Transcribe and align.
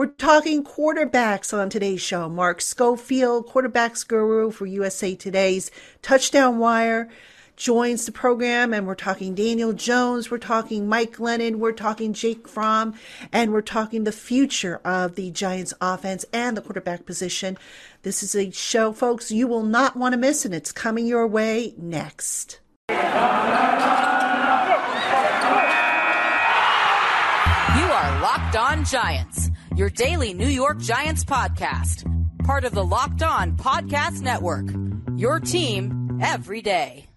We're 0.00 0.06
talking 0.06 0.64
quarterbacks 0.64 1.52
on 1.52 1.68
today's 1.68 2.00
show. 2.00 2.30
Mark 2.30 2.62
Schofield, 2.62 3.46
quarterbacks 3.46 4.08
guru 4.08 4.50
for 4.50 4.64
USA 4.64 5.14
Today's 5.14 5.70
Touchdown 6.00 6.58
Wire, 6.58 7.10
joins 7.54 8.06
the 8.06 8.12
program, 8.12 8.72
and 8.72 8.86
we're 8.86 8.94
talking 8.94 9.34
Daniel 9.34 9.74
Jones, 9.74 10.30
we're 10.30 10.38
talking 10.38 10.88
Mike 10.88 11.18
Glennon, 11.18 11.56
we're 11.56 11.72
talking 11.72 12.14
Jake 12.14 12.48
Fromm, 12.48 12.94
and 13.30 13.52
we're 13.52 13.60
talking 13.60 14.04
the 14.04 14.10
future 14.10 14.80
of 14.86 15.16
the 15.16 15.30
Giants 15.32 15.74
offense 15.82 16.24
and 16.32 16.56
the 16.56 16.62
quarterback 16.62 17.04
position. 17.04 17.58
This 18.00 18.22
is 18.22 18.34
a 18.34 18.50
show, 18.52 18.94
folks, 18.94 19.30
you 19.30 19.46
will 19.46 19.64
not 19.64 19.96
want 19.96 20.14
to 20.14 20.18
miss, 20.18 20.46
and 20.46 20.54
it's 20.54 20.72
coming 20.72 21.06
your 21.06 21.26
way 21.26 21.74
next. 21.76 22.58
You 22.88 22.96
are 22.96 23.00
Locked 28.22 28.56
On 28.56 28.82
Giants 28.82 29.50
your 29.76 29.90
daily 29.90 30.34
New 30.34 30.48
York 30.48 30.78
Giants 30.78 31.24
podcast, 31.24 32.04
part 32.44 32.64
of 32.64 32.72
the 32.72 32.84
Locked 32.84 33.22
On 33.22 33.56
Podcast 33.56 34.20
Network. 34.22 34.66
Your 35.16 35.40
team 35.40 36.20
every 36.22 36.62
day. 36.62 37.09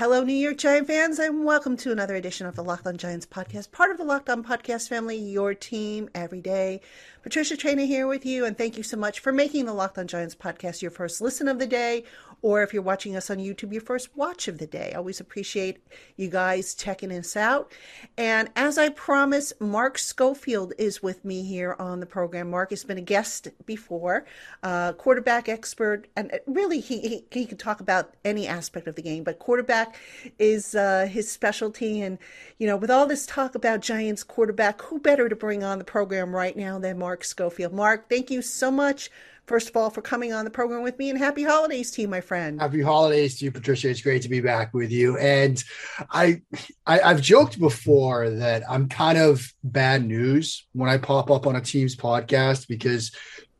Hello, 0.00 0.24
New 0.24 0.32
York 0.32 0.56
Giant 0.56 0.86
fans, 0.86 1.18
and 1.18 1.44
welcome 1.44 1.76
to 1.76 1.92
another 1.92 2.14
edition 2.14 2.46
of 2.46 2.56
the 2.56 2.64
Locked 2.64 2.86
On 2.86 2.96
Giants 2.96 3.26
podcast, 3.26 3.70
part 3.70 3.90
of 3.90 3.98
the 3.98 4.04
Locked 4.04 4.30
On 4.30 4.42
Podcast 4.42 4.88
family, 4.88 5.18
your 5.18 5.52
team 5.52 6.08
every 6.14 6.40
day. 6.40 6.80
Patricia 7.22 7.54
Traina 7.54 7.86
here 7.86 8.06
with 8.06 8.24
you, 8.24 8.46
and 8.46 8.56
thank 8.56 8.78
you 8.78 8.82
so 8.82 8.96
much 8.96 9.20
for 9.20 9.30
making 9.30 9.66
the 9.66 9.74
Locked 9.74 9.98
On 9.98 10.06
Giants 10.06 10.34
podcast 10.34 10.80
your 10.80 10.90
first 10.90 11.20
listen 11.20 11.48
of 11.48 11.58
the 11.58 11.66
day, 11.66 12.04
or 12.42 12.62
if 12.62 12.72
you're 12.72 12.82
watching 12.82 13.14
us 13.14 13.30
on 13.30 13.36
YouTube, 13.36 13.72
your 13.72 13.82
first 13.82 14.16
watch 14.16 14.48
of 14.48 14.58
the 14.58 14.66
day. 14.66 14.92
Always 14.92 15.20
appreciate 15.20 15.78
you 16.16 16.28
guys 16.28 16.74
checking 16.74 17.12
us 17.12 17.36
out. 17.36 17.72
And 18.18 18.50
as 18.56 18.78
I 18.78 18.88
promised, 18.88 19.60
Mark 19.60 19.98
Schofield 19.98 20.72
is 20.78 21.02
with 21.02 21.24
me 21.24 21.44
here 21.44 21.76
on 21.78 22.00
the 22.00 22.06
program. 22.06 22.50
Mark 22.50 22.70
has 22.70 22.82
been 22.82 22.98
a 22.98 23.02
guest 23.02 23.48
before, 23.66 24.26
uh, 24.62 24.92
quarterback 24.94 25.48
expert, 25.48 26.08
and 26.16 26.32
really 26.46 26.80
he, 26.80 27.00
he, 27.00 27.24
he 27.30 27.46
can 27.46 27.58
talk 27.58 27.80
about 27.80 28.14
any 28.24 28.48
aspect 28.48 28.88
of 28.88 28.96
the 28.96 29.02
game, 29.02 29.24
but 29.24 29.38
quarterback 29.38 29.96
is 30.38 30.74
uh, 30.74 31.06
his 31.08 31.30
specialty. 31.30 32.00
And, 32.00 32.18
you 32.58 32.66
know, 32.66 32.76
with 32.76 32.90
all 32.90 33.06
this 33.06 33.26
talk 33.26 33.54
about 33.54 33.80
Giants 33.80 34.24
quarterback, 34.24 34.82
who 34.82 34.98
better 34.98 35.28
to 35.28 35.36
bring 35.36 35.62
on 35.62 35.78
the 35.78 35.84
program 35.84 36.34
right 36.34 36.56
now 36.56 36.78
than 36.78 36.98
Mark? 36.98 37.10
Mark 37.10 37.24
Schofield. 37.24 37.72
Mark, 37.74 38.08
thank 38.08 38.30
you 38.30 38.40
so 38.40 38.70
much, 38.70 39.10
first 39.50 39.68
of 39.68 39.76
all, 39.76 39.90
for 39.90 40.00
coming 40.00 40.32
on 40.32 40.44
the 40.44 40.50
program 40.50 40.80
with 40.80 40.96
me, 40.96 41.10
and 41.10 41.18
happy 41.18 41.42
holidays 41.42 41.90
to 41.90 42.02
you, 42.02 42.06
my 42.06 42.20
friend. 42.20 42.60
Happy 42.60 42.80
holidays 42.80 43.36
to 43.36 43.46
you, 43.46 43.50
Patricia. 43.50 43.90
It's 43.90 44.00
great 44.00 44.22
to 44.22 44.28
be 44.28 44.40
back 44.40 44.72
with 44.72 44.92
you. 44.92 45.18
And 45.18 45.60
I, 46.08 46.42
I 46.86 47.00
I've 47.00 47.20
joked 47.20 47.58
before 47.58 48.30
that 48.30 48.62
I'm 48.70 48.88
kind 48.88 49.18
of 49.18 49.52
bad 49.64 50.06
news 50.06 50.68
when 50.72 50.88
I 50.88 50.98
pop 50.98 51.32
up 51.32 51.48
on 51.48 51.56
a 51.56 51.60
team's 51.60 51.96
podcast 51.96 52.68
because 52.68 53.10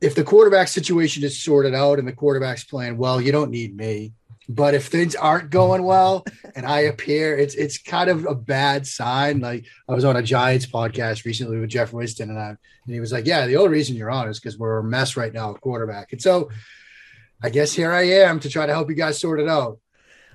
if 0.01 0.15
the 0.15 0.23
quarterback 0.23 0.69
situation 0.69 1.25
is 1.25 1.43
sorted 1.43 1.75
out 1.75 1.99
and 1.99 2.07
the 2.07 2.13
quarterback's 2.13 2.63
playing 2.63 2.97
well, 2.97 3.21
you 3.21 3.33
don't 3.33 3.51
need 3.51 3.77
me. 3.77 4.13
But 4.51 4.75
if 4.75 4.89
things 4.89 5.15
aren't 5.15 5.51
going 5.51 5.85
well 5.85 6.25
and 6.57 6.67
I 6.67 6.81
appear, 6.81 7.39
it's 7.39 7.55
it's 7.55 7.79
kind 7.79 8.11
of 8.11 8.27
a 8.27 8.35
bad 8.35 8.85
sign. 8.85 9.39
Like 9.39 9.65
I 9.89 9.95
was 9.95 10.05
on 10.05 10.17
a 10.17 10.23
Giants 10.23 10.67
podcast 10.67 11.25
recently 11.25 11.59
with 11.59 11.71
Jeff 11.71 11.93
Winston, 11.93 12.31
and 12.31 12.39
I 12.39 12.49
and 12.49 12.59
he 12.87 12.99
was 12.99 13.13
like, 13.13 13.27
"Yeah, 13.27 13.47
the 13.47 13.55
only 13.57 13.71
reason 13.71 13.95
you're 13.95 14.11
on 14.11 14.29
is 14.29 14.41
because 14.41 14.59
we're 14.59 14.79
a 14.79 14.83
mess 14.85 15.17
right 15.17 15.33
now 15.33 15.55
at 15.55 15.61
quarterback." 15.61 16.13
And 16.13 16.21
so, 16.21 16.51
I 17.41 17.51
guess 17.51 17.73
here 17.73 17.93
I 17.93 18.03
am 18.03 18.41
to 18.41 18.49
try 18.49 18.67
to 18.67 18.73
help 18.73 18.91
you 18.91 18.97
guys 18.97 19.21
sort 19.21 19.39
it 19.39 19.49
out. 19.49 19.79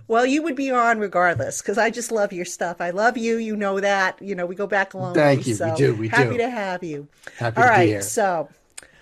Well, 0.08 0.26
you 0.26 0.44
would 0.44 0.56
be 0.56 0.72
on 0.72 0.98
regardless 1.00 1.62
because 1.62 1.78
I 1.78 1.90
just 1.90 2.10
love 2.10 2.32
your 2.32 2.46
stuff. 2.46 2.80
I 2.80 2.92
love 2.92 3.18
you. 3.18 3.36
You 3.36 3.58
know 3.58 3.82
that. 3.82 4.22
You 4.22 4.34
know 4.34 4.46
we 4.46 4.56
go 4.56 4.68
back 4.68 4.94
a 4.94 4.98
long 4.98 5.14
Thank 5.14 5.42
way. 5.42 5.48
you. 5.48 5.56
So 5.56 5.72
we 5.72 5.76
do. 5.76 5.96
We 5.96 6.08
do 6.08 6.16
happy 6.16 6.30
do. 6.32 6.38
to 6.38 6.50
have 6.50 6.86
you. 6.86 7.10
Happy 7.38 7.58
All 7.58 7.64
to 7.64 7.70
right. 7.70 7.80
be 7.82 7.88
here. 7.88 7.96
All 7.96 8.00
right. 8.00 8.04
So 8.06 8.50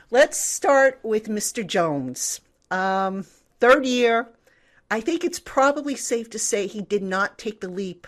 let's 0.10 0.40
start 0.40 1.00
with 1.04 1.28
Mr. 1.28 1.66
Jones. 1.68 2.42
Um, 2.72 3.26
third 3.60 3.86
year 3.86 4.28
I 4.92 5.02
think 5.02 5.24
it's 5.24 5.40
probably 5.40 5.96
safe 5.96 6.30
to 6.32 6.40
say 6.40 6.68
he 6.68 6.82
did 6.82 7.04
not 7.04 7.38
take 7.38 7.62
the 7.62 7.70
leap 7.70 8.08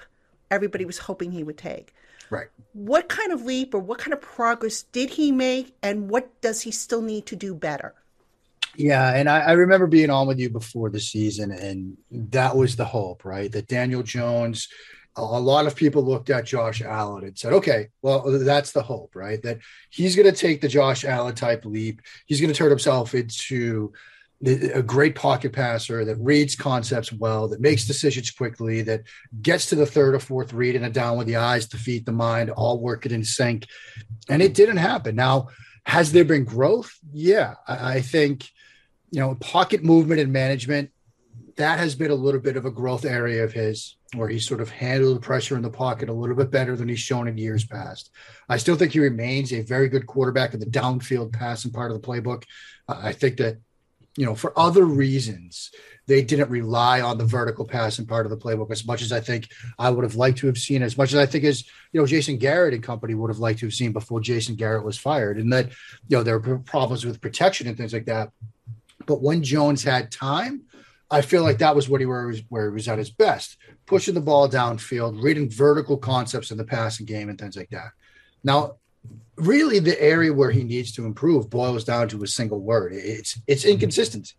everybody 0.51 0.85
was 0.85 0.97
hoping 0.97 1.31
he 1.31 1.43
would 1.43 1.57
take. 1.57 1.93
Right. 2.29 2.47
What 2.73 3.07
kind 3.07 3.31
of 3.31 3.43
leap 3.43 3.73
or 3.73 3.79
what 3.79 3.99
kind 3.99 4.13
of 4.13 4.21
progress 4.21 4.83
did 4.83 5.11
he 5.11 5.31
make, 5.31 5.75
and 5.83 6.09
what 6.09 6.41
does 6.41 6.61
he 6.61 6.71
still 6.71 7.01
need 7.01 7.27
to 7.27 7.35
do 7.35 7.53
better? 7.53 7.93
Yeah, 8.75 9.13
and 9.13 9.29
I, 9.29 9.41
I, 9.41 9.51
remember 9.53 9.87
being 9.87 10.09
on 10.09 10.27
with 10.27 10.39
you 10.39 10.49
before 10.49 10.89
the 10.89 10.99
season, 10.99 11.51
and 11.51 11.97
that 12.11 12.57
was 12.57 12.75
the 12.75 12.83
hope, 12.83 13.23
right? 13.23 13.49
That 13.49 13.67
Daniel 13.67 14.03
Jones, 14.03 14.67
a, 15.15 15.21
a 15.21 15.23
lot 15.23 15.65
of 15.65 15.77
people 15.77 16.03
looked 16.03 16.29
at 16.29 16.45
Josh 16.45 16.81
Allen 16.81 17.23
and 17.23 17.37
said, 17.37 17.53
okay, 17.53 17.87
well, 18.01 18.23
that's 18.39 18.73
the 18.73 18.81
hope, 18.81 19.15
right? 19.15 19.41
That 19.43 19.59
he's 19.91 20.15
going 20.15 20.29
to 20.29 20.37
take 20.37 20.59
the 20.59 20.67
Josh 20.67 21.05
Allen 21.05 21.35
type 21.35 21.63
leap. 21.63 22.01
He's 22.25 22.41
going 22.41 22.51
to 22.51 22.57
turn 22.57 22.69
himself 22.69 23.13
into 23.13 23.93
a 24.45 24.83
great 24.83 25.15
pocket 25.15 25.53
passer 25.53 26.03
that 26.05 26.17
reads 26.17 26.55
concepts 26.55 27.11
well, 27.11 27.47
that 27.47 27.61
makes 27.61 27.85
decisions 27.85 28.31
quickly, 28.31 28.81
that 28.81 29.03
gets 29.41 29.67
to 29.67 29.75
the 29.75 29.85
third 29.85 30.13
or 30.13 30.19
fourth 30.19 30.53
read 30.53 30.75
and 30.75 30.85
a 30.85 30.89
down 30.89 31.17
with 31.17 31.27
the 31.27 31.37
eyes, 31.37 31.67
the 31.67 31.77
feet, 31.77 32.05
the 32.05 32.11
mind, 32.11 32.49
all 32.49 32.79
working 32.79 33.11
in 33.11 33.23
sync. 33.23 33.65
And 34.29 34.41
it 34.41 34.53
didn't 34.53 34.77
happen. 34.77 35.15
Now, 35.15 35.47
has 35.85 36.11
there 36.11 36.25
been 36.25 36.43
growth? 36.43 36.91
Yeah. 37.13 37.55
I, 37.67 38.01
think, 38.01 38.49
you 39.11 39.19
know, 39.19 39.35
pocket 39.35 39.83
movement 39.83 40.19
and 40.19 40.33
management, 40.33 40.91
that 41.57 41.79
has 41.79 41.95
been 41.95 42.11
a 42.11 42.15
little 42.15 42.41
bit 42.41 42.57
of 42.57 42.65
a 42.65 42.71
growth 42.71 43.05
area 43.05 43.43
of 43.43 43.53
his 43.53 43.95
where 44.15 44.27
he 44.27 44.39
sort 44.39 44.61
of 44.61 44.69
handled 44.69 45.15
the 45.15 45.21
pressure 45.21 45.55
in 45.55 45.61
the 45.61 45.69
pocket 45.69 46.09
a 46.09 46.13
little 46.13 46.35
bit 46.35 46.51
better 46.51 46.75
than 46.75 46.87
he's 46.87 46.99
shown 46.99 47.27
in 47.27 47.37
years 47.37 47.65
past. 47.65 48.11
I 48.49 48.57
still 48.57 48.75
think 48.75 48.91
he 48.91 48.99
remains 48.99 49.53
a 49.53 49.61
very 49.61 49.89
good 49.89 50.07
quarterback 50.07 50.53
in 50.53 50.59
the 50.59 50.65
downfield 50.65 51.33
passing 51.33 51.71
part 51.71 51.91
of 51.91 52.01
the 52.01 52.07
playbook. 52.07 52.43
I 52.87 53.13
think 53.13 53.37
that 53.37 53.57
you 54.17 54.25
know, 54.25 54.35
for 54.35 54.57
other 54.57 54.85
reasons, 54.85 55.71
they 56.07 56.21
didn't 56.21 56.49
rely 56.49 57.01
on 57.01 57.17
the 57.17 57.25
vertical 57.25 57.65
passing 57.65 58.05
part 58.05 58.25
of 58.25 58.29
the 58.29 58.37
playbook 58.37 58.71
as 58.71 58.85
much 58.85 59.01
as 59.01 59.11
I 59.11 59.19
think 59.19 59.49
I 59.77 59.89
would 59.89 60.03
have 60.03 60.15
liked 60.15 60.37
to 60.39 60.47
have 60.47 60.57
seen, 60.57 60.83
as 60.83 60.97
much 60.97 61.13
as 61.13 61.19
I 61.19 61.25
think 61.25 61.43
as 61.43 61.65
you 61.91 61.99
know 61.99 62.07
Jason 62.07 62.37
Garrett 62.37 62.73
and 62.73 62.83
company 62.83 63.13
would 63.13 63.29
have 63.29 63.39
liked 63.39 63.59
to 63.59 63.65
have 63.65 63.73
seen 63.73 63.91
before 63.91 64.21
Jason 64.21 64.55
Garrett 64.55 64.85
was 64.85 64.97
fired, 64.97 65.37
and 65.37 65.51
that 65.51 65.69
you 66.07 66.17
know 66.17 66.23
there 66.23 66.39
were 66.39 66.59
problems 66.59 67.05
with 67.05 67.21
protection 67.21 67.67
and 67.67 67.75
things 67.75 67.93
like 67.93 68.05
that. 68.05 68.31
But 69.05 69.21
when 69.21 69.43
Jones 69.43 69.83
had 69.83 70.11
time, 70.11 70.63
I 71.11 71.21
feel 71.21 71.43
like 71.43 71.57
that 71.59 71.75
was 71.75 71.89
what 71.89 72.01
he 72.01 72.05
was 72.05 72.41
where 72.49 72.69
he 72.69 72.73
was 72.73 72.87
at 72.87 72.99
his 72.99 73.09
best, 73.09 73.57
pushing 73.85 74.13
the 74.13 74.21
ball 74.21 74.47
downfield, 74.47 75.21
reading 75.21 75.49
vertical 75.49 75.97
concepts 75.97 76.51
in 76.51 76.57
the 76.57 76.63
passing 76.63 77.05
game 77.05 77.29
and 77.29 77.39
things 77.39 77.57
like 77.57 77.69
that. 77.71 77.91
Now, 78.43 78.77
really 79.37 79.79
the 79.79 80.01
area 80.01 80.33
where 80.33 80.51
he 80.51 80.63
needs 80.63 80.91
to 80.93 81.05
improve 81.05 81.49
boils 81.49 81.83
down 81.83 82.07
to 82.09 82.23
a 82.23 82.27
single 82.27 82.61
word. 82.61 82.93
It's 82.93 83.39
it's 83.47 83.63
mm-hmm. 83.63 83.73
inconsistency. 83.73 84.35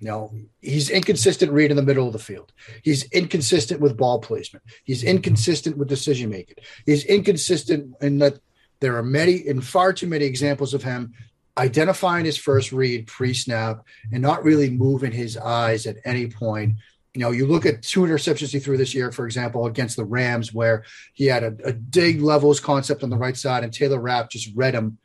You 0.00 0.08
know, 0.08 0.34
he's 0.60 0.90
inconsistent 0.90 1.52
read 1.52 1.70
in 1.70 1.76
the 1.76 1.82
middle 1.82 2.06
of 2.06 2.12
the 2.12 2.18
field. 2.18 2.52
He's 2.82 3.04
inconsistent 3.10 3.80
with 3.80 3.96
ball 3.96 4.20
placement. 4.20 4.64
He's 4.84 5.04
inconsistent 5.04 5.78
with 5.78 5.88
decision 5.88 6.30
making. 6.30 6.56
He's 6.84 7.04
inconsistent 7.04 7.94
in 8.00 8.18
that 8.18 8.38
there 8.80 8.96
are 8.96 9.02
many 9.02 9.46
and 9.46 9.64
far 9.64 9.92
too 9.92 10.06
many 10.06 10.24
examples 10.24 10.74
of 10.74 10.82
him 10.82 11.14
identifying 11.56 12.24
his 12.24 12.36
first 12.36 12.72
read 12.72 13.06
pre-snap 13.06 13.84
and 14.12 14.20
not 14.20 14.42
really 14.42 14.68
moving 14.68 15.12
his 15.12 15.36
eyes 15.36 15.86
at 15.86 15.96
any 16.04 16.26
point 16.26 16.74
you 17.14 17.20
know, 17.20 17.30
you 17.30 17.46
look 17.46 17.64
at 17.64 17.82
two 17.82 18.00
interceptions 18.00 18.50
he 18.50 18.58
threw 18.58 18.76
this 18.76 18.94
year, 18.94 19.12
for 19.12 19.24
example, 19.24 19.66
against 19.66 19.96
the 19.96 20.04
Rams, 20.04 20.52
where 20.52 20.84
he 21.12 21.26
had 21.26 21.44
a, 21.44 21.56
a 21.64 21.72
dig 21.72 22.20
levels 22.20 22.58
concept 22.58 23.04
on 23.04 23.10
the 23.10 23.16
right 23.16 23.36
side, 23.36 23.62
and 23.62 23.72
Taylor 23.72 24.00
Rapp 24.00 24.30
just 24.30 24.50
read 24.56 24.74
him 24.74 24.98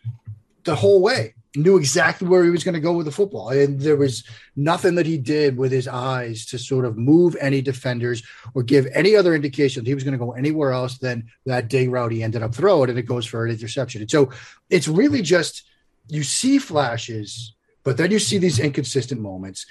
the 0.64 0.76
whole 0.76 1.02
way, 1.02 1.36
knew 1.56 1.78
exactly 1.78 2.28
where 2.28 2.44
he 2.44 2.50
was 2.50 2.64
going 2.64 2.74
to 2.74 2.80
go 2.80 2.94
with 2.94 3.06
the 3.06 3.12
football. 3.12 3.50
And 3.50 3.80
there 3.80 3.96
was 3.96 4.24
nothing 4.56 4.96
that 4.96 5.06
he 5.06 5.18
did 5.20 5.56
with 5.56 5.72
his 5.72 5.88
eyes 5.88 6.48
to 6.48 6.58
sort 6.58 6.86
of 6.86 6.98
move 6.98 7.38
any 7.40 7.62
defenders 7.62 8.24
or 8.56 8.64
give 8.64 8.88
any 8.94 9.16
other 9.16 9.36
indication 9.36 9.84
that 9.84 9.88
he 9.88 9.96
was 9.96 10.04
going 10.04 10.18
to 10.18 10.26
go 10.26 10.32
anywhere 10.32 10.72
else 10.72 10.98
than 10.98 11.30
that 11.46 11.70
dig 11.70 11.92
route 11.92 12.12
he 12.12 12.24
ended 12.24 12.42
up 12.42 12.56
throwing, 12.56 12.90
and 12.90 12.98
it 12.98 13.04
goes 13.04 13.28
for 13.28 13.46
an 13.46 13.52
interception. 13.52 14.02
And 14.02 14.10
so 14.10 14.32
it's 14.72 14.88
really 14.88 15.22
just 15.22 15.64
you 16.08 16.24
see 16.24 16.58
flashes, 16.58 17.54
but 17.84 17.98
then 17.98 18.10
you 18.10 18.18
see 18.18 18.40
these 18.40 18.58
inconsistent 18.58 19.22
moments. 19.22 19.68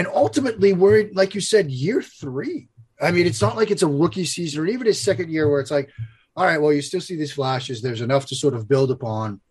And 0.00 0.08
ultimately, 0.14 0.72
we're 0.72 1.10
like 1.12 1.34
you 1.34 1.42
said, 1.42 1.70
year 1.70 2.00
three. 2.00 2.68
I 3.02 3.10
mean, 3.10 3.26
it's 3.26 3.42
not 3.42 3.54
like 3.54 3.70
it's 3.70 3.82
a 3.82 3.86
rookie 3.86 4.24
season 4.24 4.62
or 4.62 4.66
even 4.66 4.86
his 4.86 4.98
second 4.98 5.30
year 5.30 5.46
where 5.46 5.60
it's 5.60 5.70
like, 5.70 5.90
all 6.34 6.46
right, 6.46 6.56
well, 6.56 6.72
you 6.72 6.80
still 6.80 7.02
see 7.02 7.16
these 7.16 7.34
flashes. 7.34 7.82
There's 7.82 8.00
enough 8.00 8.24
to 8.28 8.34
sort 8.34 8.54
of 8.54 8.66
build 8.66 8.90
upon. 8.90 9.42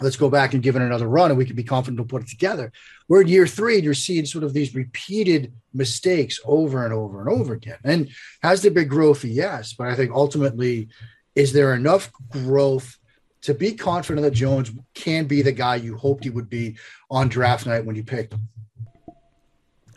Let's 0.00 0.14
go 0.14 0.30
back 0.30 0.54
and 0.54 0.62
give 0.62 0.76
it 0.76 0.82
another 0.82 1.08
run, 1.08 1.32
and 1.32 1.38
we 1.38 1.44
can 1.44 1.56
be 1.56 1.64
confident 1.64 1.98
to 1.98 2.04
put 2.04 2.22
it 2.22 2.28
together. 2.28 2.70
We're 3.08 3.22
in 3.22 3.26
year 3.26 3.44
three, 3.44 3.74
and 3.74 3.82
you're 3.82 3.94
seeing 3.94 4.24
sort 4.24 4.44
of 4.44 4.52
these 4.52 4.72
repeated 4.72 5.52
mistakes 5.74 6.38
over 6.44 6.84
and 6.84 6.94
over 6.94 7.20
and 7.20 7.28
over 7.28 7.54
again. 7.54 7.78
And 7.82 8.08
has 8.40 8.62
there 8.62 8.70
been 8.70 8.86
growth? 8.86 9.24
Yes, 9.24 9.72
but 9.72 9.88
I 9.88 9.96
think 9.96 10.12
ultimately, 10.12 10.90
is 11.34 11.52
there 11.52 11.74
enough 11.74 12.12
growth 12.28 12.98
to 13.40 13.52
be 13.52 13.72
confident 13.74 14.22
that 14.22 14.30
Jones 14.30 14.70
can 14.94 15.26
be 15.26 15.42
the 15.42 15.50
guy 15.50 15.74
you 15.74 15.96
hoped 15.96 16.22
he 16.22 16.30
would 16.30 16.48
be 16.48 16.76
on 17.10 17.28
draft 17.28 17.66
night 17.66 17.84
when 17.84 17.96
you 17.96 18.04
picked 18.04 18.32
him? 18.32 18.48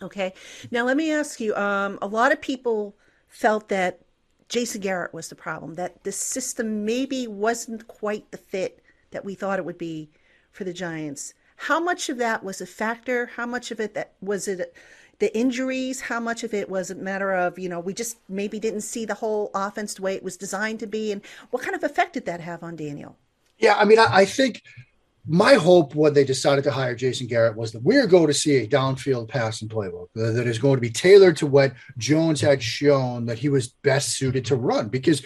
Okay. 0.06 0.34
Now 0.72 0.86
let 0.86 0.98
me 0.98 1.12
ask 1.12 1.40
you. 1.40 1.56
Um, 1.56 1.98
a 2.02 2.08
lot 2.08 2.32
of 2.32 2.40
people 2.40 2.96
felt 3.28 3.70
that 3.70 4.02
Jason 4.50 4.82
Garrett 4.82 5.14
was 5.14 5.30
the 5.30 5.36
problem. 5.36 5.76
That 5.76 6.04
the 6.04 6.12
system 6.12 6.86
maybe 6.86 7.28
wasn't 7.28 7.88
quite 7.88 8.30
the 8.32 8.38
fit 8.38 8.82
that 9.12 9.26
we 9.26 9.34
thought 9.34 9.60
it 9.60 9.66
would 9.66 9.78
be 9.78 10.10
for 10.52 10.64
the 10.64 10.74
Giants. 10.74 11.34
How 11.58 11.80
much 11.80 12.10
of 12.10 12.18
that 12.18 12.44
was 12.44 12.62
a 12.62 12.66
factor? 12.66 13.28
How 13.36 13.46
much 13.46 13.72
of 13.72 13.80
it 13.80 13.94
that 13.96 14.14
was 14.22 14.48
it 14.48 14.76
the 15.20 15.36
injuries? 15.36 16.02
How 16.02 16.20
much 16.20 16.44
of 16.44 16.54
it 16.54 16.70
was 16.70 16.92
a 16.92 16.96
matter 16.96 17.32
of, 17.32 17.58
you 17.58 17.70
know, 17.70 17.80
we 17.80 17.94
just 17.94 18.18
maybe 18.30 18.60
didn't 18.60 18.82
see 18.82 19.06
the 19.06 19.14
whole 19.14 19.50
offense 19.56 19.96
the 19.96 20.02
way 20.02 20.16
it 20.16 20.24
was 20.24 20.38
designed 20.38 20.80
to 20.82 20.88
be? 20.88 21.12
And 21.12 21.22
what 21.50 21.64
kind 21.64 21.76
of 21.76 21.84
effect 21.84 22.14
did 22.14 22.26
that 22.26 22.42
have 22.42 22.62
on 22.62 22.76
Daniel? 22.76 23.18
Yeah, 23.58 23.76
I 23.76 23.86
mean, 23.86 24.00
I, 24.00 24.08
I 24.12 24.26
think 24.26 24.62
my 25.28 25.56
hope 25.56 25.96
when 25.96 26.14
they 26.14 26.24
decided 26.24 26.64
to 26.64 26.72
hire 26.72 26.96
Jason 26.96 27.28
Garrett 27.28 27.58
was 27.58 27.72
that 27.72 27.84
we're 27.84 28.08
going 28.08 28.28
to 28.28 28.34
see 28.34 28.58
a 28.58 28.68
downfield 28.68 29.28
passing 29.28 29.68
playbook 29.68 30.08
that 30.14 30.48
is 30.48 30.60
going 30.60 30.76
to 30.76 30.82
be 30.82 30.90
tailored 30.90 31.38
to 31.38 31.48
what 31.48 31.74
Jones 31.98 32.42
had 32.42 32.62
shown 32.62 33.26
that 33.26 33.40
he 33.40 33.50
was 33.50 33.70
best 33.70 34.18
suited 34.18 34.46
to 34.46 34.56
run. 34.56 34.90
Because 34.90 35.26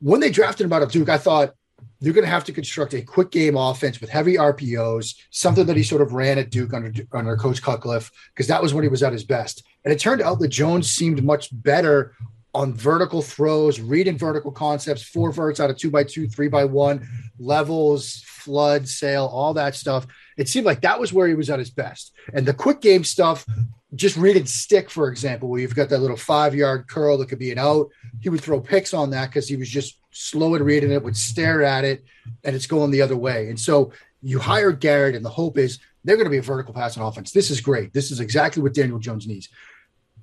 when 0.00 0.20
they 0.20 0.30
drafted 0.30 0.66
him 0.66 0.72
out 0.72 0.82
of 0.82 0.92
Duke, 0.92 1.08
I 1.08 1.18
thought 1.18 1.54
they're 2.00 2.12
going 2.12 2.24
to 2.24 2.30
have 2.30 2.44
to 2.44 2.52
construct 2.52 2.94
a 2.94 3.02
quick 3.02 3.30
game 3.30 3.56
offense 3.56 4.00
with 4.00 4.10
heavy 4.10 4.34
RPOs, 4.34 5.14
something 5.30 5.66
that 5.66 5.76
he 5.76 5.82
sort 5.82 6.02
of 6.02 6.12
ran 6.12 6.38
at 6.38 6.50
Duke 6.50 6.72
under 6.72 6.92
under 7.12 7.36
Coach 7.36 7.62
Cutcliffe, 7.62 8.10
because 8.34 8.46
that 8.48 8.62
was 8.62 8.72
when 8.74 8.84
he 8.84 8.88
was 8.88 9.02
at 9.02 9.12
his 9.12 9.24
best. 9.24 9.62
And 9.84 9.92
it 9.92 10.00
turned 10.00 10.22
out 10.22 10.40
that 10.40 10.48
Jones 10.48 10.90
seemed 10.90 11.22
much 11.22 11.48
better 11.52 12.14
on 12.54 12.74
vertical 12.74 13.22
throws, 13.22 13.80
reading 13.80 14.18
vertical 14.18 14.50
concepts, 14.50 15.02
four 15.02 15.32
verts 15.32 15.60
out 15.60 15.70
of 15.70 15.76
two 15.76 15.90
by 15.90 16.02
two, 16.02 16.28
three 16.28 16.48
by 16.48 16.64
one, 16.64 17.06
levels, 17.38 18.22
flood, 18.26 18.88
sail, 18.88 19.26
all 19.26 19.54
that 19.54 19.74
stuff. 19.76 20.06
It 20.36 20.48
seemed 20.48 20.66
like 20.66 20.80
that 20.80 20.98
was 20.98 21.12
where 21.12 21.28
he 21.28 21.34
was 21.34 21.50
at 21.50 21.58
his 21.58 21.70
best. 21.70 22.12
And 22.32 22.44
the 22.44 22.54
quick 22.54 22.80
game 22.80 23.04
stuff, 23.04 23.46
just 23.94 24.16
reading 24.16 24.46
stick, 24.46 24.90
for 24.90 25.08
example, 25.08 25.48
where 25.48 25.60
you've 25.60 25.74
got 25.74 25.88
that 25.90 25.98
little 26.00 26.16
five 26.16 26.54
yard 26.54 26.88
curl 26.88 27.18
that 27.18 27.28
could 27.28 27.38
be 27.38 27.52
an 27.52 27.58
out, 27.58 27.90
he 28.20 28.28
would 28.28 28.40
throw 28.40 28.60
picks 28.60 28.94
on 28.94 29.10
that 29.10 29.26
because 29.30 29.48
he 29.48 29.56
was 29.56 29.68
just 29.68 29.98
slow 30.10 30.54
at 30.54 30.62
reading 30.62 30.90
it, 30.90 31.02
would 31.02 31.16
stare 31.16 31.62
at 31.62 31.84
it, 31.84 32.04
and 32.42 32.56
it's 32.56 32.66
going 32.66 32.90
the 32.90 33.02
other 33.02 33.16
way. 33.16 33.48
And 33.48 33.58
so 33.58 33.92
you 34.22 34.38
hire 34.38 34.72
Garrett, 34.72 35.14
and 35.14 35.24
the 35.24 35.30
hope 35.30 35.56
is 35.56 35.78
they're 36.04 36.16
going 36.16 36.26
to 36.26 36.30
be 36.30 36.38
a 36.38 36.42
vertical 36.42 36.74
passing 36.74 37.02
offense. 37.02 37.30
This 37.30 37.50
is 37.50 37.60
great. 37.60 37.92
This 37.92 38.10
is 38.10 38.20
exactly 38.20 38.62
what 38.62 38.74
Daniel 38.74 38.98
Jones 38.98 39.26
needs. 39.26 39.48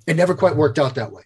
It 0.08 0.16
never 0.16 0.34
quite 0.34 0.56
worked 0.56 0.78
out 0.78 0.94
that 0.94 1.12
way. 1.12 1.22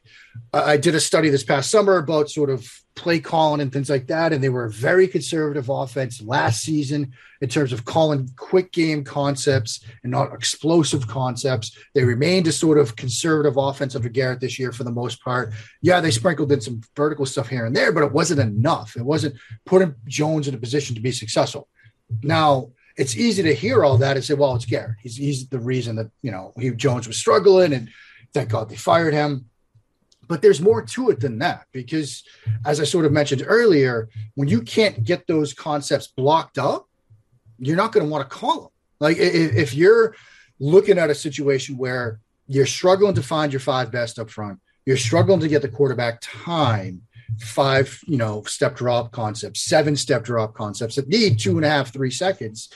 I 0.53 0.77
did 0.77 0.97
a 0.97 1.01
study 1.01 1.29
this 1.29 1.45
past 1.45 1.71
summer 1.71 1.99
about 1.99 2.31
sort 2.31 2.51
of 2.51 2.69
play 2.97 3.21
calling 3.21 3.61
and 3.61 3.73
things 3.73 3.89
like 3.89 4.09
that, 4.09 4.33
and 4.33 4.43
they 4.43 4.49
were 4.49 4.65
a 4.65 4.73
very 4.73 5.07
conservative 5.07 5.69
offense 5.69 6.21
last 6.21 6.63
season 6.63 7.13
in 7.41 7.49
terms 7.49 7.73
of 7.73 7.85
calling 7.85 8.29
quick 8.37 8.73
game 8.73 9.05
concepts 9.05 9.85
and 10.03 10.11
not 10.11 10.35
explosive 10.35 11.07
concepts. 11.07 11.79
They 11.95 12.03
remained 12.03 12.49
a 12.49 12.53
sort 12.53 12.77
of 12.77 12.97
conservative 12.97 13.57
offense 13.57 13.95
under 13.95 14.09
Garrett 14.09 14.41
this 14.41 14.59
year 14.59 14.73
for 14.73 14.83
the 14.83 14.91
most 14.91 15.23
part. 15.23 15.53
Yeah, 15.81 16.01
they 16.01 16.11
sprinkled 16.11 16.51
in 16.51 16.61
some 16.61 16.81
vertical 16.97 17.25
stuff 17.25 17.49
here 17.49 17.65
and 17.65 17.77
there, 17.77 17.93
but 17.93 18.03
it 18.03 18.13
wasn't 18.13 18.41
enough. 18.41 18.97
It 18.97 19.05
wasn't 19.05 19.37
putting 19.65 19.95
Jones 20.09 20.49
in 20.49 20.55
a 20.57 20.59
position 20.59 20.97
to 20.97 21.01
be 21.01 21.13
successful. 21.13 21.69
Now, 22.23 22.73
it's 22.97 23.17
easy 23.17 23.45
to 23.45 23.55
hear 23.55 23.85
all 23.85 23.97
that 23.99 24.17
and 24.17 24.25
say, 24.25 24.35
well, 24.35 24.57
it's 24.57 24.67
Garrett. 24.67 24.97
He's, 25.01 25.17
he's 25.17 25.49
the 25.49 25.61
reason 25.61 25.97
that, 25.97 26.11
you 26.21 26.33
know, 26.33 26.53
he, 26.59 26.71
Jones 26.71 27.07
was 27.07 27.17
struggling 27.17 27.73
and 27.73 27.89
thank 28.35 28.51
God 28.51 28.69
they 28.69 28.77
fired 28.77 29.15
him. 29.15 29.47
But 30.29 30.41
there's 30.41 30.61
more 30.61 30.83
to 30.83 31.11
it 31.11 31.21
than 31.21 31.39
that 31.41 31.67
because, 31.73 32.23
as 32.65 32.81
I 32.81 32.85
sort 32.85 33.05
of 33.05 33.13
mentioned 33.13 33.45
earlier, 33.47 34.09
when 34.35 34.49
you 34.49 34.63
can't 34.63 35.05
get 35.05 35.27
those 35.27 35.53
concepts 35.53 36.07
blocked 36.07 36.59
up, 36.59 36.89
you're 37.59 37.77
not 37.77 37.93
going 37.93 38.07
to 38.07 38.11
want 38.11 38.29
to 38.29 38.35
call 38.35 38.61
them. 38.61 38.71
Like 39.01 39.17
if 39.19 39.75
you're 39.75 40.15
looking 40.59 40.97
at 40.97 41.11
a 41.11 41.15
situation 41.15 41.77
where 41.77 42.21
you're 42.47 42.67
struggling 42.67 43.15
to 43.15 43.23
find 43.23 43.53
your 43.53 43.61
five 43.61 43.91
best 43.91 44.19
up 44.19 44.31
front, 44.31 44.61
you're 44.87 44.97
struggling 44.97 45.41
to 45.41 45.49
get 45.49 45.61
the 45.61 45.69
quarterback 45.69 46.21
time, 46.23 47.03
five, 47.41 48.01
you 48.07 48.17
know, 48.17 48.43
step 48.45 48.77
drop 48.77 49.11
concepts, 49.11 49.63
seven 49.63 49.97
step 49.97 50.23
drop 50.23 50.55
concepts 50.55 50.95
that 50.95 51.09
need 51.09 51.39
two 51.39 51.57
and 51.57 51.65
a 51.65 51.69
half, 51.69 51.93
three 51.93 52.11
seconds 52.11 52.69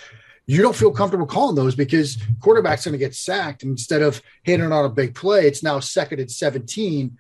you 0.46 0.62
don't 0.62 0.76
feel 0.76 0.92
comfortable 0.92 1.26
calling 1.26 1.56
those 1.56 1.74
because 1.74 2.18
quarterback's 2.40 2.84
going 2.84 2.92
to 2.92 2.98
get 2.98 3.14
sacked. 3.14 3.64
instead 3.64 4.02
of 4.02 4.22
hitting 4.44 4.70
on 4.70 4.84
a 4.84 4.88
big 4.88 5.14
play, 5.14 5.46
it's 5.46 5.62
now 5.62 5.80
second 5.80 6.20
and 6.20 6.30
17. 6.30 7.18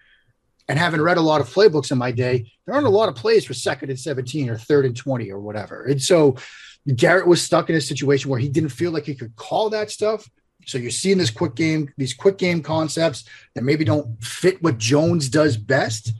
And 0.68 0.78
having 0.78 1.00
read 1.00 1.16
a 1.16 1.22
lot 1.22 1.40
of 1.40 1.52
playbooks 1.52 1.92
in 1.92 1.98
my 1.98 2.10
day, 2.10 2.52
there 2.64 2.74
aren't 2.74 2.86
a 2.86 2.90
lot 2.90 3.08
of 3.08 3.14
plays 3.14 3.44
for 3.44 3.54
second 3.54 3.90
and 3.90 3.98
17 3.98 4.48
or 4.48 4.56
third 4.56 4.84
and 4.84 4.96
20 4.96 5.30
or 5.30 5.40
whatever. 5.40 5.84
And 5.84 6.02
so 6.02 6.36
Garrett 6.94 7.26
was 7.26 7.42
stuck 7.42 7.68
in 7.68 7.76
a 7.76 7.80
situation 7.80 8.30
where 8.30 8.40
he 8.40 8.48
didn't 8.48 8.70
feel 8.70 8.92
like 8.92 9.04
he 9.04 9.14
could 9.14 9.34
call 9.36 9.70
that 9.70 9.90
stuff. 9.90 10.28
So 10.66 10.78
you're 10.78 10.90
seeing 10.90 11.18
this 11.18 11.30
quick 11.30 11.54
game, 11.54 11.92
these 11.96 12.14
quick 12.14 12.38
game 12.38 12.62
concepts 12.62 13.24
that 13.54 13.62
maybe 13.62 13.84
don't 13.84 14.22
fit 14.22 14.62
what 14.62 14.78
Jones 14.78 15.28
does 15.28 15.56
best. 15.56 16.12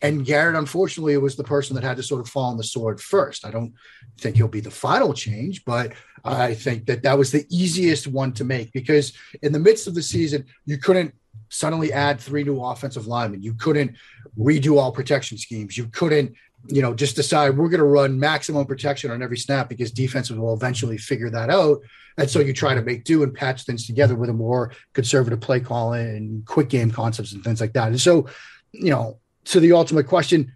And 0.00 0.24
Garrett, 0.24 0.56
unfortunately, 0.56 1.16
was 1.16 1.36
the 1.36 1.44
person 1.44 1.74
that 1.74 1.84
had 1.84 1.96
to 1.96 2.02
sort 2.02 2.20
of 2.20 2.28
fall 2.28 2.50
on 2.50 2.56
the 2.56 2.64
sword 2.64 3.00
first. 3.00 3.46
I 3.46 3.50
don't 3.50 3.74
think 4.18 4.36
he'll 4.36 4.48
be 4.48 4.60
the 4.60 4.70
final 4.70 5.14
change, 5.14 5.64
but 5.64 5.92
I 6.24 6.54
think 6.54 6.86
that 6.86 7.02
that 7.02 7.18
was 7.18 7.32
the 7.32 7.46
easiest 7.50 8.06
one 8.06 8.32
to 8.32 8.44
make 8.44 8.72
because 8.72 9.12
in 9.42 9.52
the 9.52 9.58
midst 9.58 9.86
of 9.86 9.94
the 9.94 10.02
season, 10.02 10.46
you 10.66 10.78
couldn't 10.78 11.14
suddenly 11.48 11.92
add 11.92 12.20
three 12.20 12.44
new 12.44 12.62
offensive 12.62 13.06
linemen. 13.06 13.42
You 13.42 13.54
couldn't 13.54 13.96
redo 14.38 14.78
all 14.78 14.92
protection 14.92 15.38
schemes. 15.38 15.76
You 15.76 15.86
couldn't, 15.86 16.34
you 16.66 16.82
know, 16.82 16.94
just 16.94 17.16
decide 17.16 17.56
we're 17.56 17.68
going 17.68 17.78
to 17.78 17.84
run 17.84 18.18
maximum 18.18 18.66
protection 18.66 19.10
on 19.10 19.22
every 19.22 19.38
snap 19.38 19.68
because 19.68 19.90
defenses 19.90 20.36
will 20.36 20.54
eventually 20.54 20.98
figure 20.98 21.30
that 21.30 21.50
out. 21.50 21.78
And 22.16 22.28
so 22.28 22.40
you 22.40 22.52
try 22.52 22.74
to 22.74 22.82
make 22.82 23.04
do 23.04 23.22
and 23.22 23.32
patch 23.32 23.62
things 23.62 23.86
together 23.86 24.16
with 24.16 24.28
a 24.28 24.34
more 24.34 24.72
conservative 24.92 25.40
play 25.40 25.60
calling 25.60 26.06
and 26.08 26.46
quick 26.46 26.68
game 26.68 26.90
concepts 26.90 27.32
and 27.32 27.42
things 27.44 27.60
like 27.60 27.72
that. 27.74 27.88
And 27.88 28.00
so, 28.00 28.26
you 28.72 28.90
know, 28.90 29.18
to 29.44 29.60
the 29.60 29.72
ultimate 29.72 30.06
question, 30.06 30.52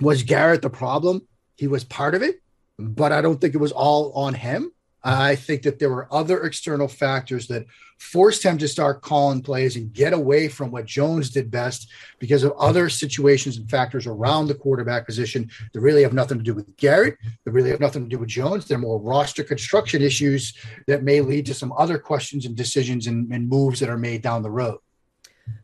was 0.00 0.22
Garrett 0.22 0.62
the 0.62 0.70
problem? 0.70 1.26
He 1.56 1.66
was 1.66 1.84
part 1.84 2.14
of 2.14 2.22
it, 2.22 2.42
but 2.78 3.12
I 3.12 3.20
don't 3.20 3.40
think 3.40 3.54
it 3.54 3.58
was 3.58 3.72
all 3.72 4.12
on 4.12 4.34
him. 4.34 4.72
I 5.02 5.36
think 5.36 5.62
that 5.62 5.78
there 5.78 5.88
were 5.88 6.12
other 6.12 6.42
external 6.42 6.88
factors 6.88 7.46
that 7.46 7.66
forced 7.98 8.42
him 8.42 8.58
to 8.58 8.66
start 8.66 9.02
calling 9.02 9.40
plays 9.40 9.76
and 9.76 9.92
get 9.92 10.12
away 10.12 10.48
from 10.48 10.72
what 10.72 10.84
Jones 10.84 11.30
did 11.30 11.48
best 11.48 11.88
because 12.18 12.42
of 12.42 12.52
other 12.58 12.88
situations 12.88 13.56
and 13.56 13.70
factors 13.70 14.06
around 14.06 14.48
the 14.48 14.54
quarterback 14.54 15.06
position 15.06 15.48
that 15.72 15.80
really 15.80 16.02
have 16.02 16.12
nothing 16.12 16.38
to 16.38 16.44
do 16.44 16.54
with 16.54 16.76
Garrett, 16.76 17.18
that 17.44 17.52
really 17.52 17.70
have 17.70 17.78
nothing 17.78 18.02
to 18.02 18.08
do 18.08 18.18
with 18.18 18.28
Jones. 18.28 18.66
They're 18.66 18.78
more 18.78 18.98
roster 18.98 19.44
construction 19.44 20.02
issues 20.02 20.54
that 20.88 21.04
may 21.04 21.20
lead 21.20 21.46
to 21.46 21.54
some 21.54 21.72
other 21.78 21.98
questions 21.98 22.44
and 22.44 22.56
decisions 22.56 23.06
and, 23.06 23.32
and 23.32 23.48
moves 23.48 23.78
that 23.80 23.88
are 23.88 23.96
made 23.96 24.22
down 24.22 24.42
the 24.42 24.50
road. 24.50 24.78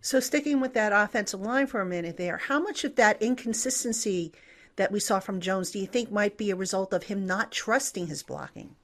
So, 0.01 0.21
sticking 0.21 0.61
with 0.61 0.75
that 0.75 0.93
offensive 0.93 1.41
line 1.41 1.67
for 1.67 1.81
a 1.81 1.87
minute 1.87 2.17
there, 2.17 2.37
how 2.37 2.61
much 2.61 2.85
of 2.85 2.95
that 2.95 3.21
inconsistency 3.21 4.33
that 4.77 4.93
we 4.93 5.01
saw 5.01 5.21
from 5.21 5.41
Jones 5.41 5.71
do 5.71 5.79
you 5.79 5.87
think 5.87 6.11
might 6.11 6.37
be 6.37 6.51
a 6.51 6.57
result 6.57 6.93
of 6.93 7.05
him 7.05 7.27
not 7.27 7.53
trusting 7.53 8.07
his 8.07 8.23
blocking? 8.23 8.75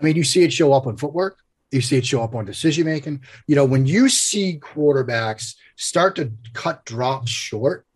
I 0.00 0.04
mean, 0.04 0.16
you 0.16 0.24
see 0.24 0.42
it 0.42 0.52
show 0.52 0.72
up 0.72 0.86
on 0.86 0.96
footwork. 0.96 1.38
You 1.70 1.80
see 1.80 1.96
it 1.96 2.06
show 2.06 2.22
up 2.22 2.34
on 2.34 2.44
decision 2.44 2.86
making. 2.86 3.22
You 3.46 3.56
know, 3.56 3.64
when 3.64 3.86
you 3.86 4.08
see 4.08 4.60
quarterbacks 4.60 5.56
start 5.76 6.16
to 6.16 6.32
cut 6.52 6.84
drops 6.84 7.30
short, 7.30 7.86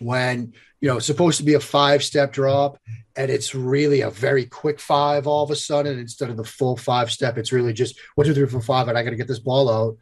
when 0.00 0.52
you 0.80 0.88
know 0.88 0.96
it's 0.96 1.06
supposed 1.06 1.38
to 1.38 1.44
be 1.44 1.54
a 1.54 1.60
five 1.60 2.02
step 2.02 2.32
drop 2.32 2.78
and 3.16 3.30
it's 3.30 3.54
really 3.54 4.00
a 4.00 4.10
very 4.10 4.46
quick 4.46 4.80
five 4.80 5.26
all 5.26 5.44
of 5.44 5.50
a 5.50 5.56
sudden 5.56 5.98
instead 5.98 6.30
of 6.30 6.36
the 6.36 6.44
full 6.44 6.76
five 6.76 7.10
step, 7.10 7.38
it's 7.38 7.52
really 7.52 7.72
just 7.72 7.98
one, 8.14 8.26
two, 8.26 8.34
three, 8.34 8.46
four, 8.46 8.62
five, 8.62 8.88
and 8.88 8.96
I 8.96 9.02
got 9.02 9.10
to 9.10 9.16
get 9.16 9.28
this 9.28 9.38
ball 9.38 9.70
out. 9.70 9.96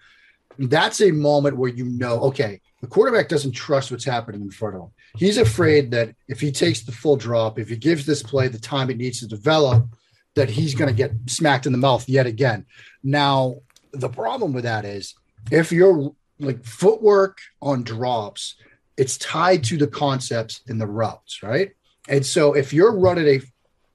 That's 0.58 1.00
a 1.00 1.10
moment 1.10 1.56
where 1.56 1.70
you 1.70 1.84
know, 1.84 2.20
okay, 2.20 2.60
the 2.80 2.86
quarterback 2.86 3.28
doesn't 3.28 3.52
trust 3.52 3.90
what's 3.90 4.04
happening 4.04 4.40
in 4.40 4.50
front 4.50 4.76
of 4.76 4.82
him. 4.82 4.90
He's 5.18 5.38
afraid 5.38 5.90
that 5.90 6.14
if 6.28 6.40
he 6.40 6.52
takes 6.52 6.82
the 6.82 6.92
full 6.92 7.16
drop, 7.16 7.58
if 7.58 7.68
he 7.68 7.76
gives 7.76 8.06
this 8.06 8.22
play 8.22 8.48
the 8.48 8.58
time 8.58 8.88
it 8.88 8.96
needs 8.96 9.20
to 9.20 9.26
develop, 9.26 9.86
that 10.34 10.48
he's 10.48 10.74
going 10.74 10.88
to 10.88 10.94
get 10.94 11.12
smacked 11.26 11.66
in 11.66 11.72
the 11.72 11.78
mouth 11.78 12.08
yet 12.08 12.26
again. 12.26 12.64
Now, 13.02 13.56
the 13.92 14.08
problem 14.08 14.52
with 14.52 14.64
that 14.64 14.84
is 14.84 15.14
if 15.50 15.72
you're 15.72 16.12
like 16.38 16.64
footwork 16.64 17.38
on 17.60 17.82
drops, 17.82 18.54
it's 18.96 19.18
tied 19.18 19.64
to 19.64 19.76
the 19.76 19.86
concepts 19.86 20.60
in 20.68 20.78
the 20.78 20.86
routes, 20.86 21.42
right? 21.42 21.72
And 22.08 22.24
so 22.24 22.54
if 22.54 22.72
you're 22.72 22.96
running 22.96 23.26
a 23.26 23.40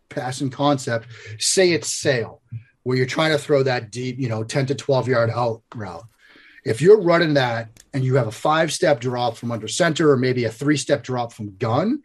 passing 0.10 0.50
concept, 0.50 1.08
say 1.40 1.72
it's 1.72 1.90
sail, 1.90 2.42
where 2.84 2.98
you're 2.98 3.06
trying 3.06 3.32
to 3.32 3.38
throw 3.38 3.64
that 3.64 3.92
deep, 3.92 4.20
you 4.20 4.30
know, 4.30 4.44
10 4.44 4.68
to 4.68 4.76
12 4.76 5.08
yard 5.08 5.30
out 5.30 5.62
route. 5.74 6.04
If 6.66 6.82
you're 6.82 7.02
running 7.02 7.34
that 7.34 7.70
and 7.94 8.04
you 8.04 8.16
have 8.16 8.28
a 8.28 8.32
five 8.32 8.72
step 8.72 9.00
drop 9.00 9.36
from 9.36 9.52
under 9.52 9.68
center 9.68 10.12
or 10.12 10.18
maybe 10.18 10.46
a 10.46 10.52
three 10.52 10.78
step 10.78 11.04
drop 11.04 11.34
from 11.34 11.58
gun, 11.58 12.04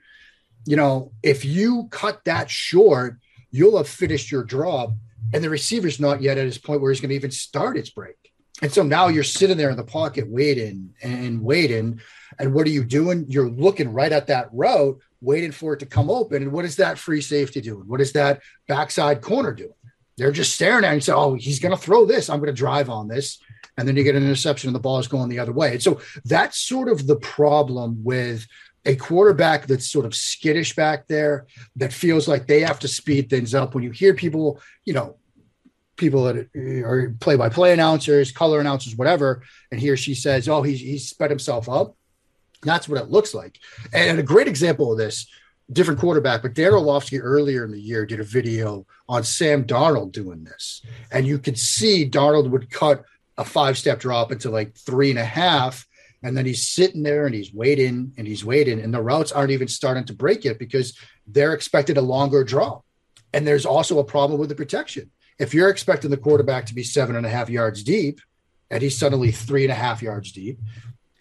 you 0.66 0.76
know, 0.76 1.12
if 1.22 1.44
you 1.44 1.88
cut 1.90 2.24
that 2.24 2.50
short, 2.50 3.18
you'll 3.50 3.76
have 3.76 3.88
finished 3.88 4.30
your 4.30 4.44
drop 4.44 4.90
and 5.32 5.42
the 5.42 5.50
receiver's 5.50 6.00
not 6.00 6.22
yet 6.22 6.38
at 6.38 6.44
his 6.44 6.58
point 6.58 6.80
where 6.80 6.90
he's 6.90 7.00
going 7.00 7.10
to 7.10 7.14
even 7.14 7.30
start 7.30 7.76
its 7.76 7.90
break. 7.90 8.16
And 8.60 8.72
so 8.72 8.82
now 8.82 9.08
you're 9.08 9.24
sitting 9.24 9.56
there 9.56 9.70
in 9.70 9.76
the 9.76 9.84
pocket 9.84 10.28
waiting 10.28 10.94
and 11.02 11.42
waiting. 11.42 12.00
And 12.38 12.52
what 12.52 12.66
are 12.66 12.70
you 12.70 12.84
doing? 12.84 13.26
You're 13.28 13.48
looking 13.48 13.92
right 13.92 14.10
at 14.10 14.26
that 14.28 14.48
route, 14.52 14.98
waiting 15.20 15.52
for 15.52 15.74
it 15.74 15.80
to 15.80 15.86
come 15.86 16.10
open. 16.10 16.42
And 16.42 16.52
what 16.52 16.64
is 16.64 16.76
that 16.76 16.98
free 16.98 17.20
safety 17.20 17.60
doing? 17.60 17.86
What 17.86 18.00
is 18.00 18.12
that 18.12 18.40
backside 18.66 19.20
corner 19.20 19.52
doing? 19.52 19.72
They're 20.16 20.32
just 20.32 20.54
staring 20.54 20.84
at 20.84 20.88
you 20.88 20.94
and 20.94 21.04
say, 21.04 21.12
Oh, 21.12 21.34
he's 21.34 21.60
going 21.60 21.74
to 21.74 21.80
throw 21.80 22.04
this. 22.04 22.28
I'm 22.28 22.40
going 22.40 22.48
to 22.48 22.52
drive 22.52 22.90
on 22.90 23.06
this. 23.06 23.38
And 23.78 23.86
then 23.86 23.96
you 23.96 24.02
get 24.02 24.16
an 24.16 24.24
interception 24.24 24.68
and 24.68 24.74
the 24.74 24.80
ball 24.80 24.98
is 24.98 25.06
going 25.06 25.28
the 25.28 25.38
other 25.38 25.52
way. 25.52 25.72
And 25.72 25.82
so 25.82 26.00
that's 26.24 26.58
sort 26.58 26.88
of 26.88 27.06
the 27.06 27.16
problem 27.16 28.02
with 28.02 28.44
a 28.84 28.96
quarterback 28.96 29.66
that's 29.66 29.90
sort 29.90 30.04
of 30.04 30.14
skittish 30.14 30.74
back 30.74 31.06
there 31.06 31.46
that 31.76 31.92
feels 31.92 32.26
like 32.26 32.46
they 32.46 32.60
have 32.60 32.80
to 32.80 32.88
speed 32.88 33.30
things 33.30 33.54
up. 33.54 33.74
When 33.74 33.84
you 33.84 33.92
hear 33.92 34.14
people, 34.14 34.60
you 34.84 34.94
know, 34.94 35.16
people 35.96 36.24
that 36.24 36.48
are 36.84 37.14
play 37.20 37.36
by 37.36 37.48
play 37.48 37.72
announcers, 37.72 38.32
color 38.32 38.60
announcers, 38.60 38.96
whatever, 38.96 39.42
and 39.70 39.80
he 39.80 39.90
or 39.90 39.96
she 39.96 40.14
says, 40.14 40.48
oh, 40.48 40.62
he's, 40.62 40.80
he's 40.80 41.08
sped 41.08 41.30
himself 41.30 41.68
up. 41.68 41.96
That's 42.62 42.88
what 42.88 43.00
it 43.00 43.10
looks 43.10 43.32
like. 43.32 43.58
And 43.92 44.18
a 44.18 44.24
great 44.24 44.48
example 44.48 44.90
of 44.90 44.98
this, 44.98 45.28
different 45.70 46.00
quarterback, 46.00 46.42
but 46.42 46.54
Dan 46.54 46.72
Orlovsky 46.72 47.20
earlier 47.20 47.64
in 47.64 47.70
the 47.70 47.80
year 47.80 48.06
did 48.06 48.20
a 48.20 48.24
video 48.24 48.86
on 49.08 49.22
Sam 49.22 49.64
Darnold 49.64 50.12
doing 50.12 50.42
this. 50.42 50.82
And 51.12 51.26
you 51.26 51.38
could 51.38 51.58
see 51.58 52.08
Darnold 52.08 52.50
would 52.50 52.70
cut 52.70 53.04
a 53.38 53.44
five 53.44 53.78
step 53.78 54.00
drop 54.00 54.30
into 54.32 54.50
like 54.50 54.76
three 54.76 55.08
and 55.08 55.18
a 55.18 55.24
half 55.24 55.86
and 56.22 56.36
then 56.36 56.46
he's 56.46 56.66
sitting 56.66 57.02
there 57.02 57.26
and 57.26 57.34
he's 57.34 57.54
waiting 57.54 58.12
and 58.16 58.26
he's 58.26 58.44
waiting, 58.44 58.80
and 58.80 58.92
the 58.92 59.00
routes 59.00 59.32
aren't 59.32 59.52
even 59.52 59.68
starting 59.68 60.04
to 60.06 60.12
break 60.12 60.44
yet 60.44 60.58
because 60.58 60.98
they're 61.26 61.54
expected 61.54 61.96
a 61.96 62.02
longer 62.02 62.42
draw. 62.42 62.80
And 63.32 63.46
there's 63.46 63.66
also 63.66 63.98
a 63.98 64.04
problem 64.04 64.40
with 64.40 64.48
the 64.48 64.54
protection. 64.54 65.10
If 65.38 65.54
you're 65.54 65.68
expecting 65.68 66.10
the 66.10 66.16
quarterback 66.16 66.66
to 66.66 66.74
be 66.74 66.82
seven 66.82 67.14
and 67.14 67.24
a 67.24 67.28
half 67.28 67.48
yards 67.48 67.84
deep, 67.84 68.20
and 68.70 68.82
he's 68.82 68.98
suddenly 68.98 69.30
three 69.30 69.62
and 69.62 69.72
a 69.72 69.76
half 69.76 70.02
yards 70.02 70.32
deep, 70.32 70.58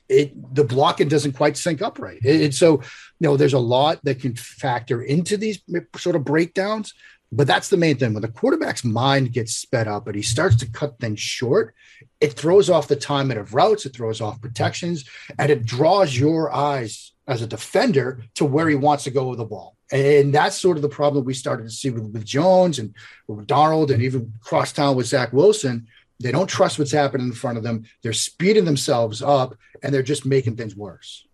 it 0.10 0.56
the 0.56 0.64
blocking 0.64 1.10
doesn't 1.10 1.34
quite 1.34 1.58
sync 1.58 1.82
up 1.82 2.00
right. 2.00 2.24
And 2.24 2.56
so, 2.56 2.82
you 3.20 3.28
know, 3.28 3.38
there's 3.38 3.54
a 3.54 3.60
lot 3.60 4.04
that 4.04 4.22
can 4.22 4.36
factor 4.36 5.02
into 5.02 5.38
these 5.38 5.60
sort 5.98 6.16
of 6.16 6.26
breakdowns. 6.26 6.94
But 7.30 7.46
that's 7.46 7.68
the 7.68 7.78
main 7.78 7.98
thing. 7.98 8.14
When 8.14 8.22
the 8.22 8.30
quarterback's 8.30 8.86
mind 8.86 9.34
gets 9.34 9.54
sped 9.54 9.88
up 9.88 10.08
and 10.08 10.16
he 10.16 10.22
starts 10.22 10.56
to 10.58 10.72
cut 10.72 10.98
things 10.98 11.20
short, 11.20 11.76
it 12.20 12.34
throws 12.34 12.70
off 12.70 12.88
the 12.88 12.96
timing 12.96 13.38
of 13.38 13.54
routes, 13.54 13.86
it 13.86 13.96
throws 13.96 14.22
off 14.22 14.42
protections, 14.42 15.06
and 15.38 15.52
it 15.52 15.66
draws 15.66 16.18
your 16.18 16.54
eyes 16.54 17.14
as 17.28 17.42
a 17.42 17.48
defender 17.48 18.24
to 18.36 18.46
where 18.46 18.68
he 18.70 18.76
wants 18.76 19.04
to 19.04 19.12
go 19.12 19.28
with 19.28 19.38
the 19.38 19.46
ball. 19.46 19.76
And 19.92 20.34
that's 20.34 20.60
sort 20.60 20.78
of 20.78 20.82
the 20.82 20.90
problem 20.90 21.26
we 21.26 21.34
started 21.34 21.64
to 21.64 21.70
see 21.70 21.90
with, 21.90 22.04
with 22.12 22.26
Jones 22.26 22.80
and 22.80 22.94
with 23.28 23.48
Darnold 23.48 23.92
and 23.92 24.02
even 24.02 24.34
crosstown 24.42 24.96
with 24.96 25.08
Zach 25.08 25.32
Wilson. 25.32 25.88
They 26.20 26.32
don't 26.32 26.48
trust 26.48 26.80
what's 26.80 26.92
happening 26.92 27.28
in 27.28 27.34
front 27.34 27.58
of 27.58 27.64
them. 27.64 27.86
They're 28.02 28.14
speeding 28.14 28.66
themselves 28.66 29.22
up 29.22 29.56
and 29.84 29.94
they're 29.94 30.04
just 30.04 30.26
making 30.26 30.58
things 30.58 30.76
worse. 30.76 31.26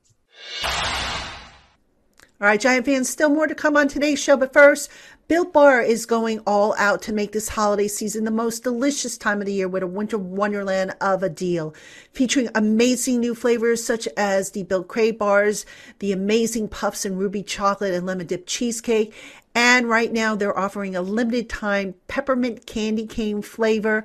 All 2.43 2.49
right, 2.49 2.59
Giant 2.59 2.85
fans, 2.85 3.07
still 3.07 3.29
more 3.29 3.47
to 3.47 3.55
come 3.55 3.77
on 3.77 3.87
today's 3.87 4.21
show. 4.21 4.35
But 4.35 4.51
first, 4.51 4.91
Built 5.29 5.53
Bar 5.53 5.81
is 5.81 6.05
going 6.05 6.39
all 6.39 6.75
out 6.77 7.01
to 7.03 7.13
make 7.13 7.31
this 7.31 7.47
holiday 7.47 7.87
season 7.87 8.25
the 8.25 8.31
most 8.31 8.61
delicious 8.63 9.17
time 9.17 9.39
of 9.39 9.45
the 9.45 9.53
year 9.53 9.69
with 9.69 9.81
a 9.81 9.87
winter 9.87 10.17
wonderland 10.17 10.95
of 10.99 11.23
a 11.23 11.29
deal, 11.29 11.73
featuring 12.11 12.49
amazing 12.53 13.21
new 13.21 13.33
flavors 13.33 13.81
such 13.81 14.05
as 14.17 14.51
the 14.51 14.63
Built 14.63 14.89
Crave 14.89 15.17
bars, 15.17 15.65
the 15.99 16.11
amazing 16.11 16.67
puffs 16.67 17.05
and 17.05 17.17
ruby 17.17 17.41
chocolate 17.41 17.93
and 17.93 18.05
lemon 18.05 18.27
dip 18.27 18.45
cheesecake. 18.45 19.13
And 19.55 19.87
right 19.87 20.11
now 20.11 20.35
they're 20.35 20.57
offering 20.59 20.93
a 20.93 21.01
limited 21.01 21.47
time 21.47 21.95
peppermint 22.09 22.65
candy 22.65 23.07
cane 23.07 23.41
flavor 23.41 24.03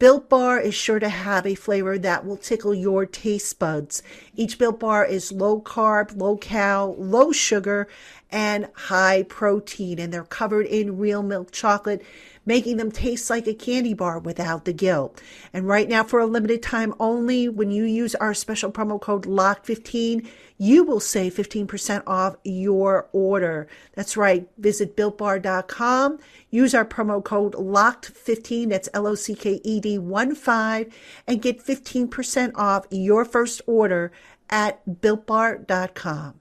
Built 0.00 0.30
Bar 0.30 0.58
is 0.58 0.74
sure 0.74 0.98
to 0.98 1.10
have 1.10 1.44
a 1.44 1.54
flavor 1.54 1.98
that 1.98 2.24
will 2.24 2.38
tickle 2.38 2.74
your 2.74 3.04
taste 3.04 3.58
buds. 3.58 4.02
Each 4.34 4.56
Built 4.56 4.80
Bar 4.80 5.04
is 5.04 5.30
low 5.30 5.60
carb, 5.60 6.16
low 6.16 6.38
cal, 6.38 6.94
low 6.96 7.32
sugar, 7.32 7.86
and 8.30 8.68
high 8.72 9.24
protein, 9.24 9.98
and 9.98 10.10
they're 10.10 10.24
covered 10.24 10.64
in 10.64 10.96
real 10.96 11.22
milk 11.22 11.50
chocolate, 11.50 12.02
making 12.50 12.78
them 12.78 12.90
taste 12.90 13.30
like 13.30 13.46
a 13.46 13.54
candy 13.54 13.94
bar 13.94 14.18
without 14.18 14.64
the 14.64 14.72
guilt. 14.72 15.22
And 15.52 15.68
right 15.68 15.88
now, 15.88 16.02
for 16.02 16.18
a 16.18 16.26
limited 16.26 16.60
time 16.64 16.92
only, 16.98 17.48
when 17.48 17.70
you 17.70 17.84
use 17.84 18.16
our 18.16 18.34
special 18.34 18.72
promo 18.72 19.00
code 19.00 19.22
LOCK15, 19.22 20.26
you 20.58 20.82
will 20.82 20.98
save 20.98 21.34
15% 21.34 22.02
off 22.08 22.34
your 22.42 23.08
order. 23.12 23.68
That's 23.94 24.16
right. 24.16 24.48
Visit 24.58 24.96
builtbar.com. 24.96 26.18
Use 26.50 26.74
our 26.74 26.84
promo 26.84 27.22
code 27.22 27.52
LOCKED15, 27.52 28.68
that's 28.68 28.88
L 28.92 29.06
O 29.06 29.14
C 29.14 29.36
K 29.36 29.60
E 29.62 29.78
D 29.78 29.96
1 29.96 30.34
5, 30.34 30.92
and 31.28 31.40
get 31.40 31.64
15% 31.64 32.50
off 32.56 32.84
your 32.90 33.24
first 33.24 33.62
order 33.68 34.10
at 34.50 34.84
builtbar.com. 34.84 36.34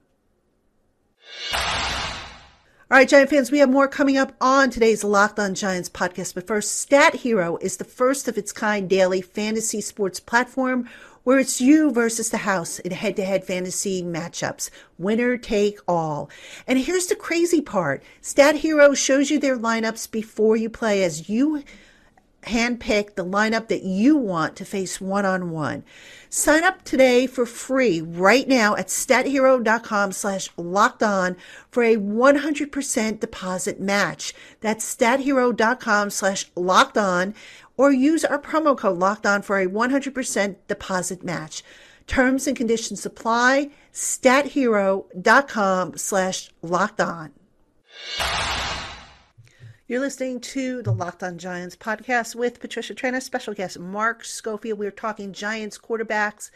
All 2.91 2.97
right, 2.97 3.07
Giant 3.07 3.29
fans, 3.29 3.51
we 3.51 3.59
have 3.59 3.69
more 3.69 3.87
coming 3.87 4.17
up 4.17 4.33
on 4.41 4.71
today's 4.71 5.03
Locked 5.03 5.37
On 5.37 5.53
Giants 5.53 5.89
podcast. 5.89 6.33
But 6.33 6.47
first, 6.47 6.79
Stat 6.79 7.17
Hero 7.17 7.57
is 7.57 7.77
the 7.77 7.83
first 7.83 8.27
of 8.27 8.35
its 8.35 8.51
kind 8.51 8.89
daily 8.89 9.21
fantasy 9.21 9.79
sports 9.79 10.19
platform 10.19 10.89
where 11.23 11.37
it's 11.37 11.61
you 11.61 11.91
versus 11.91 12.31
the 12.31 12.37
house 12.37 12.79
in 12.79 12.89
head 12.89 13.15
to 13.17 13.23
head 13.23 13.45
fantasy 13.45 14.01
matchups. 14.01 14.71
Winner 14.97 15.37
take 15.37 15.77
all. 15.87 16.31
And 16.65 16.79
here's 16.79 17.05
the 17.05 17.15
crazy 17.15 17.61
part 17.61 18.01
Stat 18.21 18.55
Hero 18.55 18.95
shows 18.95 19.29
you 19.29 19.37
their 19.37 19.55
lineups 19.55 20.09
before 20.09 20.55
you 20.57 20.67
play 20.67 21.03
as 21.03 21.29
you 21.29 21.63
handpick 22.43 23.15
the 23.15 23.25
lineup 23.25 23.67
that 23.67 23.83
you 23.83 24.15
want 24.15 24.55
to 24.57 24.65
face 24.65 25.01
one 25.01 25.25
on 25.25 25.51
one. 25.51 25.83
Sign 26.29 26.63
up 26.63 26.83
today 26.83 27.27
for 27.27 27.45
free 27.45 28.01
right 28.01 28.47
now 28.47 28.75
at 28.75 28.87
stathero.com 28.87 30.11
slash 30.11 30.49
locked 30.57 31.03
on 31.03 31.35
for 31.69 31.83
a 31.83 31.97
100% 31.97 33.19
deposit 33.19 33.79
match. 33.79 34.33
That's 34.61 34.95
stathero.com 34.95 36.09
slash 36.09 36.45
locked 36.55 36.97
on 36.97 37.33
or 37.77 37.91
use 37.91 38.25
our 38.25 38.39
promo 38.39 38.77
code 38.77 38.97
locked 38.97 39.25
on 39.25 39.41
for 39.41 39.59
a 39.59 39.67
100% 39.67 40.55
deposit 40.67 41.23
match. 41.23 41.63
Terms 42.07 42.47
and 42.47 42.57
conditions 42.57 43.05
apply. 43.05 43.69
stathero.com 43.93 45.97
slash 45.97 46.49
locked 46.61 47.01
on. 47.01 47.31
You're 49.89 50.01
listening 50.01 50.39
to 50.41 50.83
the 50.83 50.91
Locked 50.91 51.23
On 51.23 51.39
Giants 51.39 51.75
podcast 51.75 52.35
with 52.35 52.59
Patricia 52.59 52.93
Traina, 52.93 53.19
special 53.23 53.55
guest 53.55 53.79
Mark 53.79 54.23
Schofield. 54.23 54.77
We're 54.77 54.91
talking 54.91 55.33
Giants 55.33 55.79
quarterbacks. 55.79 56.51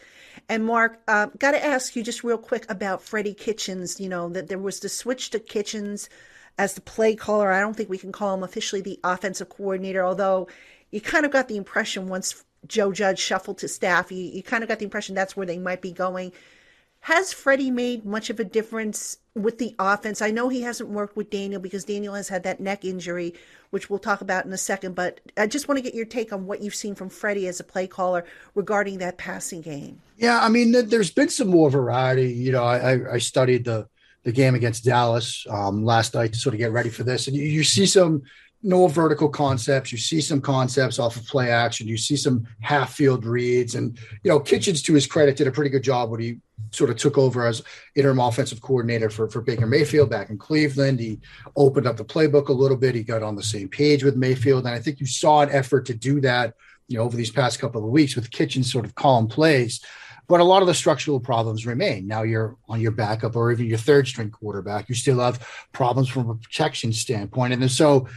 And 0.47 0.63
Mark, 0.63 1.01
uh, 1.07 1.29
got 1.39 1.53
to 1.53 1.65
ask 1.65 1.95
you 1.95 2.03
just 2.03 2.23
real 2.23 2.37
quick 2.37 2.69
about 2.69 3.01
Freddie 3.01 3.33
Kitchens. 3.33 3.99
You 3.99 4.07
know, 4.07 4.29
that 4.29 4.49
there 4.49 4.59
was 4.59 4.81
the 4.81 4.87
switch 4.87 5.31
to 5.31 5.39
Kitchens 5.39 6.09
as 6.59 6.75
the 6.75 6.81
play 6.81 7.15
caller. 7.15 7.51
I 7.51 7.59
don't 7.59 7.75
think 7.75 7.89
we 7.89 7.97
can 7.97 8.11
call 8.11 8.35
him 8.35 8.43
officially 8.43 8.83
the 8.83 8.99
offensive 9.03 9.49
coordinator, 9.49 10.05
although 10.05 10.47
you 10.91 11.01
kind 11.01 11.25
of 11.25 11.31
got 11.31 11.47
the 11.47 11.57
impression 11.57 12.09
once 12.09 12.45
Joe 12.67 12.91
Judge 12.91 13.17
shuffled 13.17 13.57
to 13.57 13.67
staff, 13.67 14.11
you, 14.11 14.25
you 14.25 14.43
kind 14.43 14.61
of 14.61 14.69
got 14.69 14.77
the 14.77 14.85
impression 14.85 15.15
that's 15.15 15.35
where 15.35 15.47
they 15.47 15.57
might 15.57 15.81
be 15.81 15.91
going. 15.91 16.33
Has 17.03 17.33
Freddie 17.33 17.69
made 17.69 18.05
much 18.05 18.29
of 18.29 18.39
a 18.39 18.45
difference 18.45 19.17
with 19.35 19.57
the 19.57 19.75
offense? 19.77 20.21
I 20.21 20.31
know 20.31 20.47
he 20.47 20.61
hasn't 20.61 20.89
worked 20.89 21.17
with 21.17 21.29
Daniel 21.29 21.59
because 21.59 21.83
Daniel 21.83 22.13
has 22.13 22.29
had 22.29 22.43
that 22.43 22.61
neck 22.61 22.85
injury, 22.85 23.33
which 23.71 23.89
we'll 23.89 23.99
talk 23.99 24.21
about 24.21 24.45
in 24.45 24.53
a 24.53 24.57
second. 24.57 24.95
But 24.95 25.19
I 25.35 25.47
just 25.47 25.67
want 25.67 25.79
to 25.79 25.81
get 25.81 25.93
your 25.93 26.05
take 26.05 26.31
on 26.31 26.45
what 26.45 26.61
you've 26.61 26.73
seen 26.73 26.95
from 26.95 27.09
Freddie 27.09 27.49
as 27.49 27.59
a 27.59 27.63
play 27.65 27.87
caller 27.87 28.23
regarding 28.55 28.99
that 28.99 29.17
passing 29.17 29.59
game. 29.59 30.01
Yeah, 30.15 30.39
I 30.41 30.47
mean, 30.47 30.71
there's 30.71 31.11
been 31.11 31.27
some 31.27 31.49
more 31.49 31.69
variety. 31.69 32.31
You 32.31 32.53
know, 32.53 32.63
I, 32.63 33.15
I 33.15 33.17
studied 33.17 33.65
the 33.65 33.85
the 34.23 34.31
game 34.31 34.55
against 34.55 34.85
Dallas 34.85 35.45
um, 35.49 35.83
last 35.83 36.13
night 36.13 36.31
to 36.31 36.39
sort 36.39 36.55
of 36.55 36.59
get 36.59 36.71
ready 36.71 36.89
for 36.89 37.03
this, 37.03 37.27
and 37.27 37.35
you, 37.35 37.43
you 37.43 37.65
see 37.65 37.85
some 37.85 38.23
no 38.63 38.87
vertical 38.87 39.27
concepts. 39.27 39.91
You 39.91 39.97
see 39.97 40.21
some 40.21 40.39
concepts 40.39 40.97
off 40.97 41.17
of 41.17 41.27
play 41.27 41.51
action. 41.51 41.87
You 41.87 41.97
see 41.97 42.15
some 42.15 42.47
half 42.61 42.93
field 42.93 43.25
reads. 43.25 43.75
And, 43.75 43.99
you 44.23 44.31
know, 44.31 44.39
Kitchens, 44.39 44.81
to 44.83 44.93
his 44.93 45.05
credit, 45.05 45.35
did 45.35 45.47
a 45.47 45.51
pretty 45.51 45.69
good 45.69 45.83
job 45.83 46.09
when 46.09 46.21
he 46.21 46.37
sort 46.71 46.89
of 46.89 46.97
took 46.97 47.17
over 47.17 47.45
as 47.45 47.61
interim 47.95 48.19
offensive 48.19 48.61
coordinator 48.61 49.09
for, 49.09 49.29
for 49.29 49.41
Baker 49.41 49.67
Mayfield 49.67 50.09
back 50.09 50.29
in 50.29 50.37
Cleveland. 50.37 50.99
He 50.99 51.19
opened 51.55 51.87
up 51.87 51.97
the 51.97 52.05
playbook 52.05 52.49
a 52.49 52.53
little 52.53 52.77
bit. 52.77 52.95
He 52.95 53.03
got 53.03 53.23
on 53.23 53.35
the 53.35 53.43
same 53.43 53.69
page 53.69 54.03
with 54.03 54.15
Mayfield. 54.15 54.65
And 54.65 54.73
I 54.73 54.79
think 54.79 54.99
you 54.99 55.05
saw 55.05 55.41
an 55.41 55.49
effort 55.51 55.85
to 55.87 55.93
do 55.93 56.21
that, 56.21 56.55
you 56.87 56.97
know, 56.97 57.03
over 57.03 57.17
these 57.17 57.31
past 57.31 57.59
couple 57.59 57.83
of 57.83 57.89
weeks 57.91 58.15
with 58.15 58.31
Kitchen 58.31 58.63
sort 58.63 58.85
of 58.85 58.95
calm 58.95 59.27
plays. 59.27 59.81
But 60.27 60.39
a 60.39 60.45
lot 60.45 60.61
of 60.61 60.67
the 60.67 60.73
structural 60.73 61.19
problems 61.19 61.65
remain. 61.65 62.07
Now 62.07 62.23
you're 62.23 62.55
on 62.69 62.79
your 62.79 62.91
backup 62.91 63.35
or 63.35 63.51
even 63.51 63.65
your 63.65 63.77
third 63.77 64.07
string 64.07 64.31
quarterback. 64.31 64.87
You 64.87 64.95
still 64.95 65.19
have 65.19 65.45
problems 65.73 66.07
from 66.07 66.29
a 66.29 66.35
protection 66.35 66.93
standpoint. 66.93 67.53
And 67.53 67.69
so 67.69 68.07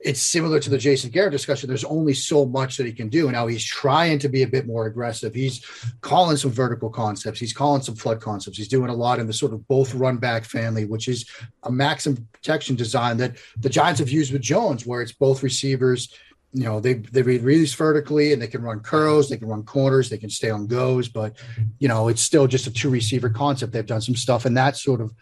it's 0.00 0.20
similar 0.20 0.60
to 0.60 0.70
the 0.70 0.78
Jason 0.78 1.10
Garrett 1.10 1.32
discussion. 1.32 1.68
There's 1.68 1.84
only 1.84 2.12
so 2.12 2.44
much 2.44 2.76
that 2.76 2.86
he 2.86 2.92
can 2.92 3.08
do. 3.08 3.30
Now 3.30 3.46
he's 3.46 3.64
trying 3.64 4.18
to 4.20 4.28
be 4.28 4.42
a 4.42 4.46
bit 4.46 4.66
more 4.66 4.86
aggressive. 4.86 5.34
He's 5.34 5.64
calling 6.02 6.36
some 6.36 6.50
vertical 6.50 6.90
concepts. 6.90 7.40
He's 7.40 7.52
calling 7.52 7.82
some 7.82 7.94
flood 7.94 8.20
concepts. 8.20 8.58
He's 8.58 8.68
doing 8.68 8.90
a 8.90 8.94
lot 8.94 9.18
in 9.18 9.26
the 9.26 9.32
sort 9.32 9.52
of 9.52 9.66
both 9.68 9.94
run 9.94 10.18
back 10.18 10.44
family, 10.44 10.84
which 10.84 11.08
is 11.08 11.28
a 11.62 11.72
maximum 11.72 12.28
protection 12.32 12.76
design 12.76 13.16
that 13.18 13.36
the 13.58 13.70
Giants 13.70 14.00
have 14.00 14.10
used 14.10 14.32
with 14.32 14.42
Jones, 14.42 14.86
where 14.86 15.00
it's 15.00 15.12
both 15.12 15.42
receivers. 15.42 16.14
You 16.52 16.64
know, 16.64 16.80
they 16.80 16.94
they 16.94 17.22
release 17.22 17.74
vertically 17.74 18.32
and 18.32 18.40
they 18.40 18.46
can 18.46 18.62
run 18.62 18.80
curls, 18.80 19.28
they 19.28 19.36
can 19.36 19.48
run 19.48 19.64
corners, 19.64 20.08
they 20.08 20.18
can 20.18 20.30
stay 20.30 20.50
on 20.50 20.66
goes, 20.66 21.08
but 21.08 21.36
you 21.78 21.88
know, 21.88 22.08
it's 22.08 22.22
still 22.22 22.46
just 22.46 22.66
a 22.66 22.72
two 22.72 22.90
receiver 22.90 23.28
concept. 23.28 23.72
They've 23.72 23.84
done 23.84 24.00
some 24.00 24.14
stuff 24.14 24.46
in 24.46 24.54
that 24.54 24.76
sort 24.76 25.00
of 25.00 25.12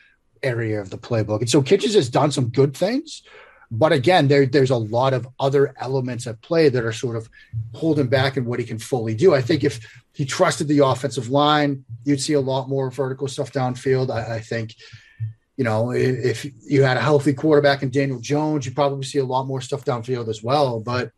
area 0.43 0.81
of 0.81 0.91
the 0.91 0.99
playbook. 0.99 1.41
And 1.41 1.51
so 1.51 1.63
Kitchens 1.63 1.95
has 1.95 2.09
done 2.09 2.31
some 2.31 2.49
good 2.49 2.77
things 2.77 3.23
But 3.79 3.93
again, 3.93 4.29
there, 4.29 4.47
there's 4.47 4.71
a 4.71 4.77
lot 4.77 5.13
of 5.13 5.27
other 5.39 5.75
elements 5.81 6.27
at 6.27 6.41
play 6.43 6.69
that 6.69 6.85
are 6.85 6.93
sort 6.93 7.17
of 7.17 7.29
holding 7.75 8.09
back 8.09 8.37
in 8.37 8.45
what 8.45 8.59
he 8.59 8.65
can 8.65 8.79
fully 8.79 9.15
do. 9.15 9.35
I 9.35 9.43
think 9.43 9.65
if 9.65 9.81
he 10.13 10.25
trusted 10.25 10.69
the 10.69 10.85
offensive 10.85 11.29
line, 11.29 11.85
you'd 12.05 12.21
see 12.21 12.35
a 12.35 12.41
lot 12.41 12.69
more 12.69 12.91
vertical 12.91 13.29
stuff 13.29 13.53
downfield. 13.53 14.11
I, 14.11 14.37
I 14.37 14.41
think, 14.41 14.75
you 15.57 15.65
know, 15.65 15.91
if, 15.93 16.45
if 16.45 16.53
you 16.69 16.83
had 16.83 16.97
a 16.97 17.01
healthy 17.01 17.33
quarterback 17.33 17.83
in 17.83 17.91
Daniel 17.91 18.21
Jones, 18.21 18.65
you 18.67 18.73
probably 18.73 19.05
see 19.05 19.19
a 19.19 19.25
lot 19.25 19.47
more 19.47 19.61
stuff 19.61 19.85
downfield 19.85 20.29
as 20.29 20.43
well. 20.43 20.81
But 20.81 21.11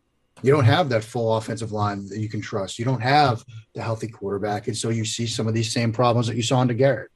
you 0.43 0.53
don't 0.53 0.65
have 0.65 0.89
that 0.91 1.05
full 1.05 1.37
offensive 1.37 1.73
line 1.73 2.09
that 2.09 2.19
you 2.19 2.29
can 2.29 2.41
trust. 2.41 2.79
You 2.79 2.85
don't 2.85 3.01
have 3.01 3.45
the 3.75 3.83
healthy 3.83 4.09
quarterback. 4.09 4.69
And 4.69 4.77
so 4.77 4.91
you 4.91 5.05
see 5.05 5.27
some 5.27 5.47
of 5.47 5.55
these 5.55 5.73
same 5.73 5.93
problems 5.93 6.27
that 6.27 6.37
you 6.37 6.43
saw 6.43 6.61
in 6.63 6.69
Garrett. 6.77 7.11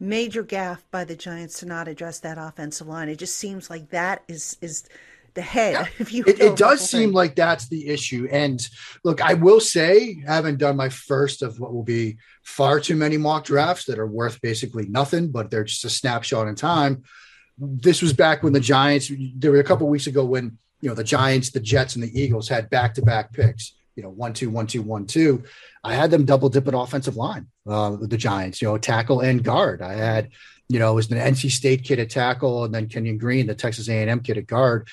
Major 0.00 0.44
gaffe 0.44 0.82
by 0.90 1.04
the 1.04 1.16
Giants 1.16 1.60
to 1.60 1.66
not 1.66 1.88
address 1.88 2.20
that 2.20 2.38
offensive 2.38 2.86
line. 2.86 3.08
It 3.08 3.18
just 3.18 3.36
seems 3.36 3.68
like 3.68 3.90
that 3.90 4.22
is 4.28 4.56
is 4.60 4.84
the 5.34 5.42
head. 5.42 5.72
Yeah, 5.72 5.86
if 5.98 6.12
you 6.12 6.24
it, 6.26 6.40
it 6.40 6.56
does 6.56 6.88
seem 6.88 7.08
thing. 7.08 7.12
like 7.12 7.34
that's 7.34 7.68
the 7.68 7.88
issue. 7.88 8.28
And 8.30 8.66
look, 9.04 9.20
I 9.20 9.34
will 9.34 9.60
say, 9.60 10.22
having 10.26 10.56
done 10.56 10.76
my 10.76 10.88
first 10.88 11.42
of 11.42 11.58
what 11.58 11.74
will 11.74 11.82
be 11.82 12.18
far 12.42 12.80
too 12.80 12.96
many 12.96 13.16
mock 13.16 13.44
drafts 13.44 13.86
that 13.86 13.98
are 13.98 14.06
worth 14.06 14.40
basically 14.40 14.86
nothing, 14.86 15.30
but 15.30 15.50
they're 15.50 15.64
just 15.64 15.84
a 15.84 15.90
snapshot 15.90 16.48
in 16.48 16.54
time. 16.54 17.02
This 17.58 18.00
was 18.00 18.12
back 18.12 18.42
when 18.42 18.52
the 18.52 18.60
Giants. 18.60 19.10
There 19.36 19.50
were 19.50 19.58
a 19.58 19.64
couple 19.64 19.88
weeks 19.88 20.06
ago 20.06 20.24
when 20.24 20.58
you 20.80 20.88
know, 20.88 20.94
the 20.94 21.04
Giants, 21.04 21.50
the 21.50 21.60
Jets, 21.60 21.94
and 21.94 22.04
the 22.04 22.20
Eagles 22.20 22.48
had 22.48 22.70
back 22.70 22.94
to 22.94 23.02
back 23.02 23.32
picks, 23.32 23.74
you 23.96 24.02
know, 24.02 24.10
one, 24.10 24.32
two, 24.32 24.50
one, 24.50 24.66
two, 24.66 24.82
one, 24.82 25.06
two. 25.06 25.42
I 25.82 25.94
had 25.94 26.10
them 26.10 26.24
double 26.24 26.48
dip 26.48 26.68
at 26.68 26.74
offensive 26.74 27.16
line, 27.16 27.48
uh, 27.68 27.96
the 28.00 28.16
Giants, 28.16 28.62
you 28.62 28.68
know, 28.68 28.78
tackle 28.78 29.20
and 29.20 29.42
guard. 29.42 29.82
I 29.82 29.94
had, 29.94 30.30
you 30.68 30.78
know, 30.78 30.94
was 30.94 31.08
the 31.08 31.16
NC 31.16 31.50
State 31.50 31.84
kid 31.84 31.98
at 31.98 32.10
tackle 32.10 32.64
and 32.64 32.74
then 32.74 32.88
Kenyon 32.88 33.18
Green, 33.18 33.46
the 33.46 33.54
Texas 33.54 33.88
A&M 33.88 34.20
kid 34.20 34.38
at 34.38 34.46
guard. 34.46 34.88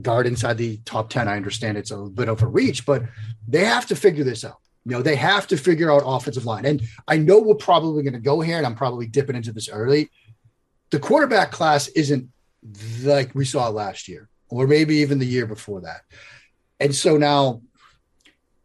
Guard 0.00 0.26
inside 0.26 0.58
the 0.58 0.78
top 0.84 1.10
10. 1.10 1.28
I 1.28 1.36
understand 1.36 1.76
it's 1.76 1.90
a 1.90 1.96
bit 1.96 2.28
of 2.28 2.42
a 2.42 2.46
reach, 2.46 2.86
but 2.86 3.02
they 3.46 3.64
have 3.64 3.86
to 3.86 3.96
figure 3.96 4.24
this 4.24 4.44
out. 4.44 4.58
You 4.84 4.92
know, 4.92 5.02
they 5.02 5.16
have 5.16 5.46
to 5.48 5.56
figure 5.56 5.90
out 5.90 6.02
offensive 6.04 6.46
line. 6.46 6.64
And 6.64 6.82
I 7.06 7.18
know 7.18 7.40
we're 7.40 7.56
probably 7.56 8.02
going 8.02 8.14
to 8.14 8.20
go 8.20 8.40
here, 8.40 8.56
and 8.56 8.66
I'm 8.66 8.76
probably 8.76 9.06
dipping 9.06 9.36
into 9.36 9.52
this 9.52 9.68
early. 9.68 10.10
The 10.90 11.00
quarterback 11.00 11.50
class 11.50 11.88
isn't 11.88 12.30
like 13.02 13.34
we 13.34 13.44
saw 13.44 13.68
last 13.68 14.08
year 14.08 14.28
or 14.48 14.66
maybe 14.66 14.96
even 14.96 15.18
the 15.18 15.26
year 15.26 15.46
before 15.46 15.82
that. 15.82 16.02
And 16.80 16.94
so 16.94 17.16
now 17.16 17.62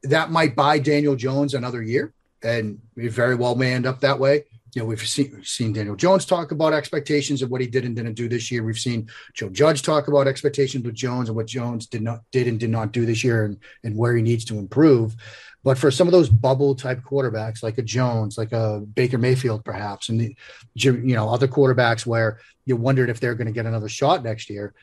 that 0.03 0.31
might 0.31 0.55
buy 0.55 0.79
Daniel 0.79 1.15
Jones 1.15 1.53
another 1.53 1.81
year, 1.81 2.13
and 2.44 2.80
we 2.96 3.08
very 3.08 3.36
well 3.36 3.56
may 3.56 3.74
end 3.74 3.86
up 3.86 4.00
that 4.02 4.20
way. 4.20 4.46
You 4.76 4.82
know, 4.82 4.88
we've 4.88 5.08
seen 5.08 5.32
we've 5.36 5.48
seen 5.48 5.74
Daniel 5.74 5.96
Jones 5.96 6.26
talk 6.26 6.52
about 6.52 6.74
expectations 6.74 7.42
of 7.42 7.52
what 7.52 7.62
he 7.62 7.68
did 7.68 7.86
and 7.86 7.96
didn't 7.96 8.16
do 8.16 8.28
this 8.28 8.50
year. 8.52 8.64
We've 8.64 8.78
seen 8.78 9.08
Joe 9.36 9.50
Judge 9.50 9.84
talk 9.84 10.08
about 10.08 10.28
expectations 10.28 10.84
with 10.84 10.96
Jones 10.96 11.30
and 11.30 11.36
what 11.36 11.46
Jones 11.46 11.86
did 11.86 12.02
not 12.02 12.22
did 12.32 12.48
and 12.48 12.60
did 12.60 12.72
not 12.72 12.92
do 12.92 13.06
this 13.06 13.24
year, 13.24 13.46
and 13.46 13.58
and 13.84 13.96
where 13.96 14.16
he 14.16 14.24
needs 14.24 14.46
to 14.46 14.58
improve. 14.58 15.16
But 15.64 15.78
for 15.78 15.92
some 15.92 16.08
of 16.08 16.12
those 16.12 16.30
bubble 16.30 16.76
type 16.76 17.02
quarterbacks, 17.02 17.64
like 17.64 17.78
a 17.78 17.84
Jones, 17.84 18.38
like 18.38 18.52
a 18.52 18.80
Baker 18.80 19.18
Mayfield, 19.18 19.64
perhaps, 19.64 20.10
and 20.10 20.20
the 20.20 20.36
you 20.74 21.16
know 21.16 21.30
other 21.30 21.48
quarterbacks 21.48 22.06
where 22.06 22.40
you 22.66 22.76
wondered 22.76 23.10
if 23.10 23.20
they're 23.20 23.36
going 23.36 23.48
to 23.48 23.54
get 23.54 23.66
another 23.66 23.90
shot 23.90 24.24
next 24.24 24.50
year, 24.50 24.74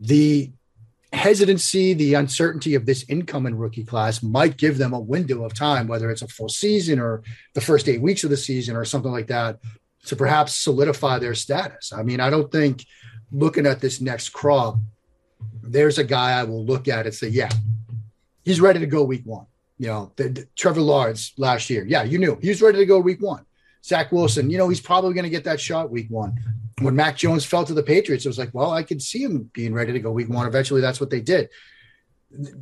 the 0.00 0.52
hesitancy, 1.12 1.92
the 1.92 2.14
uncertainty 2.14 2.74
of 2.74 2.86
this 2.86 3.04
incoming 3.08 3.56
rookie 3.56 3.84
class 3.84 4.22
might 4.22 4.56
give 4.56 4.78
them 4.78 4.92
a 4.92 5.00
window 5.00 5.44
of 5.44 5.54
time, 5.54 5.88
whether 5.88 6.10
it's 6.10 6.22
a 6.22 6.28
full 6.28 6.48
season 6.48 6.98
or 6.98 7.22
the 7.54 7.60
first 7.60 7.88
eight 7.88 8.00
weeks 8.00 8.24
of 8.24 8.30
the 8.30 8.36
season 8.36 8.76
or 8.76 8.84
something 8.84 9.10
like 9.10 9.26
that, 9.26 9.58
to 10.06 10.16
perhaps 10.16 10.54
solidify 10.54 11.18
their 11.18 11.34
status. 11.34 11.92
I 11.92 12.02
mean, 12.02 12.20
I 12.20 12.30
don't 12.30 12.50
think 12.50 12.84
looking 13.32 13.66
at 13.66 13.80
this 13.80 14.00
next 14.00 14.30
crop, 14.30 14.78
there's 15.62 15.98
a 15.98 16.04
guy 16.04 16.38
I 16.38 16.44
will 16.44 16.64
look 16.64 16.88
at 16.88 17.06
and 17.06 17.14
say, 17.14 17.28
yeah, 17.28 17.50
he's 18.44 18.60
ready 18.60 18.78
to 18.80 18.86
go 18.86 19.02
week 19.02 19.22
one. 19.24 19.46
You 19.78 19.86
know, 19.88 20.12
the, 20.16 20.28
the, 20.28 20.48
Trevor 20.56 20.82
Lawrence 20.82 21.32
last 21.38 21.70
year. 21.70 21.84
Yeah, 21.86 22.02
you 22.02 22.18
knew 22.18 22.38
he 22.40 22.50
was 22.50 22.60
ready 22.60 22.78
to 22.78 22.86
go 22.86 22.98
week 22.98 23.20
one. 23.20 23.44
Zach 23.82 24.12
Wilson, 24.12 24.50
you 24.50 24.58
know, 24.58 24.68
he's 24.68 24.80
probably 24.80 25.14
going 25.14 25.24
to 25.24 25.30
get 25.30 25.44
that 25.44 25.58
shot 25.58 25.90
week 25.90 26.06
one 26.10 26.36
when 26.80 26.96
Mac 26.96 27.16
Jones 27.16 27.44
fell 27.44 27.64
to 27.64 27.74
the 27.74 27.82
Patriots, 27.82 28.24
it 28.24 28.28
was 28.28 28.38
like, 28.38 28.50
well, 28.52 28.70
I 28.70 28.82
could 28.82 29.02
see 29.02 29.22
him 29.22 29.50
being 29.52 29.72
ready 29.72 29.92
to 29.92 30.00
go 30.00 30.10
week 30.10 30.28
one. 30.28 30.46
Eventually, 30.46 30.80
that's 30.80 31.00
what 31.00 31.10
they 31.10 31.20
did. 31.20 31.48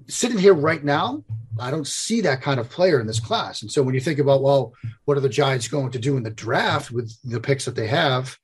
Sitting 0.08 0.38
here 0.38 0.54
right 0.54 0.82
now, 0.82 1.22
I 1.58 1.70
don't 1.70 1.86
see 1.86 2.20
that 2.22 2.40
kind 2.40 2.58
of 2.58 2.70
player 2.70 3.00
in 3.00 3.06
this 3.06 3.20
class. 3.20 3.62
And 3.62 3.70
so 3.70 3.82
when 3.82 3.94
you 3.94 4.00
think 4.00 4.18
about, 4.18 4.42
well, 4.42 4.72
what 5.04 5.16
are 5.16 5.20
the 5.20 5.28
Giants 5.28 5.68
going 5.68 5.90
to 5.92 5.98
do 5.98 6.16
in 6.16 6.22
the 6.22 6.30
draft 6.30 6.90
with 6.90 7.12
the 7.22 7.40
picks 7.40 7.64
that 7.66 7.74
they 7.74 7.86
have? 7.86 8.36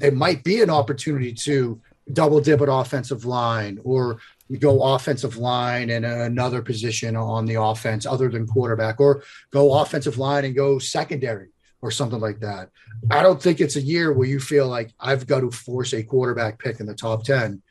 It 0.00 0.14
might 0.14 0.44
be 0.44 0.62
an 0.62 0.70
opportunity 0.70 1.32
to 1.32 1.80
double 2.12 2.40
dip 2.40 2.60
at 2.60 2.68
offensive 2.68 3.24
line 3.24 3.78
or 3.84 4.18
go 4.60 4.82
offensive 4.82 5.36
line 5.36 5.90
and 5.90 6.06
another 6.06 6.62
position 6.62 7.16
on 7.16 7.44
the 7.44 7.60
offense 7.60 8.06
other 8.06 8.28
than 8.28 8.46
quarterback 8.46 8.98
or 8.98 9.22
go 9.50 9.80
offensive 9.80 10.16
line 10.16 10.44
and 10.44 10.54
go 10.54 10.78
secondary 10.78 11.48
or 11.80 11.90
something 11.90 12.20
like 12.20 12.40
that. 12.40 12.70
I 13.10 13.22
don't 13.22 13.40
think 13.40 13.60
it's 13.60 13.76
a 13.76 13.80
year 13.80 14.12
where 14.12 14.26
you 14.26 14.40
feel 14.40 14.68
like 14.68 14.92
I've 14.98 15.26
got 15.26 15.40
to 15.40 15.50
force 15.50 15.92
a 15.92 16.02
quarterback 16.02 16.58
pick 16.58 16.80
in 16.80 16.86
the 16.86 16.94
top 16.94 17.24
10. 17.24 17.62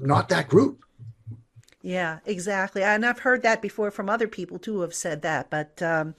Not 0.00 0.28
that 0.28 0.48
group. 0.48 0.84
Yeah, 1.82 2.18
exactly. 2.26 2.82
And 2.82 3.04
I've 3.04 3.20
heard 3.20 3.42
that 3.42 3.62
before 3.62 3.90
from 3.90 4.10
other 4.10 4.28
people 4.28 4.58
too 4.58 4.74
who 4.74 4.80
have 4.82 4.94
said 4.94 5.22
that. 5.22 5.50
But 5.50 5.80
um 5.82 6.14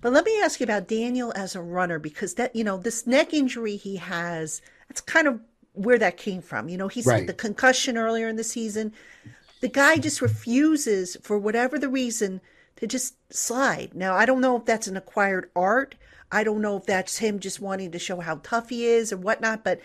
but 0.00 0.12
let 0.12 0.24
me 0.24 0.40
ask 0.42 0.60
you 0.60 0.64
about 0.64 0.88
Daniel 0.88 1.32
as 1.36 1.54
a 1.54 1.62
runner 1.62 1.98
because 1.98 2.34
that 2.34 2.56
you 2.56 2.64
know, 2.64 2.78
this 2.78 3.06
neck 3.06 3.32
injury 3.34 3.76
he 3.76 3.96
has, 3.96 4.62
that's 4.88 5.00
kind 5.00 5.28
of 5.28 5.40
where 5.72 5.98
that 5.98 6.16
came 6.16 6.40
from. 6.40 6.68
You 6.68 6.78
know, 6.78 6.88
he's 6.88 7.06
right. 7.06 7.26
the 7.26 7.34
concussion 7.34 7.98
earlier 7.98 8.28
in 8.28 8.36
the 8.36 8.44
season. 8.44 8.92
The 9.60 9.68
guy 9.68 9.98
just 9.98 10.22
refuses 10.22 11.16
for 11.22 11.38
whatever 11.38 11.78
the 11.78 11.88
reason 11.88 12.40
to 12.76 12.86
just 12.86 13.16
slide. 13.32 13.94
Now, 13.94 14.14
I 14.14 14.26
don't 14.26 14.40
know 14.40 14.56
if 14.56 14.64
that's 14.64 14.86
an 14.86 14.96
acquired 14.96 15.50
art 15.54 15.94
I 16.30 16.44
don't 16.44 16.60
know 16.60 16.76
if 16.76 16.86
that's 16.86 17.18
him 17.18 17.38
just 17.38 17.60
wanting 17.60 17.92
to 17.92 17.98
show 17.98 18.20
how 18.20 18.40
tough 18.42 18.68
he 18.68 18.86
is 18.86 19.12
or 19.12 19.16
whatnot, 19.16 19.64
but 19.64 19.80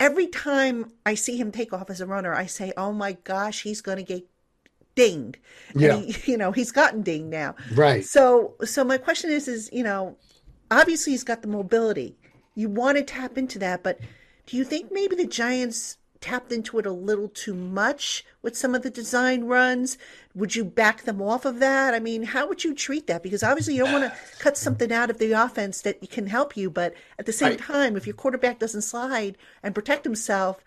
every 0.00 0.26
time 0.26 0.92
I 1.06 1.14
see 1.14 1.36
him 1.36 1.52
take 1.52 1.72
off 1.72 1.90
as 1.90 2.00
a 2.00 2.06
runner, 2.06 2.34
I 2.34 2.46
say, 2.46 2.72
oh 2.76 2.92
my 2.92 3.12
gosh, 3.24 3.62
he's 3.62 3.80
going 3.80 3.98
to 3.98 4.04
get 4.04 4.26
dinged. 4.94 5.38
Yeah. 5.74 5.96
He, 5.96 6.16
you 6.32 6.38
know, 6.38 6.52
he's 6.52 6.72
gotten 6.72 7.02
dinged 7.02 7.30
now. 7.30 7.54
Right. 7.72 8.04
So, 8.04 8.54
so 8.64 8.84
my 8.84 8.98
question 8.98 9.30
is, 9.30 9.48
is, 9.48 9.70
you 9.72 9.84
know, 9.84 10.16
obviously 10.70 11.12
he's 11.12 11.24
got 11.24 11.42
the 11.42 11.48
mobility. 11.48 12.16
You 12.54 12.68
want 12.68 12.98
to 12.98 13.04
tap 13.04 13.38
into 13.38 13.58
that, 13.60 13.82
but 13.82 14.00
do 14.46 14.56
you 14.56 14.64
think 14.64 14.90
maybe 14.90 15.14
the 15.14 15.26
Giants 15.26 15.96
tapped 16.20 16.52
into 16.52 16.78
it 16.78 16.86
a 16.86 16.92
little 16.92 17.28
too 17.28 17.54
much 17.54 18.24
with 18.42 18.56
some 18.56 18.74
of 18.74 18.82
the 18.82 18.90
design 18.90 19.44
runs? 19.44 19.98
Would 20.34 20.54
you 20.54 20.64
back 20.64 21.02
them 21.02 21.22
off 21.22 21.44
of 21.44 21.58
that? 21.60 21.94
I 21.94 22.00
mean, 22.00 22.22
how 22.22 22.48
would 22.48 22.64
you 22.64 22.74
treat 22.74 23.06
that? 23.06 23.22
Because 23.22 23.42
obviously 23.42 23.74
you 23.74 23.84
don't 23.84 23.92
want 23.92 24.12
to 24.12 24.18
cut 24.38 24.56
something 24.56 24.92
out 24.92 25.10
of 25.10 25.18
the 25.18 25.32
offense 25.32 25.82
that 25.82 26.08
can 26.10 26.26
help 26.26 26.56
you, 26.56 26.70
but 26.70 26.94
at 27.18 27.26
the 27.26 27.32
same 27.32 27.52
I, 27.52 27.56
time, 27.56 27.96
if 27.96 28.06
your 28.06 28.14
quarterback 28.14 28.58
doesn't 28.58 28.82
slide 28.82 29.36
and 29.62 29.74
protect 29.74 30.04
himself, 30.04 30.62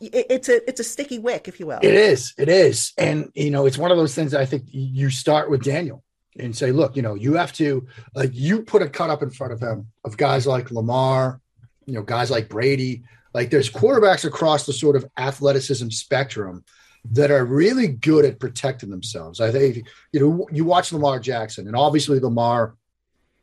it's 0.00 0.48
a 0.48 0.66
it's 0.68 0.80
a 0.80 0.84
sticky 0.84 1.18
wick, 1.18 1.46
if 1.46 1.60
you 1.60 1.66
will. 1.66 1.80
It 1.82 1.92
is, 1.94 2.32
it 2.38 2.48
is, 2.48 2.94
and 2.96 3.30
you 3.34 3.50
know, 3.50 3.66
it's 3.66 3.76
one 3.76 3.90
of 3.90 3.98
those 3.98 4.14
things. 4.14 4.34
I 4.34 4.46
think 4.46 4.64
you 4.68 5.10
start 5.10 5.50
with 5.50 5.62
Daniel 5.62 6.02
and 6.38 6.56
say, 6.56 6.72
look, 6.72 6.96
you 6.96 7.02
know, 7.02 7.14
you 7.14 7.34
have 7.34 7.52
to 7.54 7.86
like 8.14 8.30
you 8.32 8.62
put 8.62 8.82
a 8.82 8.88
cut 8.88 9.10
up 9.10 9.22
in 9.22 9.30
front 9.30 9.52
of 9.52 9.60
him 9.60 9.88
of 10.04 10.16
guys 10.16 10.46
like 10.46 10.70
Lamar, 10.70 11.40
you 11.84 11.94
know, 11.94 12.02
guys 12.02 12.30
like 12.30 12.48
Brady, 12.48 13.02
like 13.34 13.50
there's 13.50 13.70
quarterbacks 13.70 14.24
across 14.24 14.66
the 14.66 14.72
sort 14.72 14.96
of 14.96 15.06
athleticism 15.16 15.88
spectrum 15.90 16.64
that 17.12 17.30
are 17.30 17.44
really 17.44 17.88
good 17.88 18.24
at 18.24 18.40
protecting 18.40 18.90
themselves. 18.90 19.40
I 19.40 19.50
think 19.50 19.86
you 20.12 20.20
know 20.20 20.48
you 20.50 20.64
watch 20.64 20.92
Lamar 20.92 21.20
Jackson, 21.20 21.66
and 21.66 21.76
obviously 21.76 22.20
Lamar, 22.20 22.76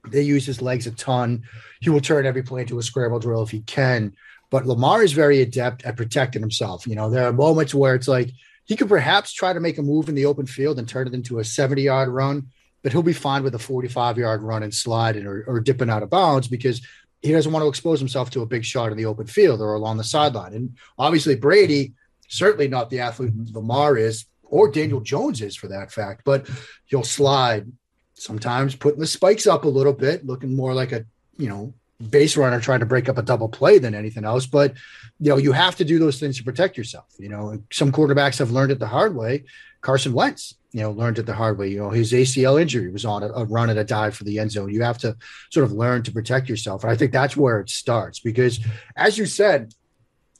they 0.09 0.21
use 0.21 0.45
his 0.45 0.61
legs 0.61 0.87
a 0.87 0.91
ton. 0.91 1.43
He 1.81 1.89
will 1.89 2.01
turn 2.01 2.25
every 2.25 2.43
play 2.43 2.61
into 2.61 2.79
a 2.79 2.83
scramble 2.83 3.19
drill 3.19 3.43
if 3.43 3.51
he 3.51 3.61
can. 3.61 4.13
But 4.51 4.65
Lamar 4.65 5.03
is 5.03 5.11
very 5.11 5.41
adept 5.41 5.83
at 5.85 5.97
protecting 5.97 6.41
himself. 6.41 6.85
You 6.85 6.95
know, 6.95 7.09
there 7.09 7.27
are 7.27 7.33
moments 7.33 7.73
where 7.73 7.95
it's 7.95 8.07
like 8.07 8.31
he 8.65 8.75
could 8.75 8.89
perhaps 8.89 9.33
try 9.33 9.53
to 9.53 9.59
make 9.59 9.77
a 9.77 9.83
move 9.83 10.09
in 10.09 10.15
the 10.15 10.25
open 10.25 10.45
field 10.45 10.79
and 10.79 10.87
turn 10.87 11.07
it 11.07 11.13
into 11.13 11.39
a 11.39 11.43
70 11.43 11.81
yard 11.81 12.09
run, 12.09 12.47
but 12.83 12.91
he'll 12.91 13.03
be 13.03 13.13
fine 13.13 13.43
with 13.43 13.55
a 13.55 13.59
45 13.59 14.17
yard 14.17 14.41
run 14.41 14.63
and 14.63 14.73
sliding 14.73 15.25
or, 15.25 15.43
or 15.47 15.59
dipping 15.59 15.89
out 15.89 16.03
of 16.03 16.09
bounds 16.09 16.47
because 16.47 16.81
he 17.25 17.31
doesn't 17.31 17.51
want 17.51 17.63
to 17.63 17.69
expose 17.69 17.99
himself 17.99 18.29
to 18.31 18.41
a 18.41 18.45
big 18.45 18.63
shot 18.63 18.91
in 18.91 18.97
the 18.97 19.05
open 19.05 19.25
field 19.25 19.59
or 19.61 19.73
along 19.73 19.97
the 19.97 20.03
sideline. 20.03 20.53
And 20.53 20.77
obviously, 20.97 21.35
Brady, 21.35 21.93
certainly 22.27 22.67
not 22.67 22.89
the 22.89 22.99
athlete 22.99 23.33
Lamar 23.51 23.97
is, 23.97 24.25
or 24.43 24.69
Daniel 24.69 25.01
Jones 25.01 25.41
is 25.41 25.55
for 25.55 25.67
that 25.69 25.91
fact, 25.91 26.21
but 26.23 26.47
he'll 26.85 27.03
slide, 27.03 27.71
sometimes 28.13 28.75
putting 28.75 28.99
the 28.99 29.07
spikes 29.07 29.47
up 29.47 29.65
a 29.65 29.67
little 29.67 29.91
bit, 29.93 30.25
looking 30.25 30.55
more 30.55 30.73
like 30.73 30.91
a, 30.91 31.05
you 31.37 31.49
know, 31.49 31.73
base 32.09 32.37
runner 32.37 32.59
trying 32.59 32.81
to 32.81 32.85
break 32.85 33.09
up 33.09 33.17
a 33.17 33.21
double 33.21 33.49
play 33.49 33.79
than 33.79 33.95
anything 33.95 34.23
else. 34.23 34.45
But, 34.45 34.73
you 35.19 35.29
know, 35.29 35.37
you 35.37 35.51
have 35.51 35.75
to 35.77 35.85
do 35.85 35.97
those 35.97 36.19
things 36.19 36.37
to 36.37 36.43
protect 36.43 36.77
yourself. 36.77 37.07
You 37.17 37.29
know, 37.29 37.59
some 37.71 37.91
quarterbacks 37.91 38.39
have 38.39 38.51
learned 38.51 38.71
it 38.71 38.79
the 38.79 38.87
hard 38.87 39.15
way. 39.15 39.45
Carson 39.81 40.13
Wentz, 40.13 40.55
you 40.75 40.81
know, 40.81 40.91
learned 40.91 41.17
it 41.17 41.25
the 41.25 41.33
hard 41.33 41.57
way. 41.57 41.69
You 41.69 41.77
know, 41.77 41.89
his 41.89 42.11
ACL 42.11 42.61
injury 42.61 42.91
was 42.91 43.05
on 43.05 43.23
a, 43.23 43.27
a, 43.27 43.45
run 43.45 43.69
and 43.69 43.79
a 43.79 43.85
dive 43.85 44.13
for 44.13 44.25
the 44.25 44.39
end 44.39 44.51
zone. 44.51 44.73
You 44.73 44.83
have 44.83 44.97
to 44.97 45.15
sort 45.49 45.63
of 45.63 45.71
learn 45.71 46.03
to 46.03 46.11
protect 46.11 46.49
yourself. 46.49 46.83
And 46.83 46.91
I 46.91 46.97
think 46.97 47.13
that's 47.13 47.37
where 47.37 47.61
it 47.61 47.69
starts 47.69 48.19
because, 48.19 48.59
as 48.97 49.17
you 49.17 49.25
said, 49.25 49.73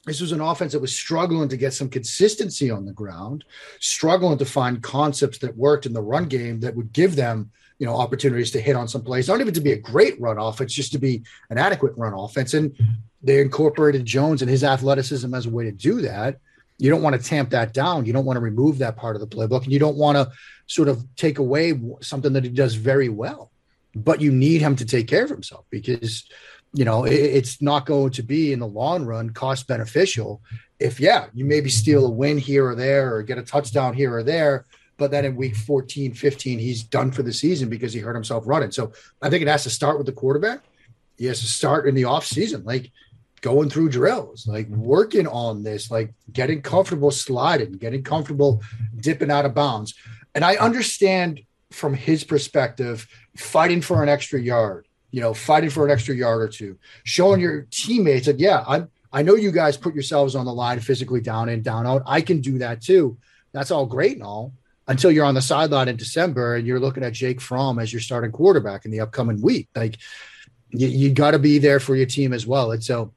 this 0.06 0.20
was 0.20 0.34
an 0.34 0.42
offense 0.42 0.74
that 0.74 0.82
was 0.82 0.94
struggling 0.94 1.48
to 1.48 1.56
get 1.56 1.74
some 1.74 1.88
consistency 1.88 2.70
on 2.70 2.84
the 2.86 2.92
ground, 2.92 3.46
struggling 3.80 4.38
to 4.38 4.46
find 4.46 4.84
concepts 4.84 5.38
that 5.38 5.56
worked 5.56 5.86
in 5.86 5.94
the 5.94 6.02
run 6.02 6.26
game 6.26 6.60
that 6.60 6.76
would 6.76 6.92
give 6.92 7.16
them, 7.16 7.50
you 7.80 7.86
know, 7.86 7.96
opportunities 7.96 8.52
to 8.52 8.60
hit 8.60 8.76
on 8.76 8.90
some 8.90 9.04
plays, 9.04 9.30
not 9.30 9.40
even 9.40 9.54
to 9.54 9.62
be 9.62 9.72
a 9.72 9.80
great 9.80 10.20
run 10.20 10.38
offense, 10.38 10.74
just 10.74 10.92
to 10.92 11.00
be 11.00 11.24
an 11.50 11.58
adequate 11.58 11.94
run 11.96 12.14
offense. 12.14 12.54
And 12.54 12.76
they 13.24 13.40
incorporated 13.40 14.06
Jones 14.06 14.42
and 14.42 14.52
his 14.52 14.66
athleticism 14.66 15.34
as 15.34 15.46
a 15.46 15.50
way 15.50 15.64
to 15.64 15.72
do 15.72 16.02
that. 16.02 16.42
You 16.78 16.90
don't 16.90 17.02
want 17.02 17.20
to 17.20 17.28
tamp 17.28 17.52
that 17.52 17.74
down. 17.74 18.06
You 18.06 18.14
don't 18.14 18.26
want 18.26 18.38
to 18.38 18.42
remove 18.42 18.80
that 18.80 18.98
part 18.98 19.16
of 19.16 19.22
the 19.22 19.28
playbook, 19.28 19.64
and 19.64 19.72
you 19.72 19.80
don't 19.80 19.98
want 19.98 20.18
to 20.18 20.32
sort 20.68 20.90
of 20.90 21.06
take 21.16 21.40
away 21.40 21.80
something 22.02 22.34
that 22.34 22.44
he 22.44 22.50
does 22.50 22.76
very 22.76 23.10
well. 23.10 23.52
But 23.96 24.20
you 24.20 24.32
need 24.32 24.62
him 24.62 24.76
to 24.76 24.86
take 24.86 25.08
care 25.08 25.24
of 25.24 25.30
himself 25.30 25.66
because 25.70 26.26
you 26.76 26.84
know, 26.84 27.06
it, 27.06 27.14
it's 27.14 27.62
not 27.62 27.86
going 27.86 28.12
to 28.12 28.22
be 28.22 28.52
in 28.52 28.60
the 28.60 28.68
long 28.68 29.06
run 29.06 29.30
cost 29.30 29.66
beneficial. 29.66 30.42
If, 30.78 31.00
yeah, 31.00 31.28
you 31.34 31.46
maybe 31.46 31.70
steal 31.70 32.06
a 32.06 32.10
win 32.10 32.38
here 32.38 32.68
or 32.68 32.76
there 32.76 33.16
or 33.16 33.24
get 33.24 33.38
a 33.38 33.44
touchdown 33.44 33.94
here 33.94 34.14
or 34.14 34.24
there, 34.24 34.66
but 34.98 35.10
then 35.10 35.24
in 35.24 35.38
week 35.38 35.56
14, 35.56 36.14
15, 36.14 36.60
he's 36.60 36.84
done 36.84 37.12
for 37.12 37.24
the 37.24 37.32
season 37.32 37.70
because 37.70 37.94
he 37.94 38.02
hurt 38.02 38.14
himself 38.14 38.44
running. 38.46 38.72
So 38.72 38.92
I 39.22 39.30
think 39.30 39.42
it 39.42 39.48
has 39.48 39.64
to 39.64 39.70
start 39.70 39.98
with 39.98 40.06
the 40.06 40.12
quarterback. 40.12 40.60
He 41.18 41.26
has 41.28 41.40
to 41.40 41.48
start 41.48 41.88
in 41.88 41.96
the 41.96 42.04
off 42.04 42.26
season, 42.26 42.66
like 42.66 42.92
going 43.42 43.70
through 43.70 43.90
drills, 43.90 44.48
like 44.48 44.68
working 44.70 45.28
on 45.28 45.64
this, 45.64 45.92
like 45.92 46.14
getting 46.32 46.62
comfortable 46.62 47.12
sliding, 47.12 47.74
getting 47.74 48.04
comfortable 48.04 48.62
dipping 48.98 49.32
out 49.32 49.46
of 49.46 49.54
bounds. 49.54 49.94
And 50.34 50.44
I 50.44 50.56
understand 50.56 51.42
from 51.72 51.94
his 51.94 52.24
perspective, 52.24 53.08
fighting 53.38 53.82
for 53.82 54.02
an 54.02 54.10
extra 54.10 54.40
yard, 54.40 54.88
you 55.12 55.22
know, 55.22 55.34
fighting 55.34 55.70
for 55.70 55.86
an 55.86 55.92
extra 55.92 56.16
yard 56.16 56.42
or 56.42 56.48
two, 56.48 56.78
showing 57.04 57.40
your 57.40 57.68
teammates 57.70 58.26
that, 58.26 58.40
yeah, 58.40 58.64
I'm, 58.68 58.90
I 59.12 59.22
know 59.22 59.36
you 59.36 59.52
guys 59.52 59.78
put 59.78 59.94
yourselves 59.94 60.36
on 60.36 60.46
the 60.46 60.54
line 60.54 60.80
physically 60.80 61.22
down 61.22 61.48
in, 61.50 61.62
down 61.62 61.88
out. 61.88 62.04
I 62.06 62.22
can 62.22 62.42
do 62.42 62.60
that 62.60 62.82
too. 62.82 63.18
That's 63.54 63.72
all 63.72 63.86
great 63.86 64.14
and 64.14 64.24
all 64.24 64.54
until 64.88 65.12
you're 65.12 65.26
on 65.26 65.36
the 65.36 65.42
sideline 65.42 65.88
in 65.88 65.96
December 65.96 66.56
and 66.56 66.68
you're 66.68 66.80
looking 66.80 67.04
at 67.04 67.14
Jake 67.14 67.42
Fromm 67.42 67.80
as 67.80 67.94
your 67.94 68.02
starting 68.02 68.32
quarterback 68.32 68.86
in 68.86 68.92
the 68.92 69.00
upcoming 69.00 69.42
week. 69.42 69.70
Like 69.76 69.98
you, 70.72 70.88
you 70.88 71.12
got 71.12 71.32
to 71.32 71.40
be 71.40 71.58
there 71.58 71.80
for 71.80 71.96
your 71.96 72.06
team 72.06 72.34
as 72.34 72.46
well. 72.46 72.72
And 72.72 72.84
so 72.84 73.14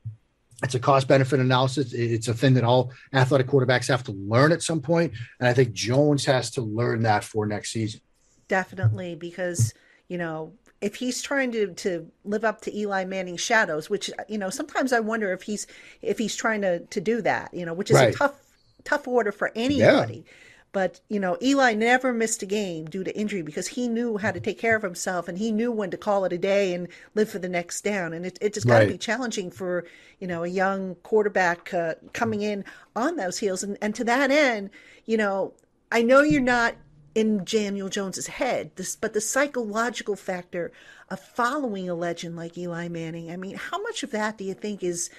it's 0.62 0.74
a 0.74 0.80
cost 0.80 1.06
benefit 1.06 1.40
analysis. 1.40 1.92
It's 1.92 2.28
a 2.28 2.34
thing 2.34 2.54
that 2.54 2.64
all 2.64 2.92
athletic 3.12 3.46
quarterbacks 3.46 3.88
have 3.88 4.02
to 4.04 4.12
learn 4.12 4.52
at 4.52 4.62
some 4.62 4.80
point. 4.80 5.12
And 5.38 5.48
I 5.48 5.54
think 5.54 5.72
Jones 5.72 6.24
has 6.24 6.50
to 6.52 6.62
learn 6.62 7.02
that 7.02 7.22
for 7.24 7.46
next 7.46 7.72
season. 7.72 8.00
Definitely, 8.48 9.14
because, 9.14 9.74
you 10.08 10.18
know, 10.18 10.52
if 10.80 10.94
he's 10.94 11.22
trying 11.22 11.52
to 11.52 11.74
to 11.74 12.10
live 12.24 12.44
up 12.44 12.60
to 12.62 12.76
Eli 12.76 13.04
Manning's 13.04 13.40
shadows, 13.40 13.90
which 13.90 14.10
you 14.28 14.38
know 14.38 14.48
sometimes 14.48 14.92
I 14.92 15.00
wonder 15.00 15.32
if 15.32 15.42
he's 15.42 15.66
if 16.02 16.18
he's 16.18 16.36
trying 16.36 16.62
to 16.62 16.80
to 16.80 17.00
do 17.00 17.20
that, 17.22 17.52
you 17.52 17.66
know, 17.66 17.74
which 17.74 17.90
is 17.90 17.96
right. 17.96 18.14
a 18.14 18.16
tough 18.16 18.40
tough 18.84 19.06
order 19.08 19.32
for 19.32 19.50
anybody. 19.54 20.24
Yeah. 20.24 20.32
But 20.72 21.00
you 21.08 21.18
know, 21.18 21.36
Eli 21.40 21.74
never 21.74 22.12
missed 22.12 22.42
a 22.42 22.46
game 22.46 22.86
due 22.86 23.04
to 23.04 23.16
injury 23.16 23.42
because 23.42 23.68
he 23.68 23.88
knew 23.88 24.18
how 24.18 24.30
to 24.30 24.40
take 24.40 24.58
care 24.58 24.76
of 24.76 24.82
himself 24.82 25.28
and 25.28 25.38
he 25.38 25.50
knew 25.50 25.72
when 25.72 25.90
to 25.90 25.96
call 25.96 26.24
it 26.24 26.32
a 26.32 26.38
day 26.38 26.74
and 26.74 26.88
live 27.14 27.30
for 27.30 27.38
the 27.38 27.48
next 27.48 27.82
down. 27.82 28.12
And 28.12 28.26
it, 28.26 28.38
it 28.40 28.54
just 28.54 28.66
got 28.66 28.80
to 28.80 28.86
be 28.86 28.98
challenging 28.98 29.50
for 29.50 29.86
you 30.20 30.26
know 30.26 30.44
a 30.44 30.48
young 30.48 30.94
quarterback 30.96 31.72
uh, 31.72 31.94
coming 32.12 32.42
in 32.42 32.64
on 32.94 33.16
those 33.16 33.38
heels. 33.38 33.62
And 33.62 33.78
and 33.80 33.94
to 33.94 34.04
that 34.04 34.30
end, 34.30 34.70
you 35.06 35.16
know, 35.16 35.54
I 35.90 36.02
know 36.02 36.20
you're 36.20 36.40
not 36.40 36.74
in 37.14 37.44
Daniel 37.44 37.88
Jones's 37.88 38.26
head. 38.26 38.70
This, 38.76 38.94
but 38.94 39.12
the 39.12 39.20
psychological 39.20 40.16
factor 40.16 40.70
of 41.10 41.18
following 41.18 41.88
a 41.88 41.94
legend 41.94 42.36
like 42.36 42.56
Eli 42.56 42.88
Manning. 42.88 43.30
I 43.30 43.36
mean, 43.36 43.56
how 43.56 43.82
much 43.82 44.02
of 44.02 44.10
that 44.12 44.38
do 44.38 44.44
you 44.44 44.54
think 44.54 44.84
is 44.84 45.10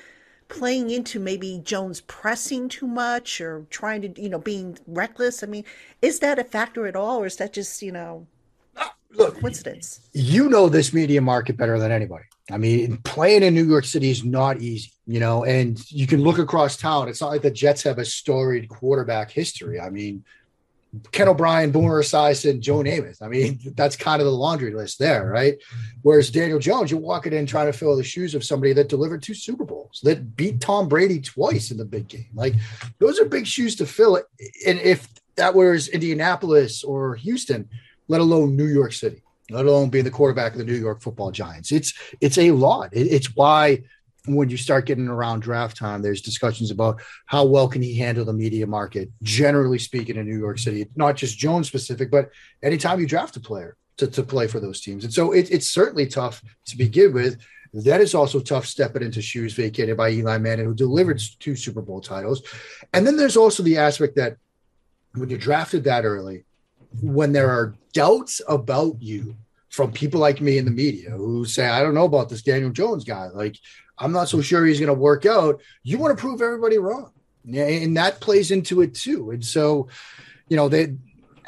playing 0.50 0.90
into 0.90 1.20
maybe 1.20 1.62
Jones 1.64 2.02
pressing 2.02 2.68
too 2.68 2.88
much 2.88 3.40
or 3.40 3.66
trying 3.70 4.02
to, 4.02 4.22
you 4.22 4.30
know, 4.30 4.40
being 4.40 4.78
reckless? 4.88 5.44
I 5.44 5.48
mean, 5.48 5.64
is 6.02 6.20
that 6.20 6.40
a 6.40 6.44
factor 6.44 6.86
at 6.88 6.96
all, 6.96 7.22
or 7.22 7.26
is 7.26 7.38
that 7.38 7.54
just, 7.54 7.82
you 7.82 7.92
know, 7.92 8.28
ah, 8.76 8.94
look 9.16 9.40
coincidence? 9.40 10.02
You 10.12 10.50
know 10.50 10.68
this 10.68 10.94
media 10.94 11.22
market 11.22 11.56
better 11.56 11.80
than 11.80 11.92
anybody. 11.92 12.26
I 12.52 12.58
mean, 12.58 12.98
playing 13.04 13.44
in 13.44 13.54
New 13.54 13.66
York 13.66 13.86
City 13.86 14.10
is 14.10 14.26
not 14.26 14.60
easy, 14.60 14.92
you 15.06 15.20
know, 15.20 15.46
and 15.46 15.80
you 15.92 16.08
can 16.08 16.24
look 16.24 16.40
across 16.40 16.78
town. 16.78 17.08
It's 17.08 17.22
not 17.22 17.30
like 17.30 17.44
the 17.44 17.52
Jets 17.52 17.84
have 17.84 18.00
a 18.00 18.06
storied 18.06 18.68
quarterback 18.70 19.30
history. 19.30 19.80
I 19.80 19.90
mean, 19.90 20.26
Ken 21.12 21.28
O'Brien, 21.28 21.72
Boomer 21.72 22.02
Esiason, 22.02 22.60
Joe 22.60 22.80
Namath. 22.80 23.22
I 23.22 23.28
mean, 23.28 23.60
that's 23.76 23.96
kind 23.96 24.22
of 24.22 24.26
the 24.26 24.32
laundry 24.32 24.74
list 24.74 24.98
there, 24.98 25.28
right? 25.28 25.56
Whereas 26.02 26.32
Daniel 26.32 26.58
Jones, 26.58 26.90
you're 26.90 27.00
walking 27.00 27.34
in 27.34 27.46
trying 27.46 27.68
to 27.68 27.78
fill 27.78 27.96
the 27.96 28.04
shoes 28.04 28.34
of 28.34 28.44
somebody 28.44 28.74
that 28.74 28.90
delivered 28.90 29.22
two 29.22 29.36
Super 29.36 29.66
Bowls, 29.66 30.00
that 30.04 30.36
beat 30.36 30.62
Tom 30.62 30.88
Brady 30.88 31.22
twice 31.22 31.70
in 31.70 31.78
the 31.78 31.86
big 31.86 32.08
game. 32.08 32.30
Like 32.34 32.56
those 32.98 33.20
are 33.20 33.26
big 33.26 33.46
shoes 33.46 33.76
to 33.78 33.86
fill. 33.86 34.18
And 34.66 34.80
if 34.80 35.08
that 35.36 35.54
was 35.54 35.90
Indianapolis 35.90 36.84
or 36.84 37.16
Houston, 37.16 37.70
let 38.08 38.22
alone 38.22 38.56
New 38.56 38.68
York 38.68 38.94
City, 38.94 39.22
let 39.52 39.66
alone 39.66 39.90
being 39.90 40.06
the 40.06 40.12
quarterback 40.12 40.54
of 40.54 40.58
the 40.58 40.66
New 40.66 40.74
York 40.74 41.02
Football 41.02 41.32
Giants, 41.32 41.72
it's 41.72 41.94
it's 42.20 42.38
a 42.40 42.52
lot. 42.52 42.90
it's 42.94 43.36
why 43.36 43.84
when 44.26 44.50
you 44.50 44.58
start 44.58 44.86
getting 44.86 45.08
around 45.08 45.42
draft 45.42 45.78
time, 45.78 46.02
there's 46.02 46.22
discussions 46.22 46.72
about 46.72 47.02
how 47.26 47.46
well 47.46 47.68
can 47.68 47.82
he 47.82 47.96
handle 47.96 48.26
the 48.26 48.34
media 48.34 48.68
market, 48.68 49.10
generally 49.22 49.80
speaking, 49.80 50.18
in 50.18 50.28
New 50.28 50.38
York 50.38 50.60
City, 50.60 50.88
not 50.96 51.16
just 51.16 51.38
Jones 51.38 51.68
specific, 51.68 52.12
but 52.12 52.30
anytime 52.62 53.00
you 53.00 53.08
draft 53.08 53.38
a 53.38 53.40
player 53.40 53.78
to, 53.98 54.08
to 54.08 54.24
play 54.24 54.48
for 54.48 54.60
those 54.60 54.82
teams. 54.82 55.04
And 55.04 55.14
so 55.14 55.32
it, 55.32 55.52
it's 55.52 55.70
certainly 55.70 56.08
tough 56.08 56.42
to 56.66 56.78
begin 56.78 57.14
with. 57.14 57.40
That 57.74 58.02
is 58.02 58.16
also 58.16 58.40
tough 58.40 58.66
stepping 58.66 59.04
into 59.04 59.22
shoes 59.22 59.54
vacated 59.54 59.96
by 59.96 60.10
Eli 60.10 60.38
Manning, 60.38 60.66
who 60.66 60.74
delivered 60.74 61.22
two 61.40 61.56
Super 61.56 61.82
Bowl 61.82 62.02
titles. 62.02 62.42
And 62.94 63.06
then 63.06 63.16
there's 63.16 63.38
also 63.38 63.62
the 63.62 63.78
aspect 63.78 64.16
that 64.16 64.38
when 65.14 65.30
you're 65.30 65.38
drafted 65.38 65.84
that 65.84 66.06
early, 66.06 66.46
when 67.02 67.32
there 67.32 67.50
are 67.50 67.76
doubts 67.94 68.42
about 68.48 69.02
you 69.02 69.36
from 69.70 69.92
people 69.92 70.20
like 70.20 70.42
me 70.42 70.58
in 70.58 70.66
the 70.66 70.72
media 70.72 71.12
who 71.12 71.46
say, 71.46 71.68
I 71.68 71.84
don't 71.84 71.94
know 71.94 72.06
about 72.06 72.30
this 72.30 72.42
Daniel 72.42 72.72
Jones 72.72 73.04
guy. 73.04 73.28
Like, 73.28 73.56
I'm 74.00 74.12
not 74.12 74.30
so 74.30 74.42
sure 74.42 74.66
he's 74.66 74.80
going 74.80 74.88
to 74.88 74.94
work 74.94 75.26
out. 75.26 75.62
You 75.84 75.98
want 75.98 76.18
to 76.18 76.22
prove 76.22 76.42
everybody 76.42 76.78
wrong. 76.78 77.12
And 77.46 77.98
that 77.98 78.20
plays 78.20 78.52
into 78.52 78.82
it 78.82 78.94
too. 78.94 79.32
And 79.32 79.44
so, 79.44 79.88
you 80.48 80.56
know, 80.56 80.70
they 80.70 80.96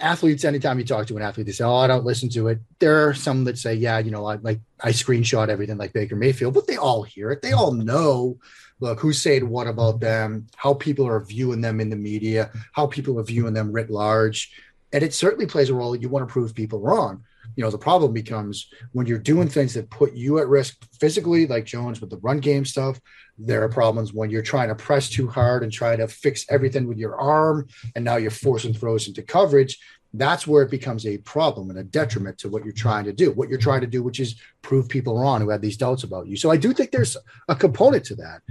athletes, 0.02 0.44
anytime 0.44 0.80
you 0.80 0.86
talk 0.86 1.08
to 1.08 1.18
an 1.18 1.24
athlete, 1.24 1.46
they 1.46 1.52
say, 1.52 1.64
Oh, 1.64 1.76
I 1.76 1.88
don't 1.88 2.06
listen 2.06 2.30
to 2.30 2.48
it. 2.48 2.60
There 2.80 3.08
are 3.08 3.14
some 3.14 3.44
that 3.46 3.58
say, 3.58 3.76
Yeah, 3.76 4.00
you 4.00 4.12
know, 4.12 4.26
I 4.26 4.36
like 4.36 4.60
I 4.80 4.92
screenshot 4.92 5.50
everything 5.50 5.78
like 5.78 5.94
Baker 5.94 6.16
Mayfield, 6.16 6.54
but 6.54 6.68
they 6.68 6.78
all 6.78 7.04
hear 7.04 7.32
it. 7.32 7.42
They 7.42 7.54
all 7.54 7.72
know 7.72 8.38
look 8.80 9.00
who's 9.00 9.22
saying 9.22 9.48
what 9.48 9.68
about 9.68 10.00
them, 10.00 10.48
how 10.56 10.74
people 10.74 11.08
are 11.08 11.20
viewing 11.20 11.62
them 11.62 11.80
in 11.80 11.90
the 11.90 11.96
media, 11.96 12.50
how 12.74 12.88
people 12.88 13.20
are 13.20 13.24
viewing 13.24 13.54
them 13.54 13.72
writ 13.72 13.92
large. 13.92 14.52
And 14.92 15.04
it 15.04 15.14
certainly 15.14 15.46
plays 15.46 15.70
a 15.70 15.76
role. 15.76 15.96
You 15.96 16.10
want 16.10 16.28
to 16.28 16.32
prove 16.32 16.56
people 16.56 16.80
wrong 16.80 17.24
you 17.56 17.64
know 17.64 17.70
the 17.70 17.78
problem 17.78 18.14
becomes 18.14 18.68
when 18.92 19.06
you're 19.06 19.18
doing 19.18 19.48
things 19.48 19.74
that 19.74 19.90
put 19.90 20.14
you 20.14 20.40
at 20.40 20.48
risk 20.48 20.78
physically 21.00 21.48
like 21.48 21.66
jones 21.66 22.02
with 22.02 22.10
the 22.10 22.18
run 22.18 22.40
game 22.40 22.66
stuff 22.66 23.00
there 23.38 23.64
are 23.64 23.70
problems 23.70 24.14
when 24.14 24.30
you're 24.30 24.42
trying 24.42 24.70
to 24.70 24.76
press 24.76 25.10
too 25.10 25.28
hard 25.28 25.64
and 25.64 25.72
try 25.72 25.96
to 25.96 26.08
fix 26.08 26.46
everything 26.50 26.88
with 26.88 26.98
your 26.98 27.20
arm 27.20 27.68
and 27.96 28.06
now 28.06 28.18
you're 28.18 28.32
forcing 28.32 28.74
throws 28.74 29.08
into 29.08 29.22
coverage 29.22 29.80
that's 30.14 30.46
where 30.46 30.64
it 30.64 30.70
becomes 30.70 31.06
a 31.06 31.18
problem 31.20 31.70
and 31.70 31.80
a 31.80 31.84
detriment 31.84 32.38
to 32.38 32.50
what 32.50 32.64
you're 32.66 32.74
trying 32.74 33.06
to 33.06 33.14
do 33.14 33.32
what 33.32 33.50
you're 33.50 33.58
trying 33.58 33.82
to 33.82 33.88
do 33.88 34.04
which 34.04 34.20
is 34.20 34.36
prove 34.62 34.90
people 34.90 35.18
wrong 35.18 35.42
who 35.42 35.50
have 35.50 35.62
these 35.62 35.78
doubts 35.78 36.04
about 36.04 36.28
you. 36.28 36.36
So 36.36 36.52
i 36.52 36.58
do 36.58 36.74
think 36.74 36.92
there's 36.92 37.16
a 37.48 37.56
component 37.56 38.04
to 38.06 38.16
that. 38.16 38.42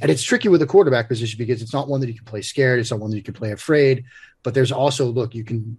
And 0.00 0.10
it's 0.10 0.22
tricky 0.22 0.48
with 0.48 0.60
the 0.60 0.66
quarterback 0.66 1.08
position 1.08 1.38
because 1.38 1.62
it's 1.62 1.74
not 1.74 1.88
one 1.88 2.00
that 2.00 2.08
you 2.08 2.14
can 2.14 2.24
play 2.24 2.42
scared 2.42 2.80
it's 2.80 2.90
not 2.90 3.00
one 3.00 3.10
that 3.10 3.16
you 3.16 3.22
can 3.22 3.34
play 3.34 3.52
afraid 3.52 4.04
but 4.42 4.54
there's 4.54 4.72
also 4.72 5.06
look 5.06 5.34
you 5.34 5.44
can 5.44 5.76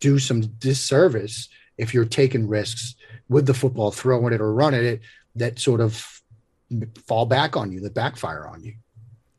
do 0.00 0.18
some 0.18 0.40
disservice 0.40 1.48
if 1.80 1.94
you're 1.94 2.04
taking 2.04 2.46
risks 2.46 2.94
with 3.28 3.46
the 3.46 3.54
football, 3.54 3.90
throwing 3.90 4.32
it 4.32 4.40
or 4.40 4.52
running 4.52 4.84
it, 4.84 5.00
that 5.36 5.58
sort 5.58 5.80
of 5.80 6.22
fall 7.06 7.26
back 7.26 7.56
on 7.56 7.72
you, 7.72 7.80
that 7.80 7.94
backfire 7.94 8.46
on 8.46 8.62
you. 8.62 8.74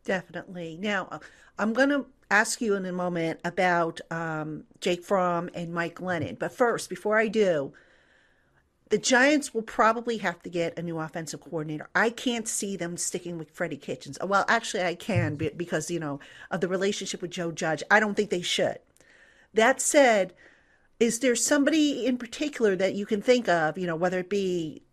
Definitely. 0.04 0.78
Now, 0.82 1.20
I'm 1.58 1.74
going 1.74 1.90
to 1.90 2.06
ask 2.30 2.62
you 2.62 2.76
in 2.76 2.86
a 2.86 2.92
moment 2.92 3.40
about 3.44 4.02
um, 4.10 4.64
Jake 4.80 5.04
Fromm 5.04 5.50
and 5.54 5.74
Mike 5.74 5.96
Glennon. 5.96 6.40
But 6.40 6.54
first, 6.54 6.90
before 6.90 7.18
I 7.18 7.28
do, 7.28 7.74
the 8.90 8.98
Giants 8.98 9.54
will 9.54 9.62
probably 9.62 10.18
have 10.18 10.42
to 10.44 10.50
get 10.50 10.78
a 10.78 10.82
new 10.82 10.98
offensive 11.00 11.42
coordinator. 11.42 11.90
I 11.96 12.10
can't 12.10 12.48
see 12.48 12.76
them 12.76 12.98
sticking 12.98 13.38
with 13.38 13.52
Freddie 13.52 13.78
Kitchens. 13.78 14.18
Well, 14.22 14.46
actually, 14.48 14.84
I 14.84 14.96
can 14.96 15.36
because, 15.36 15.92
you 15.92 16.00
know, 16.00 16.20
of 16.50 16.62
the 16.62 16.68
relationship 16.68 17.22
with 17.22 17.32
Joe 17.32 17.52
Judge. 17.52 17.84
I 17.92 18.00
don't 18.00 18.16
think 18.16 18.30
they 18.30 18.42
should. 18.42 18.80
That 19.54 19.80
said, 19.80 20.34
is 21.02 21.18
there 21.18 21.36
somebody 21.36 22.06
in 22.06 22.16
particular 22.16 22.76
that 22.76 22.94
you 22.94 23.08
can 23.08 23.24
think 23.24 23.50
of, 23.50 23.76
you 23.76 23.88
know, 23.88 23.96
whether 23.96 24.20
it 24.20 24.30
be 24.30 24.84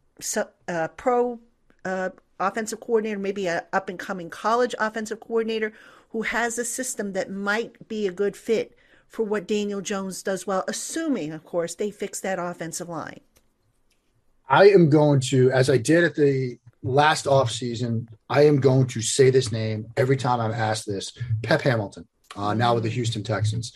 a 0.66 0.88
pro 0.88 1.38
uh, 1.84 2.08
offensive 2.40 2.80
coordinator, 2.80 3.18
maybe 3.18 3.46
a 3.46 3.66
up 3.74 3.90
and 3.90 3.98
coming 3.98 4.30
college 4.30 4.74
offensive 4.78 5.20
coordinator 5.20 5.70
who 6.08 6.22
has 6.22 6.58
a 6.58 6.64
system 6.64 7.12
that 7.12 7.30
might 7.30 7.88
be 7.88 8.06
a 8.06 8.10
good 8.10 8.38
fit 8.38 8.74
for 9.06 9.22
what 9.22 9.46
Daniel 9.46 9.82
Jones 9.82 10.22
does 10.22 10.46
well, 10.46 10.64
assuming, 10.66 11.32
of 11.32 11.44
course, 11.44 11.74
they 11.74 11.90
fix 11.90 12.20
that 12.20 12.38
offensive 12.38 12.88
line? 12.88 13.20
I 14.48 14.70
am 14.70 14.88
going 14.88 15.20
to, 15.28 15.50
as 15.50 15.68
I 15.68 15.76
did 15.76 16.04
at 16.04 16.14
the 16.14 16.58
last 16.82 17.26
offseason, 17.26 18.08
I 18.30 18.46
am 18.46 18.60
going 18.60 18.86
to 18.88 19.02
say 19.02 19.28
this 19.28 19.52
name 19.52 19.86
every 19.98 20.16
time 20.16 20.40
I'm 20.40 20.52
asked 20.52 20.86
this 20.86 21.12
Pep 21.42 21.60
Hamilton, 21.60 22.06
uh, 22.34 22.54
now 22.54 22.74
with 22.74 22.84
the 22.84 22.88
Houston 22.88 23.22
Texans. 23.22 23.74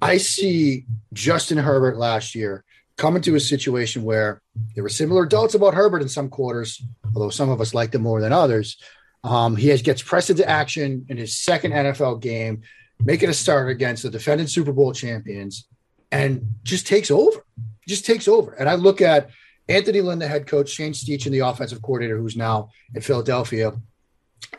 I 0.00 0.18
see 0.18 0.84
Justin 1.12 1.58
Herbert 1.58 1.96
last 1.96 2.34
year 2.34 2.64
coming 2.96 3.22
to 3.22 3.36
a 3.36 3.40
situation 3.40 4.02
where 4.02 4.42
there 4.74 4.82
were 4.82 4.88
similar 4.88 5.24
doubts 5.24 5.54
about 5.54 5.74
Herbert 5.74 6.02
in 6.02 6.08
some 6.08 6.28
quarters, 6.28 6.82
although 7.14 7.30
some 7.30 7.48
of 7.48 7.60
us 7.60 7.72
liked 7.72 7.94
him 7.94 8.02
more 8.02 8.20
than 8.20 8.32
others. 8.32 8.76
Um, 9.24 9.56
he 9.56 9.68
has, 9.68 9.82
gets 9.82 10.02
pressed 10.02 10.30
into 10.30 10.48
action 10.48 11.06
in 11.08 11.16
his 11.16 11.38
second 11.38 11.72
NFL 11.72 12.20
game, 12.20 12.62
making 13.02 13.28
a 13.28 13.34
start 13.34 13.70
against 13.70 14.02
the 14.02 14.10
defending 14.10 14.46
Super 14.46 14.72
Bowl 14.72 14.92
champions, 14.92 15.66
and 16.10 16.54
just 16.64 16.86
takes 16.86 17.10
over. 17.10 17.44
Just 17.86 18.04
takes 18.04 18.28
over. 18.28 18.52
And 18.52 18.68
I 18.68 18.74
look 18.74 19.00
at 19.00 19.30
Anthony 19.68 20.00
Lynn, 20.00 20.18
the 20.18 20.28
head 20.28 20.46
coach, 20.46 20.70
Shane 20.70 20.92
Steichen, 20.92 21.30
the 21.30 21.40
offensive 21.40 21.82
coordinator, 21.82 22.18
who's 22.18 22.36
now 22.36 22.70
in 22.94 23.00
Philadelphia, 23.00 23.72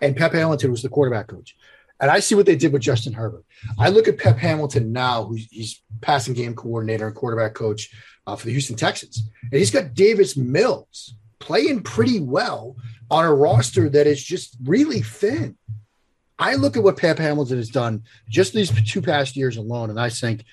and 0.01 0.15
Pep 0.15 0.33
Hamilton, 0.33 0.69
who's 0.69 0.81
the 0.81 0.89
quarterback 0.89 1.27
coach. 1.27 1.55
And 2.01 2.09
I 2.09 2.19
see 2.19 2.35
what 2.35 2.45
they 2.45 2.55
did 2.55 2.71
with 2.71 2.81
Justin 2.81 3.13
Herbert. 3.13 3.43
I 3.77 3.89
look 3.89 4.07
at 4.07 4.17
Pep 4.17 4.37
Hamilton 4.37 4.91
now, 4.93 5.25
who's 5.25 5.47
he's 5.51 5.81
passing 6.01 6.33
game 6.33 6.55
coordinator 6.55 7.07
and 7.07 7.15
quarterback 7.15 7.53
coach 7.53 7.91
uh, 8.25 8.35
for 8.35 8.45
the 8.45 8.51
Houston 8.51 8.75
Texans. 8.75 9.29
And 9.43 9.59
he's 9.59 9.71
got 9.71 9.93
Davis 9.93 10.37
Mills 10.37 11.15
playing 11.39 11.83
pretty 11.83 12.19
well 12.19 12.77
on 13.11 13.25
a 13.25 13.33
roster 13.33 13.89
that 13.89 14.07
is 14.07 14.23
just 14.23 14.55
really 14.63 15.01
thin. 15.01 15.57
I 16.37 16.55
look 16.55 16.77
at 16.77 16.83
what 16.83 16.97
Pep 16.97 17.17
Hamilton 17.17 17.57
has 17.57 17.69
done 17.69 18.03
just 18.29 18.53
these 18.53 18.71
two 18.89 19.01
past 19.01 19.35
years 19.35 19.57
alone, 19.57 19.89
and 19.89 19.99
I 19.99 20.09
think 20.09 20.45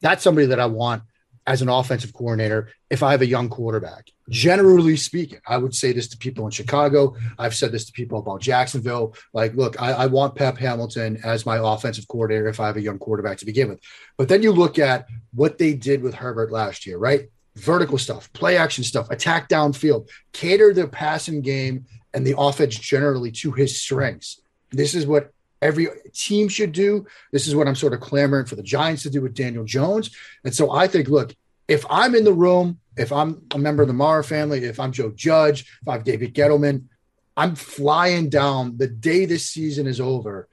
that's 0.00 0.22
somebody 0.22 0.46
that 0.46 0.60
I 0.60 0.66
want 0.66 1.02
as 1.48 1.62
an 1.62 1.70
offensive 1.70 2.12
coordinator 2.12 2.68
if 2.90 3.02
I 3.02 3.10
have 3.10 3.22
a 3.22 3.26
young 3.26 3.48
quarterback. 3.48 4.10
Generally 4.28 4.98
speaking, 4.98 5.40
I 5.46 5.56
would 5.56 5.74
say 5.74 5.92
this 5.92 6.06
to 6.08 6.18
people 6.18 6.44
in 6.44 6.50
Chicago. 6.50 7.16
I've 7.38 7.54
said 7.54 7.72
this 7.72 7.86
to 7.86 7.92
people 7.92 8.18
about 8.18 8.42
Jacksonville. 8.42 9.14
Like, 9.32 9.54
look, 9.54 9.80
I, 9.80 9.92
I, 9.92 10.06
want 10.06 10.34
Pep 10.34 10.58
Hamilton 10.58 11.18
as 11.24 11.46
my 11.46 11.56
offensive 11.56 12.06
coordinator 12.06 12.48
if 12.48 12.60
I 12.60 12.66
have 12.66 12.76
a 12.76 12.82
young 12.82 12.98
quarterback 12.98 13.38
to 13.38 13.46
begin 13.46 13.70
with. 13.70 13.80
But 14.18 14.28
then 14.28 14.42
you 14.42 14.52
look 14.52 14.78
at 14.78 15.06
what 15.32 15.56
they 15.56 15.72
did 15.72 16.02
with 16.02 16.14
Herbert 16.14 16.52
last 16.52 16.84
year, 16.86 16.98
right? 16.98 17.30
Vertical 17.56 17.96
stuff, 17.96 18.30
play 18.34 18.58
action 18.58 18.84
stuff, 18.84 19.10
attack 19.10 19.48
downfield, 19.48 20.10
cater 20.34 20.74
the 20.74 20.86
passing 20.86 21.40
game 21.40 21.86
and 22.12 22.26
the 22.26 22.38
offense 22.38 22.76
generally 22.76 23.32
to 23.32 23.52
his 23.52 23.80
strengths. 23.80 24.42
This 24.70 24.94
is 24.94 25.06
what 25.06 25.32
every 25.60 25.88
team 26.12 26.48
should 26.48 26.72
do. 26.72 27.06
This 27.32 27.46
is 27.46 27.54
what 27.54 27.68
I'm 27.68 27.74
sort 27.74 27.92
of 27.92 28.00
clamoring 28.00 28.46
for 28.46 28.56
the 28.56 28.62
Giants 28.62 29.02
to 29.04 29.10
do 29.10 29.20
with 29.22 29.34
Daniel 29.34 29.64
Jones. 29.64 30.10
And 30.44 30.54
so 30.54 30.70
I 30.70 30.86
think, 30.86 31.08
look, 31.08 31.34
if 31.68 31.84
I'm 31.90 32.14
in 32.14 32.24
the 32.24 32.32
room, 32.32 32.80
if 32.96 33.12
I'm 33.12 33.42
a 33.54 33.58
member 33.58 33.82
of 33.82 33.88
the 33.88 33.94
Mara 33.94 34.24
family, 34.24 34.64
if 34.64 34.80
I'm 34.80 34.90
Joe 34.90 35.12
Judge, 35.14 35.70
if 35.82 35.88
I'm 35.88 36.02
David 36.02 36.34
Gettleman, 36.34 36.84
I'm 37.36 37.54
flying 37.54 38.30
down 38.30 38.78
the 38.78 38.88
day 38.88 39.26
this 39.26 39.46
season 39.46 39.86
is 39.86 40.00
over 40.00 40.48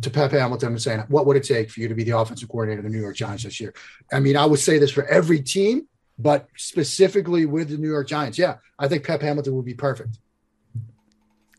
to 0.00 0.10
Pep 0.10 0.32
Hamilton 0.32 0.70
and 0.70 0.82
saying, 0.82 1.04
what 1.08 1.26
would 1.26 1.36
it 1.36 1.44
take 1.44 1.70
for 1.70 1.80
you 1.80 1.88
to 1.88 1.94
be 1.94 2.02
the 2.02 2.18
offensive 2.18 2.48
coordinator 2.48 2.80
of 2.80 2.84
the 2.84 2.90
New 2.90 3.00
York 3.00 3.14
Giants 3.14 3.44
this 3.44 3.60
year? 3.60 3.74
I 4.12 4.18
mean, 4.18 4.36
I 4.36 4.46
would 4.46 4.58
say 4.58 4.78
this 4.78 4.90
for 4.90 5.06
every 5.06 5.42
team, 5.42 5.86
but 6.18 6.48
specifically 6.56 7.46
with 7.46 7.68
the 7.68 7.76
New 7.76 7.90
York 7.90 8.08
Giants. 8.08 8.38
Yeah, 8.38 8.56
I 8.78 8.88
think 8.88 9.04
Pep 9.04 9.20
Hamilton 9.20 9.54
would 9.54 9.66
be 9.66 9.74
perfect. 9.74 10.18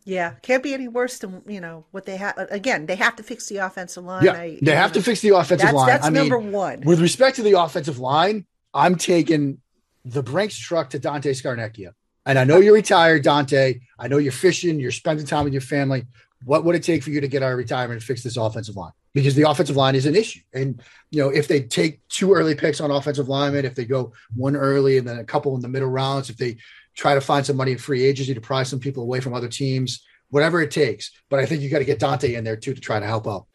Yeah, 0.04 0.34
can't 0.42 0.62
be 0.62 0.74
any 0.74 0.88
worse 0.88 1.18
than 1.18 1.42
you 1.48 1.62
know 1.62 1.86
what 1.92 2.06
they 2.06 2.18
have. 2.18 2.38
Again, 2.38 2.86
they 2.86 2.96
have 2.96 3.16
to 3.16 3.24
fix 3.24 3.48
the 3.48 3.58
offensive 3.58 4.04
line. 4.04 4.24
Yeah, 4.24 4.34
I, 4.34 4.60
they 4.62 4.76
have 4.76 4.92
know, 4.92 4.96
to 4.96 5.04
fix 5.04 5.22
the 5.22 5.30
offensive 5.30 5.66
that's, 5.66 5.74
line. 5.74 5.88
That's 5.88 6.06
I 6.06 6.10
number 6.10 6.40
mean, 6.40 6.52
one. 6.52 6.82
With 6.82 7.00
respect 7.00 7.38
to 7.38 7.44
the 7.44 7.60
offensive 7.60 7.98
line, 7.98 8.46
I'm 8.76 8.96
taking 8.98 9.60
the 10.04 10.22
Brinks 10.22 10.58
truck 10.58 10.92
to 10.92 11.00
Dante 11.00 11.32
Scarnecchia. 11.32 11.94
And 12.26 12.38
I 12.38 12.44
know 12.44 12.58
you're 12.58 12.74
retired, 12.74 13.24
Dante. 13.24 13.80
I 13.98 14.08
know 14.08 14.18
you're 14.18 14.32
fishing. 14.32 14.80
You're 14.80 14.92
spending 14.92 15.26
time 15.26 15.46
with 15.46 15.54
your 15.54 15.62
family. 15.62 16.06
What 16.44 16.66
would 16.66 16.76
it 16.76 16.84
take 16.84 17.02
for 17.02 17.10
you 17.10 17.22
to 17.22 17.28
get 17.28 17.42
out 17.42 17.52
of 17.52 17.58
retirement 17.58 17.94
and 17.94 18.04
fix 18.04 18.22
this 18.22 18.38
offensive 18.38 18.76
line? 18.76 18.92
Because 19.14 19.36
the 19.36 19.50
offensive 19.50 19.78
line 19.78 19.96
is 19.96 20.06
an 20.06 20.16
issue. 20.16 20.42
And 20.54 20.82
you 21.10 21.24
know, 21.24 21.30
if 21.30 21.48
they 21.48 21.62
take 21.62 22.06
two 22.10 22.34
early 22.34 22.54
picks 22.54 22.82
on 22.82 22.92
offensive 22.92 23.30
linemen, 23.30 23.64
if 23.64 23.76
they 23.76 23.86
go 23.86 24.12
one 24.36 24.56
early 24.56 24.98
and 24.98 25.08
then 25.08 25.20
a 25.20 25.24
couple 25.24 25.56
in 25.56 25.62
the 25.62 25.70
middle 25.70 25.88
rounds, 25.88 26.30
if 26.30 26.38
they 26.38 26.58
try 26.96 27.16
to 27.16 27.22
find 27.22 27.46
some 27.46 27.56
money 27.56 27.72
in 27.72 27.78
free 27.78 28.04
agency 28.04 28.34
to 28.34 28.42
pry 28.42 28.64
some 28.64 28.80
people 28.80 29.04
away 29.04 29.22
from 29.22 29.34
other 29.34 29.48
teams, 29.48 30.04
whatever 30.30 30.62
it 30.62 30.72
takes. 30.72 31.12
But 31.30 31.40
I 31.40 31.46
think 31.46 31.62
you 31.62 31.70
got 31.70 31.80
to 31.80 31.86
get 31.86 32.00
Dante 32.00 32.34
in 32.34 32.44
there 32.44 32.58
too 32.58 32.74
to 32.74 32.82
try 32.82 33.00
to 33.00 33.06
help 33.06 33.28
out. 33.28 33.46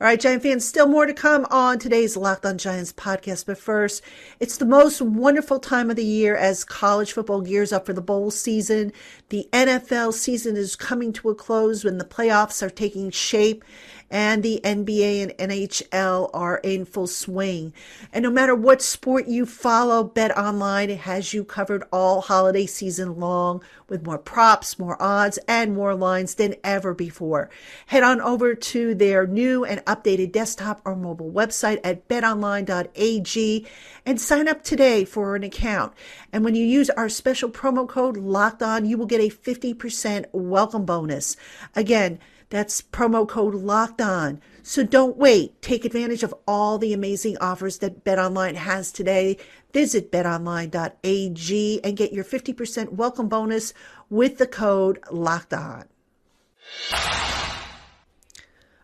All 0.00 0.06
right, 0.06 0.20
Giant 0.20 0.44
fans, 0.44 0.64
still 0.64 0.86
more 0.86 1.06
to 1.06 1.12
come 1.12 1.44
on 1.50 1.80
today's 1.80 2.16
Locked 2.16 2.46
on 2.46 2.56
Giants 2.56 2.92
podcast. 2.92 3.46
But 3.46 3.58
first, 3.58 4.00
it's 4.38 4.56
the 4.56 4.64
most 4.64 5.02
wonderful 5.02 5.58
time 5.58 5.90
of 5.90 5.96
the 5.96 6.04
year 6.04 6.36
as 6.36 6.62
college 6.62 7.10
football 7.12 7.40
gears 7.40 7.72
up 7.72 7.84
for 7.84 7.92
the 7.92 8.00
bowl 8.00 8.30
season. 8.30 8.92
The 9.30 9.48
NFL 9.52 10.14
season 10.14 10.56
is 10.56 10.76
coming 10.76 11.12
to 11.14 11.30
a 11.30 11.34
close 11.34 11.82
when 11.82 11.98
the 11.98 12.04
playoffs 12.04 12.62
are 12.62 12.70
taking 12.70 13.10
shape 13.10 13.64
and 14.10 14.42
the 14.42 14.60
NBA 14.64 15.22
and 15.22 15.50
NHL 15.50 16.30
are 16.32 16.58
in 16.58 16.84
full 16.84 17.06
swing. 17.06 17.72
And 18.12 18.22
no 18.22 18.30
matter 18.30 18.54
what 18.54 18.80
sport 18.82 19.28
you 19.28 19.46
follow, 19.46 20.04
Bet 20.04 20.36
Online 20.36 20.90
has 20.90 21.34
you 21.34 21.44
covered 21.44 21.84
all 21.92 22.22
holiday 22.22 22.66
season 22.66 23.18
long 23.18 23.62
with 23.88 24.04
more 24.04 24.18
props, 24.18 24.78
more 24.78 25.00
odds, 25.00 25.38
and 25.48 25.74
more 25.74 25.94
lines 25.94 26.34
than 26.34 26.54
ever 26.62 26.94
before. 26.94 27.48
Head 27.86 28.02
on 28.02 28.20
over 28.20 28.54
to 28.54 28.94
their 28.94 29.26
new 29.26 29.64
and 29.64 29.84
updated 29.84 30.32
desktop 30.32 30.80
or 30.84 30.94
mobile 30.94 31.30
website 31.30 31.80
at 31.84 32.08
betonline.ag 32.08 33.66
and 34.04 34.20
sign 34.20 34.48
up 34.48 34.62
today 34.62 35.04
for 35.04 35.36
an 35.36 35.42
account. 35.42 35.92
And 36.32 36.44
when 36.44 36.54
you 36.54 36.64
use 36.64 36.90
our 36.90 37.08
special 37.08 37.50
promo 37.50 37.88
code 37.88 38.16
locked 38.16 38.62
on, 38.62 38.86
you 38.86 38.98
will 38.98 39.06
get 39.06 39.20
a 39.20 39.34
50% 39.34 40.26
welcome 40.32 40.84
bonus. 40.84 41.36
Again, 41.74 42.18
that's 42.50 42.80
promo 42.80 43.28
code 43.28 43.54
locked 43.54 44.00
on. 44.00 44.40
So 44.62 44.82
don't 44.82 45.16
wait. 45.16 45.60
Take 45.60 45.84
advantage 45.84 46.22
of 46.22 46.34
all 46.46 46.78
the 46.78 46.92
amazing 46.92 47.36
offers 47.38 47.78
that 47.78 48.04
BetOnline 48.04 48.54
has 48.54 48.90
today. 48.90 49.36
Visit 49.72 50.10
betonline.ag 50.10 51.80
and 51.84 51.96
get 51.96 52.12
your 52.12 52.24
50% 52.24 52.92
welcome 52.92 53.28
bonus 53.28 53.74
with 54.08 54.38
the 54.38 54.46
code 54.46 54.98
locked 55.10 55.52
on. 55.52 55.84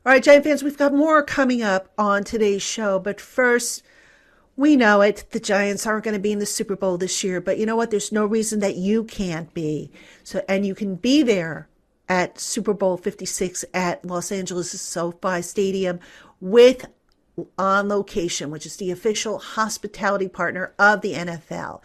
All 0.06 0.12
right, 0.12 0.22
Giant 0.22 0.44
fans, 0.44 0.62
we've 0.62 0.76
got 0.76 0.92
more 0.92 1.22
coming 1.22 1.62
up 1.62 1.90
on 1.96 2.24
today's 2.24 2.62
show. 2.62 2.98
But 2.98 3.18
first, 3.20 3.82
we 4.56 4.76
know 4.76 5.00
it. 5.00 5.24
The 5.30 5.40
Giants 5.40 5.86
aren't 5.86 6.04
going 6.04 6.14
to 6.14 6.20
be 6.20 6.32
in 6.32 6.38
the 6.38 6.46
Super 6.46 6.76
Bowl 6.76 6.98
this 6.98 7.24
year, 7.24 7.40
but 7.40 7.58
you 7.58 7.64
know 7.64 7.76
what? 7.76 7.90
There's 7.90 8.12
no 8.12 8.26
reason 8.26 8.60
that 8.60 8.76
you 8.76 9.04
can't 9.04 9.52
be. 9.54 9.90
So, 10.22 10.44
and 10.46 10.66
you 10.66 10.74
can 10.74 10.96
be 10.96 11.22
there 11.22 11.68
at 12.08 12.38
Super 12.38 12.74
Bowl 12.74 12.96
56 12.96 13.64
at 13.72 14.04
Los 14.04 14.30
Angeles 14.30 14.78
SoFi 14.80 15.42
Stadium 15.42 16.00
with 16.40 16.86
On 17.58 17.88
Location, 17.88 18.50
which 18.50 18.66
is 18.66 18.76
the 18.76 18.90
official 18.90 19.38
hospitality 19.38 20.28
partner 20.28 20.74
of 20.78 21.00
the 21.00 21.14
NFL. 21.14 21.82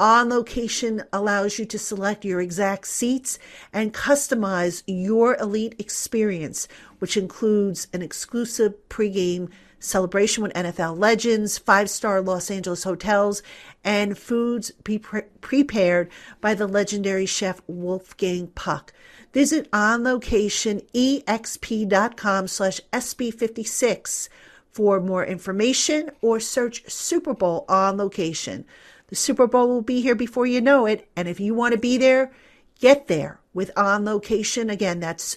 On 0.00 0.28
Location 0.28 1.04
allows 1.12 1.58
you 1.58 1.64
to 1.66 1.78
select 1.78 2.24
your 2.24 2.40
exact 2.40 2.88
seats 2.88 3.38
and 3.72 3.94
customize 3.94 4.82
your 4.86 5.36
elite 5.36 5.76
experience, 5.78 6.66
which 6.98 7.16
includes 7.16 7.86
an 7.92 8.02
exclusive 8.02 8.74
pregame 8.88 9.48
celebration 9.78 10.42
with 10.42 10.52
NFL 10.54 10.98
legends, 10.98 11.58
five 11.58 11.88
star 11.88 12.20
Los 12.20 12.50
Angeles 12.50 12.84
hotels, 12.84 13.42
and 13.84 14.18
foods 14.18 14.72
pre- 14.82 15.22
prepared 15.40 16.10
by 16.40 16.54
the 16.54 16.66
legendary 16.66 17.26
chef 17.26 17.60
Wolfgang 17.66 18.48
Puck. 18.48 18.92
Visit 19.32 19.70
onlocationexp.com 19.70 22.48
slash 22.48 22.80
SB56 22.92 24.28
for 24.70 25.00
more 25.00 25.24
information 25.24 26.10
or 26.20 26.38
search 26.40 26.90
Super 26.90 27.32
Bowl 27.34 27.64
on 27.68 27.96
location. 27.96 28.64
The 29.08 29.16
Super 29.16 29.46
Bowl 29.46 29.68
will 29.68 29.82
be 29.82 30.00
here 30.00 30.14
before 30.14 30.46
you 30.46 30.62
know 30.62 30.86
it. 30.86 31.06
And 31.14 31.28
if 31.28 31.38
you 31.38 31.52
want 31.54 31.72
to 31.72 31.78
be 31.78 31.98
there, 31.98 32.32
get 32.80 33.08
there 33.08 33.40
with 33.52 33.70
On 33.76 34.06
Location. 34.06 34.70
Again, 34.70 35.00
that's 35.00 35.36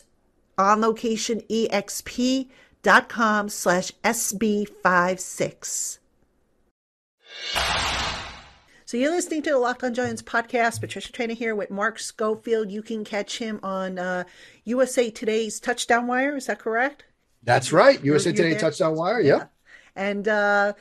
onlocationexp.com 0.57 3.49
slash 3.49 3.91
SB56. 4.03 5.97
So 8.87 8.97
you're 8.97 9.09
listening 9.09 9.41
to 9.43 9.49
the 9.49 9.57
Locked 9.57 9.83
on 9.83 9.95
Giants 9.95 10.21
podcast. 10.21 10.79
Patricia 10.79 11.11
Traina 11.11 11.31
here 11.31 11.55
with 11.55 11.71
Mark 11.71 11.97
Schofield. 11.97 12.69
You 12.69 12.83
can 12.83 13.03
catch 13.03 13.39
him 13.39 13.59
on 13.63 13.97
uh, 13.97 14.25
USA 14.65 15.09
Today's 15.09 15.59
Touchdown 15.59 16.05
Wire. 16.05 16.35
Is 16.37 16.45
that 16.45 16.59
correct? 16.59 17.03
That's 17.41 17.73
right. 17.73 18.03
USA 18.03 18.31
Today 18.31 18.51
there? 18.51 18.59
Touchdown 18.59 18.95
Wire. 18.95 19.21
Yeah. 19.21 19.37
Yep. 19.37 19.51
And 19.95 20.27
uh, 20.27 20.73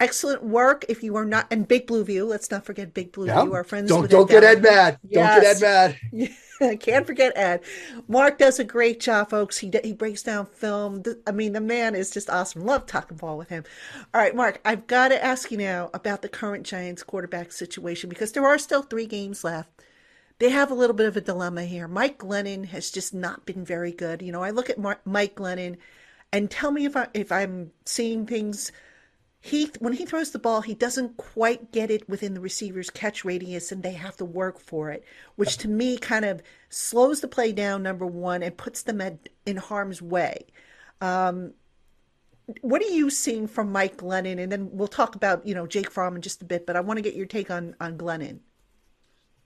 excellent 0.00 0.42
work. 0.42 0.86
If 0.88 1.04
you 1.04 1.14
are 1.14 1.24
not, 1.24 1.46
and 1.52 1.68
Big 1.68 1.86
Blue 1.86 2.02
View. 2.04 2.24
Let's 2.24 2.50
not 2.50 2.64
forget 2.64 2.92
Big 2.92 3.12
Blue 3.12 3.26
View. 3.26 3.54
Our 3.54 3.62
friends. 3.62 3.88
Don't 3.88 4.10
don't 4.10 4.28
get 4.28 4.42
Ed 4.42 4.60
mad. 4.60 4.98
Yes. 5.08 5.34
Don't 5.34 5.42
get 5.42 5.62
Ed 5.62 5.96
mad. 6.12 6.30
I 6.60 6.76
can't 6.80 7.06
forget 7.06 7.36
Ed. 7.36 7.62
Mark 8.08 8.38
does 8.38 8.58
a 8.58 8.64
great 8.64 9.00
job, 9.00 9.30
folks. 9.30 9.58
He 9.58 9.70
he 9.82 9.92
breaks 9.92 10.22
down 10.22 10.46
film. 10.46 11.02
I 11.26 11.32
mean, 11.32 11.52
the 11.52 11.60
man 11.60 11.94
is 11.94 12.10
just 12.10 12.30
awesome. 12.30 12.64
Love 12.64 12.86
talking 12.86 13.16
ball 13.16 13.36
with 13.38 13.48
him. 13.48 13.64
All 14.12 14.20
right, 14.20 14.34
Mark, 14.34 14.60
I've 14.64 14.86
got 14.86 15.08
to 15.08 15.24
ask 15.24 15.50
you 15.50 15.58
now 15.58 15.90
about 15.92 16.22
the 16.22 16.28
current 16.28 16.64
Giants 16.66 17.02
quarterback 17.02 17.52
situation 17.52 18.08
because 18.08 18.32
there 18.32 18.46
are 18.46 18.58
still 18.58 18.82
three 18.82 19.06
games 19.06 19.42
left. 19.44 19.70
they 20.38 20.50
have 20.50 20.70
a 20.70 20.74
little 20.74 20.96
bit 20.96 21.06
of 21.06 21.16
a 21.16 21.20
dilemma 21.20 21.64
here. 21.64 21.88
Mike 21.88 22.18
Glennon 22.18 22.66
has 22.66 22.90
just 22.90 23.14
not 23.14 23.46
been 23.46 23.64
very 23.64 23.92
good. 23.92 24.22
You 24.22 24.32
know, 24.32 24.42
I 24.42 24.50
look 24.50 24.70
at 24.70 24.78
Mar- 24.78 25.00
Mike 25.04 25.36
Glennon, 25.36 25.76
and 26.32 26.50
tell 26.50 26.70
me 26.72 26.84
if 26.86 26.96
I 26.96 27.08
if 27.14 27.32
I'm 27.32 27.72
seeing 27.86 28.26
things. 28.26 28.72
He 29.44 29.70
when 29.78 29.92
he 29.92 30.06
throws 30.06 30.30
the 30.30 30.38
ball, 30.38 30.62
he 30.62 30.72
doesn't 30.72 31.18
quite 31.18 31.70
get 31.70 31.90
it 31.90 32.08
within 32.08 32.32
the 32.32 32.40
receiver's 32.40 32.88
catch 32.88 33.26
radius, 33.26 33.72
and 33.72 33.82
they 33.82 33.92
have 33.92 34.16
to 34.16 34.24
work 34.24 34.58
for 34.58 34.90
it, 34.90 35.04
which 35.36 35.58
to 35.58 35.68
me 35.68 35.98
kind 35.98 36.24
of 36.24 36.42
slows 36.70 37.20
the 37.20 37.28
play 37.28 37.52
down. 37.52 37.82
Number 37.82 38.06
one, 38.06 38.42
and 38.42 38.56
puts 38.56 38.84
them 38.84 39.02
at, 39.02 39.28
in 39.44 39.58
harm's 39.58 40.00
way. 40.00 40.46
Um, 41.02 41.52
what 42.62 42.80
are 42.80 42.88
you 42.88 43.10
seeing 43.10 43.46
from 43.46 43.70
Mike 43.70 43.98
Glennon? 43.98 44.42
And 44.42 44.50
then 44.50 44.70
we'll 44.72 44.88
talk 44.88 45.14
about 45.14 45.46
you 45.46 45.54
know 45.54 45.66
Jake 45.66 45.90
Fromm 45.90 46.16
in 46.16 46.22
just 46.22 46.40
a 46.40 46.46
bit, 46.46 46.64
but 46.64 46.74
I 46.74 46.80
want 46.80 46.96
to 46.96 47.02
get 47.02 47.14
your 47.14 47.26
take 47.26 47.50
on 47.50 47.76
on 47.78 47.98
Glennon. 47.98 48.38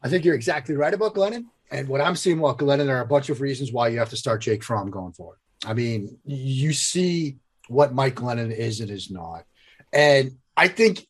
I 0.00 0.08
think 0.08 0.24
you're 0.24 0.36
exactly 0.36 0.76
right 0.76 0.94
about 0.94 1.16
Glennon. 1.16 1.46
And 1.72 1.88
what 1.88 2.00
I'm 2.00 2.14
seeing 2.14 2.38
about 2.38 2.58
Glennon, 2.58 2.88
are 2.88 3.00
a 3.00 3.06
bunch 3.06 3.30
of 3.30 3.40
reasons 3.40 3.72
why 3.72 3.88
you 3.88 3.98
have 3.98 4.10
to 4.10 4.16
start 4.16 4.42
Jake 4.42 4.62
Fromm 4.62 4.92
going 4.92 5.12
forward. 5.12 5.38
I 5.66 5.74
mean, 5.74 6.18
you 6.24 6.72
see 6.72 7.38
what 7.66 7.92
Mike 7.92 8.14
Glennon 8.14 8.52
is 8.52 8.78
and 8.78 8.92
is 8.92 9.10
not. 9.10 9.44
And 9.92 10.32
I 10.56 10.68
think 10.68 11.06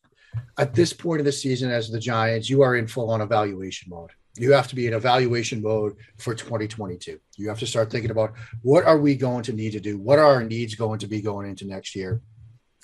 at 0.57 0.73
this 0.73 0.93
point 0.93 1.19
of 1.19 1.25
the 1.25 1.31
season, 1.31 1.71
as 1.71 1.89
the 1.89 1.99
Giants, 1.99 2.49
you 2.49 2.61
are 2.61 2.75
in 2.75 2.87
full 2.87 3.09
on 3.11 3.21
evaluation 3.21 3.89
mode. 3.89 4.11
You 4.37 4.53
have 4.53 4.67
to 4.69 4.75
be 4.75 4.87
in 4.87 4.93
evaluation 4.93 5.61
mode 5.61 5.97
for 6.17 6.33
2022. 6.33 7.19
You 7.37 7.49
have 7.49 7.59
to 7.59 7.67
start 7.67 7.91
thinking 7.91 8.11
about 8.11 8.33
what 8.61 8.85
are 8.85 8.97
we 8.97 9.15
going 9.15 9.43
to 9.43 9.53
need 9.53 9.71
to 9.71 9.79
do? 9.79 9.97
What 9.97 10.19
are 10.19 10.25
our 10.25 10.43
needs 10.43 10.75
going 10.75 10.99
to 10.99 11.07
be 11.07 11.21
going 11.21 11.49
into 11.49 11.65
next 11.65 11.95
year? 11.95 12.21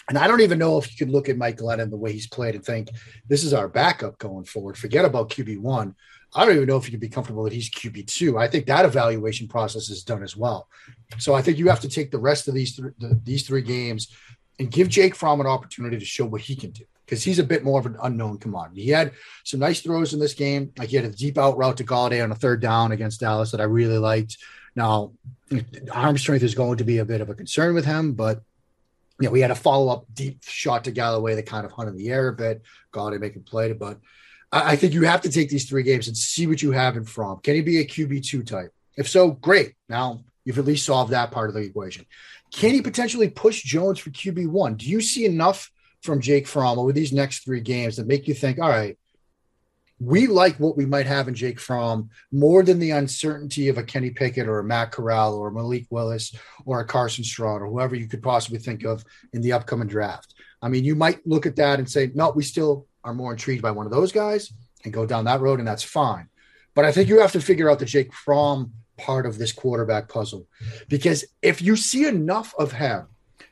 And 0.10 0.18
I 0.18 0.28
don't 0.28 0.42
even 0.42 0.60
know 0.60 0.78
if 0.78 0.92
you 0.92 1.04
can 1.04 1.14
look 1.14 1.30
at 1.30 1.38
Mike 1.38 1.58
Glennon 1.58 1.90
the 1.90 1.98
way 1.98 2.12
he's 2.12 2.28
played 2.28 2.56
and 2.56 2.64
think 2.64 2.90
this 3.28 3.44
is 3.44 3.54
our 3.54 3.68
backup 3.68 4.18
going 4.18 4.46
forward. 4.46 4.78
Forget 4.78 5.06
about 5.06 5.30
QB 5.30 5.60
one. 5.60 5.96
I 6.34 6.46
don't 6.46 6.56
even 6.56 6.68
know 6.68 6.78
if 6.78 6.86
you 6.86 6.92
can 6.92 7.00
be 7.00 7.10
comfortable 7.10 7.44
that 7.44 7.54
he's 7.54 7.70
QB 7.70 8.08
two. 8.08 8.38
I 8.38 8.48
think 8.48 8.66
that 8.66 8.86
evaluation 8.86 9.48
process 9.48 9.90
is 9.90 10.04
done 10.04 10.22
as 10.22 10.36
well. 10.36 10.68
So 11.18 11.34
I 11.34 11.42
think 11.42 11.58
you 11.58 11.70
have 11.70 11.80
to 11.80 11.90
take 11.90 12.12
the 12.12 12.20
rest 12.20 12.48
of 12.48 12.54
these 12.54 12.76
th- 12.76 12.94
the, 13.00 13.20
these 13.24 13.48
three 13.48 13.62
games 13.62 14.14
and 14.60 14.72
give 14.72 14.90
Jake 14.90 15.16
Fromm 15.16 15.42
an 15.42 15.48
opportunity 15.48 15.98
to 15.98 16.06
show 16.06 16.26
what 16.26 16.42
he 16.42 16.56
can 16.56 16.72
do 16.72 16.86
because 17.06 17.24
he's 17.24 17.40
a 17.40 17.44
bit 17.44 17.64
more 17.64 17.80
of 17.80 17.86
an 17.86 17.98
unknown 18.02 18.38
commodity. 18.38 18.84
He 18.84 18.90
had 18.90 19.12
some 19.44 19.60
nice 19.60 19.82
throws 19.82 20.14
in 20.14 20.20
this 20.20 20.34
game. 20.34 20.72
Like 20.78 20.90
he 20.90 20.96
had 20.96 21.06
a 21.06 21.12
deep 21.12 21.38
out 21.38 21.58
route 21.58 21.78
to 21.78 21.84
Golladay 21.84 22.24
on 22.24 22.32
a 22.32 22.36
third 22.36 22.62
down 22.62 22.92
against 22.92 23.20
Dallas 23.20 23.52
that 23.52 23.62
I 23.62 23.66
really 23.66 23.98
liked. 23.98 24.38
Now, 24.76 25.14
arm 25.92 26.18
strength 26.18 26.44
is 26.44 26.56
going 26.56 26.78
to 26.78 26.84
be 26.84 26.98
a 26.98 27.06
bit 27.06 27.22
of 27.22 27.30
a 27.30 27.36
concern 27.36 27.76
with 27.76 27.86
him, 27.86 28.14
but 28.14 28.42
you 29.20 29.28
know, 29.28 29.32
we 29.32 29.40
had 29.40 29.52
a 29.52 29.56
follow 29.56 29.92
up 29.92 30.06
deep 30.14 30.44
shot 30.44 30.84
to 30.86 30.92
Golladay 30.92 31.36
that 31.36 31.46
kind 31.46 31.66
of 31.66 31.72
hung 31.72 31.88
in 31.88 31.96
the 31.96 32.10
air 32.10 32.28
a 32.28 32.34
bit. 32.34 32.62
Golladay 32.92 33.20
making 33.20 33.44
play, 33.44 33.72
but 33.72 34.00
I, 34.52 34.72
I 34.72 34.76
think 34.76 34.94
you 34.94 35.04
have 35.04 35.22
to 35.22 35.32
take 35.32 35.50
these 35.50 35.70
three 35.70 35.84
games 35.84 36.08
and 36.08 36.18
see 36.18 36.48
what 36.48 36.62
you 36.62 36.72
have 36.72 36.98
in 36.98 37.06
Fromm. 37.06 37.40
Can 37.40 37.56
he 37.56 37.62
be 37.62 37.80
a 37.80 37.86
QB 37.86 38.26
two 38.26 38.44
type? 38.44 38.74
If 38.98 39.08
so, 39.08 39.32
great. 39.32 39.76
Now 39.88 40.24
you've 40.44 40.60
at 40.60 40.66
least 40.66 40.86
solved 40.86 41.12
that 41.12 41.32
part 41.32 41.50
of 41.50 41.56
the 41.56 41.62
equation. 41.62 42.06
Can 42.52 42.74
he 42.74 42.82
potentially 42.82 43.30
push 43.30 43.64
Jones 43.64 44.00
for 44.00 44.10
QB 44.12 44.48
one? 44.48 44.76
Do 44.76 44.86
you 44.86 45.02
see 45.02 45.26
enough 45.26 45.72
from 46.02 46.22
Jake 46.22 46.48
Fromm 46.48 46.80
over 46.80 46.94
these 46.94 47.12
next 47.12 47.44
three 47.44 47.62
games 47.62 47.98
that 47.98 48.08
make 48.08 48.28
you 48.28 48.34
think, 48.34 48.60
all 48.60 48.70
right, 48.70 48.98
we 50.00 50.28
like 50.28 50.58
what 50.58 50.76
we 50.76 50.86
might 50.86 51.06
have 51.06 51.28
in 51.28 51.34
Jake 51.34 51.60
Fromm 51.60 52.10
more 52.32 52.64
than 52.64 52.80
the 52.80 52.92
uncertainty 52.92 53.70
of 53.70 53.78
a 53.78 53.84
Kenny 53.84 54.10
Pickett 54.10 54.48
or 54.48 54.60
a 54.60 54.64
Matt 54.64 54.92
Corral 54.92 55.36
or 55.36 55.52
Malik 55.52 55.88
Willis 55.90 56.36
or 56.66 56.82
a 56.82 56.86
Carson 56.86 57.24
Strong 57.24 57.62
or 57.62 57.68
whoever 57.68 57.96
you 57.96 58.08
could 58.08 58.22
possibly 58.22 58.60
think 58.60 58.84
of 58.84 59.04
in 59.34 59.42
the 59.42 59.54
upcoming 59.54 59.88
draft. 59.88 60.34
I 60.62 60.68
mean, 60.68 60.84
you 60.84 60.96
might 60.96 61.26
look 61.26 61.46
at 61.46 61.56
that 61.58 61.80
and 61.80 61.90
say, 61.90 62.12
no, 62.14 62.32
we 62.32 62.44
still 62.44 62.88
are 63.04 63.14
more 63.14 63.32
intrigued 63.32 63.62
by 63.62 63.72
one 63.72 63.86
of 63.86 63.92
those 63.92 64.12
guys 64.12 64.52
and 64.84 64.94
go 64.94 65.06
down 65.06 65.26
that 65.26 65.42
road, 65.42 65.60
and 65.60 65.68
that's 65.68 65.84
fine. 65.84 66.28
But 66.74 66.86
I 66.86 66.92
think 66.92 67.08
you 67.08 67.22
have 67.22 67.32
to 67.32 67.42
figure 67.42 67.70
out 67.70 67.80
the 67.80 67.86
Jake 67.86 68.14
Fromm 68.14 68.74
part 68.98 69.26
of 69.26 69.38
this 69.38 69.52
quarterback 69.52 70.08
puzzle 70.08 70.48
because 70.88 71.26
if 71.42 71.62
you 71.62 71.76
see 71.76 72.08
enough 72.08 72.54
of 72.58 72.72
him 72.72 73.08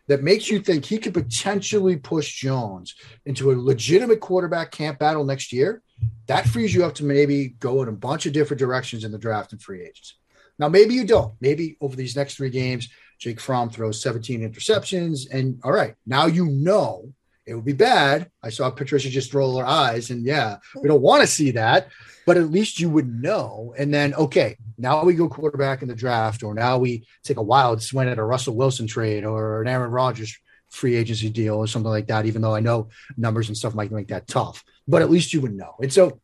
that 0.08 0.24
makes 0.24 0.50
you 0.50 0.60
think 0.60 0.86
he 0.86 0.98
could 0.98 1.14
potentially 1.14 1.96
push 1.96 2.34
Jones 2.36 2.96
into 3.26 3.52
a 3.52 3.56
legitimate 3.56 4.20
quarterback 4.20 4.72
camp 4.72 5.00
battle 5.00 5.24
next 5.24 5.54
year, 5.54 5.82
that 6.28 6.48
frees 6.48 6.74
you 6.74 6.84
up 6.84 6.96
to 6.96 7.06
maybe 7.06 7.50
go 7.60 7.82
in 7.82 7.88
a 7.88 7.94
bunch 7.94 8.26
of 8.26 8.34
different 8.34 8.60
directions 8.60 9.04
in 9.04 9.12
the 9.12 9.18
draft 9.18 9.54
and 9.54 9.62
free 9.62 9.82
agents. 9.82 10.16
Now, 10.60 10.70
maybe 10.70 10.94
you 10.94 11.06
don't. 11.06 11.34
Maybe 11.42 11.78
over 11.82 11.96
these 11.96 12.16
next 12.16 12.36
three 12.36 12.50
games, 12.50 12.90
Jake 13.20 13.40
Fromm 13.40 13.70
throws 13.70 14.02
17 14.02 14.42
interceptions. 14.42 15.28
And 15.32 15.60
all 15.64 15.72
right, 15.72 15.96
now 16.06 16.26
you 16.26 16.48
know 16.48 17.14
it 17.46 17.56
would 17.56 17.66
be 17.66 17.74
bad. 17.74 18.30
I 18.42 18.50
saw 18.50 18.70
Patricia 18.70 19.10
just 19.10 19.34
roll 19.34 19.58
her 19.58 19.66
eyes, 19.66 20.10
and 20.10 20.26
yeah, 20.26 20.58
we 20.82 20.88
don't 20.88 21.02
want 21.02 21.22
to 21.22 21.28
see 21.28 21.52
that, 21.52 21.90
but 22.26 22.38
at 22.38 22.52
least 22.52 22.80
you 22.80 22.90
would 22.90 23.22
know. 23.22 23.74
And 23.78 23.94
then, 23.94 24.14
okay, 24.14 24.58
now 24.78 25.04
we 25.04 25.14
go 25.14 25.28
quarterback 25.28 25.82
in 25.82 25.88
the 25.88 25.96
draft, 25.96 26.44
or 26.44 26.54
now 26.54 26.78
we 26.78 27.06
take 27.24 27.38
a 27.38 27.44
wild 27.44 27.82
swing 27.82 28.08
at 28.08 28.18
a 28.18 28.24
Russell 28.24 28.56
Wilson 28.56 28.88
trade 28.88 29.26
or 29.26 29.62
an 29.62 29.68
Aaron 29.68 29.92
Rodgers 29.92 30.38
free 30.70 30.96
agency 30.96 31.30
deal 31.30 31.56
or 31.56 31.68
something 31.68 31.92
like 31.92 32.08
that, 32.08 32.26
even 32.26 32.42
though 32.42 32.56
I 32.56 32.60
know 32.60 32.90
numbers 33.18 33.48
and 33.48 33.58
stuff 33.58 33.76
might 33.76 33.92
make 33.92 34.08
that 34.08 34.28
tough, 34.28 34.64
but 34.88 35.02
at 35.02 35.12
least 35.12 35.34
you 35.34 35.42
would 35.42 35.54
know. 35.54 35.76
And 35.82 35.94
so 35.94 36.20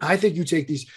I 0.00 0.16
think 0.16 0.34
you 0.36 0.44
take 0.44 0.66
these. 0.66 0.90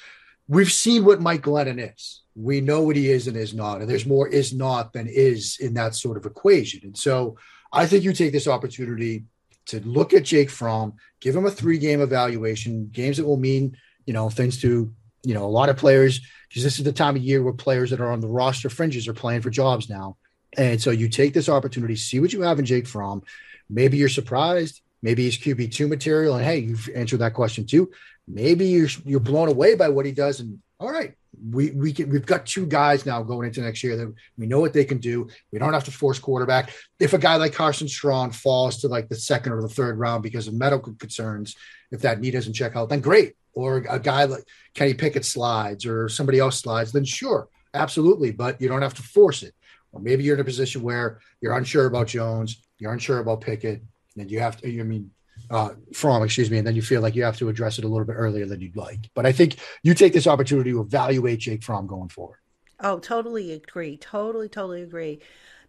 We've 0.47 0.71
seen 0.71 1.05
what 1.05 1.21
Mike 1.21 1.43
Glennon 1.43 1.93
is. 1.93 2.23
We 2.35 2.59
know 2.59 2.81
what 2.81 2.97
he 2.97 3.09
is 3.09 3.27
and 3.27 3.37
is 3.37 3.53
not. 3.53 3.79
And 3.79 3.89
there's 3.89 4.05
more 4.05 4.27
is 4.27 4.53
not 4.53 4.91
than 4.91 5.07
is 5.07 5.57
in 5.61 5.75
that 5.75 5.95
sort 5.95 6.17
of 6.17 6.25
equation. 6.25 6.81
And 6.83 6.97
so 6.97 7.37
I 7.71 7.85
think 7.85 8.03
you 8.03 8.11
take 8.11 8.33
this 8.33 8.47
opportunity 8.47 9.23
to 9.67 9.79
look 9.81 10.13
at 10.13 10.23
Jake 10.23 10.49
Fromm, 10.49 10.93
give 11.19 11.35
him 11.35 11.45
a 11.45 11.51
three 11.51 11.77
game 11.77 12.01
evaluation, 12.01 12.89
games 12.91 13.17
that 13.17 13.25
will 13.25 13.37
mean, 13.37 13.77
you 14.05 14.13
know, 14.13 14.29
things 14.29 14.61
to, 14.61 14.93
you 15.23 15.33
know, 15.33 15.45
a 15.45 15.47
lot 15.47 15.69
of 15.69 15.77
players, 15.77 16.19
because 16.49 16.63
this 16.63 16.77
is 16.77 16.83
the 16.83 16.91
time 16.91 17.15
of 17.15 17.21
year 17.21 17.43
where 17.43 17.53
players 17.53 17.91
that 17.91 18.01
are 18.01 18.11
on 18.11 18.19
the 18.19 18.27
roster 18.27 18.69
fringes 18.69 19.07
are 19.07 19.13
playing 19.13 19.41
for 19.41 19.49
jobs 19.49 19.89
now. 19.89 20.17
And 20.57 20.81
so 20.81 20.91
you 20.91 21.07
take 21.07 21.33
this 21.33 21.47
opportunity, 21.47 21.95
see 21.95 22.19
what 22.19 22.33
you 22.33 22.41
have 22.41 22.59
in 22.59 22.65
Jake 22.65 22.87
Fromm. 22.87 23.23
Maybe 23.69 23.97
you're 23.97 24.09
surprised. 24.09 24.81
Maybe 25.01 25.23
he's 25.23 25.37
QB 25.37 25.71
two 25.71 25.87
material, 25.87 26.35
and 26.35 26.45
hey, 26.45 26.59
you've 26.59 26.89
answered 26.93 27.19
that 27.19 27.33
question 27.33 27.65
too. 27.65 27.91
Maybe 28.27 28.67
you're 28.67 28.89
you're 29.03 29.19
blown 29.19 29.47
away 29.47 29.75
by 29.75 29.89
what 29.89 30.05
he 30.05 30.11
does, 30.11 30.39
and 30.39 30.59
all 30.79 30.91
right, 30.91 31.15
we 31.39 31.71
we 31.71 31.93
can 31.93 32.09
we've 32.09 32.25
got 32.25 32.45
two 32.45 32.65
guys 32.65 33.05
now 33.05 33.23
going 33.23 33.47
into 33.47 33.61
next 33.61 33.83
year 33.83 33.95
that 33.95 34.13
we 34.37 34.47
know 34.47 34.59
what 34.59 34.73
they 34.73 34.83
can 34.83 34.97
do. 34.97 35.27
We 35.51 35.59
don't 35.59 35.73
have 35.73 35.85
to 35.85 35.91
force 35.91 36.19
quarterback. 36.19 36.73
If 36.99 37.13
a 37.13 37.17
guy 37.17 37.37
like 37.37 37.53
Carson 37.53 37.87
Strong 37.87 38.31
falls 38.31 38.77
to 38.81 38.87
like 38.87 39.07
the 39.07 39.15
second 39.15 39.53
or 39.53 39.61
the 39.61 39.69
third 39.69 39.97
round 39.97 40.23
because 40.23 40.47
of 40.47 40.53
medical 40.53 40.93
concerns, 40.95 41.55
if 41.91 42.01
that 42.01 42.19
knee 42.19 42.31
doesn't 42.31 42.53
check 42.53 42.75
out, 42.75 42.89
then 42.89 42.99
great. 42.99 43.35
Or 43.53 43.77
a 43.77 43.99
guy 43.99 44.25
like 44.25 44.43
Kenny 44.73 44.93
Pickett 44.93 45.25
slides 45.25 45.85
or 45.85 46.09
somebody 46.09 46.39
else 46.39 46.59
slides, 46.59 46.91
then 46.91 47.05
sure, 47.05 47.47
absolutely. 47.73 48.31
But 48.31 48.61
you 48.61 48.67
don't 48.67 48.81
have 48.81 48.93
to 48.95 49.01
force 49.01 49.43
it. 49.43 49.53
Or 49.93 50.01
maybe 50.01 50.23
you're 50.23 50.35
in 50.35 50.41
a 50.41 50.45
position 50.45 50.83
where 50.83 51.19
you're 51.41 51.57
unsure 51.57 51.85
about 51.85 52.07
Jones, 52.07 52.61
you're 52.77 52.93
unsure 52.93 53.19
about 53.19 53.41
Pickett, 53.41 53.83
and 54.17 54.31
you 54.31 54.39
have 54.39 54.57
to, 54.57 54.79
I 54.79 54.83
mean, 54.83 55.11
uh, 55.51 55.69
Fromm, 55.93 56.23
excuse 56.23 56.49
me, 56.49 56.57
and 56.57 56.65
then 56.65 56.75
you 56.75 56.81
feel 56.81 57.01
like 57.01 57.13
you 57.13 57.23
have 57.23 57.37
to 57.37 57.49
address 57.49 57.77
it 57.77 57.83
a 57.83 57.87
little 57.87 58.05
bit 58.05 58.13
earlier 58.13 58.45
than 58.45 58.61
you'd 58.61 58.75
like. 58.75 59.09
But 59.13 59.25
I 59.25 59.31
think 59.31 59.57
you 59.83 59.93
take 59.93 60.13
this 60.13 60.25
opportunity 60.25 60.71
to 60.71 60.81
evaluate 60.81 61.39
Jake 61.39 61.61
Fromm 61.61 61.87
going 61.87 62.09
forward. 62.09 62.39
Oh, 62.79 62.99
totally 62.99 63.51
agree. 63.51 63.97
Totally, 63.97 64.49
totally 64.49 64.81
agree. 64.81 65.19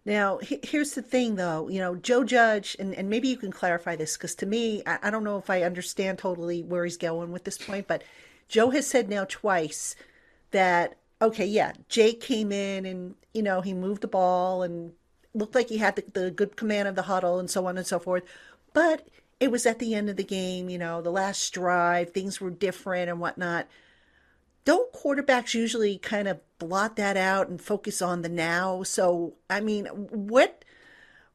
Now, 0.05 0.39
here's 0.41 0.93
the 0.93 1.01
thing, 1.01 1.35
though. 1.35 1.69
You 1.69 1.79
know, 1.79 1.95
Joe 1.95 2.23
Judge, 2.23 2.75
and, 2.79 2.93
and 2.95 3.09
maybe 3.09 3.27
you 3.27 3.37
can 3.37 3.51
clarify 3.51 3.95
this 3.95 4.17
because 4.17 4.35
to 4.35 4.45
me, 4.45 4.81
I, 4.85 4.99
I 5.03 5.09
don't 5.09 5.23
know 5.23 5.37
if 5.37 5.49
I 5.49 5.63
understand 5.63 6.17
totally 6.17 6.63
where 6.63 6.83
he's 6.83 6.97
going 6.97 7.31
with 7.31 7.43
this 7.43 7.57
point, 7.57 7.87
but 7.87 8.03
Joe 8.47 8.69
has 8.71 8.87
said 8.87 9.09
now 9.09 9.25
twice 9.25 9.95
that, 10.51 10.95
okay, 11.21 11.45
yeah, 11.45 11.73
Jake 11.87 12.19
came 12.19 12.51
in 12.51 12.85
and, 12.85 13.15
you 13.33 13.43
know, 13.43 13.61
he 13.61 13.73
moved 13.73 14.01
the 14.01 14.07
ball 14.07 14.63
and 14.63 14.93
looked 15.33 15.55
like 15.55 15.69
he 15.69 15.77
had 15.77 15.95
the, 15.95 16.03
the 16.13 16.31
good 16.31 16.55
command 16.55 16.87
of 16.87 16.95
the 16.95 17.03
huddle 17.03 17.39
and 17.39 17.49
so 17.49 17.65
on 17.65 17.77
and 17.77 17.87
so 17.87 17.99
forth. 17.99 18.23
But 18.73 19.07
it 19.43 19.51
was 19.51 19.65
at 19.65 19.79
the 19.79 19.93
end 19.93 20.09
of 20.09 20.15
the 20.15 20.23
game, 20.23 20.69
you 20.69 20.77
know, 20.77 21.01
the 21.01 21.11
last 21.11 21.53
drive, 21.53 22.11
things 22.11 22.39
were 22.39 22.49
different 22.49 23.09
and 23.09 23.19
whatnot. 23.19 23.67
Don't 24.63 24.93
quarterbacks 24.93 25.53
usually 25.53 25.97
kind 25.97 26.29
of 26.29 26.39
blot 26.59 26.95
that 26.95 27.17
out 27.17 27.49
and 27.49 27.61
focus 27.61 28.01
on 28.01 28.21
the 28.21 28.29
now? 28.29 28.83
So, 28.83 29.33
I 29.49 29.59
mean, 29.59 29.87
what 29.87 30.63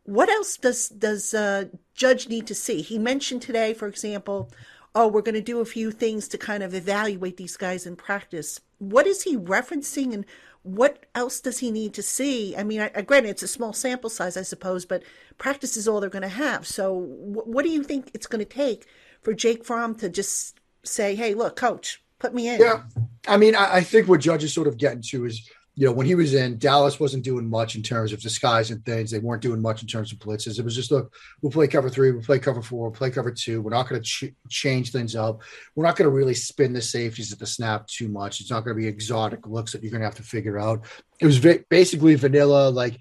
what 0.04 0.30
else 0.30 0.56
does 0.56 0.88
does 0.88 1.34
uh, 1.34 1.66
Judge 1.94 2.30
need 2.30 2.46
to 2.46 2.54
see? 2.54 2.80
He 2.80 2.98
mentioned 2.98 3.42
today, 3.42 3.74
for 3.74 3.86
example, 3.86 4.50
oh, 4.94 5.06
we're 5.06 5.20
going 5.20 5.34
to 5.34 5.42
do 5.42 5.60
a 5.60 5.66
few 5.66 5.90
things 5.90 6.28
to 6.28 6.38
kind 6.38 6.62
of 6.62 6.72
evaluate 6.72 7.36
these 7.36 7.58
guys 7.58 7.84
in 7.84 7.94
practice. 7.94 8.58
What 8.78 9.06
is 9.06 9.24
he 9.24 9.36
referencing, 9.36 10.14
and 10.14 10.24
what 10.68 11.06
else 11.14 11.40
does 11.40 11.58
he 11.58 11.70
need 11.70 11.94
to 11.94 12.02
see? 12.02 12.54
I 12.56 12.62
mean, 12.62 12.80
I, 12.80 12.88
granted, 13.02 13.30
it's 13.30 13.42
a 13.42 13.48
small 13.48 13.72
sample 13.72 14.10
size, 14.10 14.36
I 14.36 14.42
suppose, 14.42 14.84
but 14.84 15.02
practice 15.38 15.76
is 15.76 15.88
all 15.88 16.00
they're 16.00 16.10
going 16.10 16.22
to 16.22 16.28
have. 16.28 16.66
So, 16.66 17.00
wh- 17.00 17.46
what 17.46 17.64
do 17.64 17.70
you 17.70 17.82
think 17.82 18.10
it's 18.12 18.26
going 18.26 18.44
to 18.44 18.44
take 18.44 18.86
for 19.22 19.32
Jake 19.32 19.64
Fromm 19.64 19.94
to 19.96 20.08
just 20.08 20.60
say, 20.84 21.14
"Hey, 21.14 21.34
look, 21.34 21.56
coach, 21.56 22.02
put 22.18 22.34
me 22.34 22.48
in"? 22.48 22.60
Yeah, 22.60 22.82
I 23.26 23.38
mean, 23.38 23.54
I, 23.54 23.76
I 23.76 23.80
think 23.82 24.08
what 24.08 24.20
Judge 24.20 24.44
is 24.44 24.52
sort 24.52 24.68
of 24.68 24.76
getting 24.76 25.02
to 25.08 25.24
is 25.24 25.48
you 25.78 25.86
know, 25.86 25.92
when 25.92 26.06
he 26.06 26.16
was 26.16 26.34
in, 26.34 26.58
Dallas 26.58 26.98
wasn't 26.98 27.22
doing 27.22 27.48
much 27.48 27.76
in 27.76 27.84
terms 27.84 28.12
of 28.12 28.20
disguising 28.20 28.80
things. 28.80 29.12
They 29.12 29.20
weren't 29.20 29.42
doing 29.42 29.62
much 29.62 29.80
in 29.80 29.86
terms 29.86 30.12
of 30.12 30.18
blitzes. 30.18 30.58
It 30.58 30.64
was 30.64 30.74
just, 30.74 30.90
look, 30.90 31.14
we'll 31.40 31.52
play 31.52 31.68
cover 31.68 31.88
three, 31.88 32.10
we'll 32.10 32.20
play 32.20 32.40
cover 32.40 32.60
four, 32.60 32.88
we'll 32.88 32.98
play 32.98 33.10
cover 33.10 33.30
two. 33.30 33.62
We're 33.62 33.70
not 33.70 33.88
going 33.88 34.02
to 34.02 34.04
ch- 34.04 34.34
change 34.48 34.90
things 34.90 35.14
up. 35.14 35.42
We're 35.76 35.84
not 35.84 35.94
going 35.94 36.10
to 36.10 36.16
really 36.16 36.34
spin 36.34 36.72
the 36.72 36.82
safeties 36.82 37.32
at 37.32 37.38
the 37.38 37.46
snap 37.46 37.86
too 37.86 38.08
much. 38.08 38.40
It's 38.40 38.50
not 38.50 38.64
going 38.64 38.76
to 38.76 38.82
be 38.82 38.88
exotic 38.88 39.46
looks 39.46 39.70
that 39.70 39.84
you're 39.84 39.92
going 39.92 40.00
to 40.00 40.08
have 40.08 40.16
to 40.16 40.24
figure 40.24 40.58
out. 40.58 40.84
It 41.20 41.26
was 41.26 41.38
va- 41.38 41.64
basically 41.68 42.16
vanilla, 42.16 42.70
like 42.70 42.98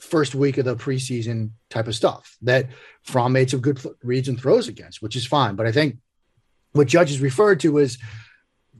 first 0.00 0.34
week 0.34 0.56
of 0.56 0.64
the 0.64 0.76
preseason 0.76 1.50
type 1.68 1.88
of 1.88 1.94
stuff 1.94 2.38
that 2.40 2.70
Fromm 3.02 3.34
made 3.34 3.50
some 3.50 3.60
good 3.60 3.78
reads 4.02 4.28
and 4.28 4.40
throws 4.40 4.68
against, 4.68 5.02
which 5.02 5.14
is 5.14 5.26
fine. 5.26 5.56
But 5.56 5.66
I 5.66 5.72
think 5.72 5.98
what 6.72 6.86
Judge 6.86 7.08
judges 7.08 7.20
referred 7.20 7.60
to 7.60 7.76
is 7.76 7.98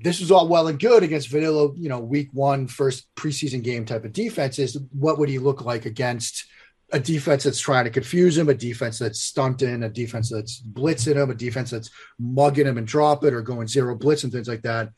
this 0.04 0.20
was 0.20 0.30
all 0.30 0.46
well 0.46 0.68
and 0.68 0.78
good 0.78 1.02
against 1.02 1.30
vanilla, 1.30 1.70
you 1.76 1.88
know, 1.88 1.98
week 1.98 2.28
one, 2.32 2.66
first 2.66 3.08
preseason 3.16 3.62
game 3.62 3.86
type 3.86 4.04
of 4.04 4.12
defenses. 4.12 4.76
What 4.92 5.18
would 5.18 5.30
he 5.30 5.38
look 5.38 5.64
like 5.64 5.86
against 5.86 6.44
a 6.92 7.00
defense 7.00 7.42
that's 7.42 7.58
trying 7.58 7.84
to 7.84 7.90
confuse 7.90 8.36
him, 8.36 8.50
a 8.50 8.54
defense 8.54 8.98
that's 8.98 9.20
stunting, 9.20 9.82
a 9.82 9.88
defense 9.88 10.28
that's 10.28 10.60
blitzing 10.60 11.16
him, 11.16 11.30
a 11.30 11.34
defense 11.34 11.70
that's 11.70 11.90
mugging 12.18 12.66
him 12.66 12.76
and 12.76 12.86
drop 12.86 13.24
it 13.24 13.32
or 13.32 13.40
going 13.40 13.66
zero 13.66 13.96
blitz 13.96 14.24
and 14.24 14.32
things 14.32 14.46
like 14.46 14.60
that? 14.62 14.90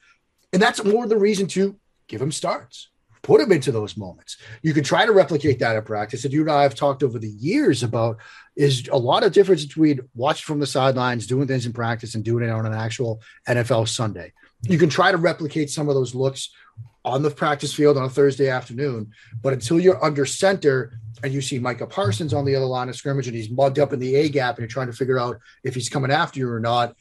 And 0.53 0.61
that's 0.61 0.83
more 0.83 1.07
the 1.07 1.17
reason 1.17 1.47
to 1.49 1.77
give 2.09 2.21
him 2.21 2.33
starts, 2.33 2.91
put 3.23 3.41
him 3.41 3.53
into 3.53 3.71
those 3.71 3.97
moments. 3.97 4.39
You 4.63 4.75
can 4.75 4.83
try 4.83 5.07
to 5.07 5.13
replicate 5.13 5.61
that 5.61 5.77
in 5.77 5.85
practice. 5.85 6.25
And 6.25 6.35
you 6.35 6.41
and 6.41 6.51
I 6.51 6.65
have 6.65 6.75
talked 6.75 7.05
over 7.05 7.21
the 7.21 7.31
years 7.31 7.85
about 7.85 8.17
is 8.57 8.89
a 8.91 8.99
lot 8.99 9.23
of 9.23 9.33
difference 9.33 9.65
between 9.65 10.01
watching 10.17 10.47
from 10.47 10.59
the 10.59 10.67
sidelines, 10.67 11.29
doing 11.29 11.47
things 11.47 11.65
in 11.65 11.73
practice, 11.73 12.17
and 12.17 12.25
doing 12.25 12.43
it 12.43 12.51
on 12.51 12.67
an 12.67 12.75
actual 12.75 13.21
NFL 13.47 13.87
Sunday 13.87 14.33
you 14.69 14.79
can 14.79 14.89
try 14.89 15.11
to 15.11 15.17
replicate 15.17 15.71
some 15.71 15.89
of 15.89 15.95
those 15.95 16.15
looks 16.15 16.51
on 17.05 17.23
the 17.23 17.31
practice 17.31 17.73
field 17.73 17.97
on 17.97 18.05
a 18.05 18.09
Thursday 18.09 18.49
afternoon. 18.49 19.13
But 19.41 19.53
until 19.53 19.79
you're 19.79 20.03
under 20.05 20.27
center 20.27 20.99
and 21.23 21.33
you 21.33 21.41
see 21.41 21.59
Micah 21.59 21.87
Parsons 21.87 22.35
on 22.35 22.45
the 22.45 22.57
other 22.57 22.67
line 22.67 22.89
of 22.89 22.97
scrimmage 22.97 23.29
and 23.29 23.37
he's 23.37 23.49
mugged 23.49 23.79
up 23.79 23.93
in 23.93 24.01
the 24.01 24.17
A 24.17 24.29
gap 24.29 24.57
and 24.57 24.63
you're 24.63 24.69
trying 24.69 24.89
to 24.89 24.93
figure 24.93 25.19
out 25.19 25.39
if 25.63 25.75
he's 25.75 25.89
coming 25.89 26.11
after 26.11 26.41
you 26.41 26.51
or 26.51 26.61
not, 26.61 26.97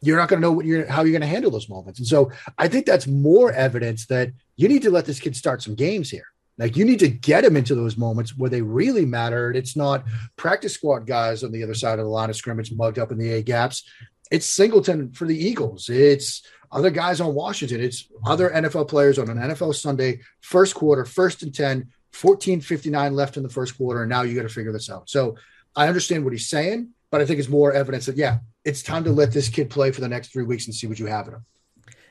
you're 0.00 0.16
not 0.16 0.28
going 0.28 0.40
to 0.40 0.46
know 0.46 0.52
what 0.52 0.64
you're 0.64 0.86
how 0.86 1.02
you're 1.02 1.12
going 1.12 1.20
to 1.20 1.26
handle 1.26 1.50
those 1.50 1.68
moments. 1.68 1.98
And 1.98 2.08
so 2.08 2.32
I 2.58 2.68
think 2.68 2.86
that's 2.86 3.06
more 3.06 3.52
evidence 3.52 4.06
that 4.06 4.32
you 4.56 4.68
need 4.68 4.82
to 4.82 4.90
let 4.90 5.04
this 5.04 5.20
kid 5.20 5.36
start 5.36 5.62
some 5.62 5.74
games 5.74 6.10
here. 6.10 6.26
Like 6.56 6.76
you 6.76 6.84
need 6.84 7.00
to 7.00 7.08
get 7.08 7.44
him 7.44 7.56
into 7.56 7.74
those 7.74 7.96
moments 7.96 8.36
where 8.36 8.50
they 8.50 8.62
really 8.62 9.04
matter. 9.04 9.50
It's 9.52 9.76
not 9.76 10.04
practice 10.36 10.74
squad 10.74 11.06
guys 11.06 11.42
on 11.42 11.52
the 11.52 11.62
other 11.62 11.74
side 11.74 11.98
of 11.98 12.04
the 12.04 12.10
line 12.10 12.30
of 12.30 12.36
scrimmage 12.36 12.72
mugged 12.72 12.98
up 12.98 13.12
in 13.12 13.18
the 13.18 13.32
A 13.32 13.42
gaps 13.42 13.82
it's 14.30 14.46
Singleton 14.46 15.12
for 15.12 15.26
the 15.26 15.36
Eagles. 15.36 15.88
It's 15.88 16.42
other 16.72 16.90
guys 16.90 17.20
on 17.20 17.34
Washington. 17.34 17.80
It's 17.80 18.08
other 18.26 18.50
NFL 18.50 18.88
players 18.88 19.18
on 19.18 19.28
an 19.30 19.38
NFL 19.38 19.74
Sunday, 19.74 20.20
first 20.40 20.74
quarter, 20.74 21.04
first 21.04 21.42
and 21.42 21.54
10, 21.54 21.88
14.59 22.12 23.12
left 23.12 23.36
in 23.36 23.42
the 23.42 23.48
first 23.48 23.76
quarter. 23.76 24.02
And 24.02 24.10
now 24.10 24.22
you 24.22 24.34
got 24.34 24.42
to 24.42 24.48
figure 24.48 24.72
this 24.72 24.90
out. 24.90 25.08
So 25.08 25.36
I 25.76 25.88
understand 25.88 26.24
what 26.24 26.32
he's 26.32 26.48
saying, 26.48 26.90
but 27.10 27.20
I 27.20 27.26
think 27.26 27.38
it's 27.38 27.48
more 27.48 27.72
evidence 27.72 28.06
that, 28.06 28.16
yeah, 28.16 28.38
it's 28.64 28.82
time 28.82 29.04
to 29.04 29.12
let 29.12 29.32
this 29.32 29.48
kid 29.48 29.70
play 29.70 29.90
for 29.90 30.00
the 30.00 30.08
next 30.08 30.32
three 30.32 30.44
weeks 30.44 30.66
and 30.66 30.74
see 30.74 30.86
what 30.86 30.98
you 30.98 31.06
have 31.06 31.28
in 31.28 31.34
him. 31.34 31.44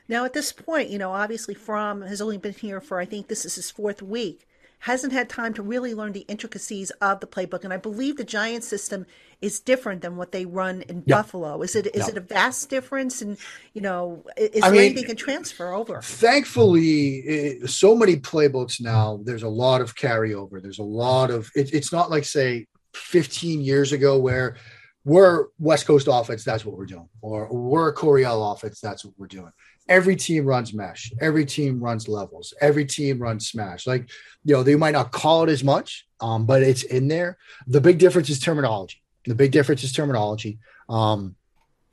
Now, 0.06 0.24
at 0.24 0.34
this 0.34 0.52
point, 0.52 0.90
you 0.90 0.98
know, 0.98 1.12
obviously 1.12 1.54
Fromm 1.54 2.02
has 2.02 2.20
only 2.20 2.36
been 2.36 2.52
here 2.52 2.80
for, 2.80 3.00
I 3.00 3.06
think 3.06 3.28
this 3.28 3.44
is 3.44 3.54
his 3.54 3.70
fourth 3.70 4.02
week 4.02 4.46
hasn't 4.84 5.14
had 5.14 5.30
time 5.30 5.54
to 5.54 5.62
really 5.62 5.94
learn 5.94 6.12
the 6.12 6.26
intricacies 6.28 6.90
of 7.00 7.18
the 7.20 7.26
playbook. 7.26 7.64
And 7.64 7.72
I 7.72 7.78
believe 7.78 8.18
the 8.18 8.24
Giants 8.24 8.68
system 8.68 9.06
is 9.40 9.58
different 9.58 10.02
than 10.02 10.18
what 10.18 10.30
they 10.30 10.44
run 10.44 10.82
in. 10.82 11.00
Buffalo. 11.00 11.62
Is 11.62 11.74
it 11.74 11.86
is 11.94 12.06
it 12.06 12.18
a 12.18 12.20
vast 12.20 12.68
difference? 12.68 13.22
And 13.22 13.38
you 13.72 13.80
know, 13.80 14.24
is 14.36 14.62
I 14.62 14.68
there 14.68 14.72
mean, 14.72 14.90
anything 14.90 15.06
can 15.06 15.16
transfer 15.16 15.72
over? 15.72 16.02
Thankfully, 16.02 17.20
it, 17.20 17.70
so 17.70 17.94
many 17.94 18.16
playbooks 18.16 18.78
now. 18.78 19.20
There's 19.24 19.42
a 19.42 19.48
lot 19.48 19.80
of 19.80 19.94
carryover. 19.94 20.62
There's 20.62 20.78
a 20.78 20.84
lot 20.84 21.30
of. 21.30 21.50
It, 21.54 21.72
it's 21.72 21.90
not 21.90 22.10
like 22.10 22.24
say 22.24 22.66
15 22.92 23.62
years 23.62 23.92
ago 23.92 24.18
where 24.18 24.56
we're 25.04 25.46
West 25.58 25.86
Coast 25.86 26.08
offense. 26.10 26.44
That's 26.44 26.66
what 26.66 26.76
we're 26.76 26.84
doing, 26.84 27.08
or 27.22 27.48
we're 27.50 27.88
a 27.88 27.94
Coryell 27.94 28.52
offense. 28.52 28.80
That's 28.80 29.02
what 29.02 29.14
we're 29.16 29.28
doing 29.28 29.52
every 29.88 30.16
team 30.16 30.46
runs 30.46 30.72
mesh. 30.72 31.12
Every 31.20 31.44
team 31.44 31.80
runs 31.80 32.08
levels. 32.08 32.54
Every 32.60 32.84
team 32.84 33.18
runs 33.18 33.48
smash. 33.48 33.86
Like 33.86 34.10
you 34.44 34.54
know 34.54 34.62
they 34.62 34.76
might 34.76 34.92
not 34.92 35.12
call 35.12 35.44
it 35.44 35.50
as 35.50 35.64
much 35.64 36.06
um, 36.24 36.46
but 36.46 36.62
it's 36.62 36.84
in 36.84 37.08
there. 37.08 37.36
The 37.66 37.80
big 37.80 37.98
difference 37.98 38.30
is 38.30 38.40
terminology. 38.40 39.02
The 39.26 39.34
big 39.34 39.52
difference 39.52 39.84
is 39.84 39.92
terminology. 39.92 40.58
Um, 40.88 41.36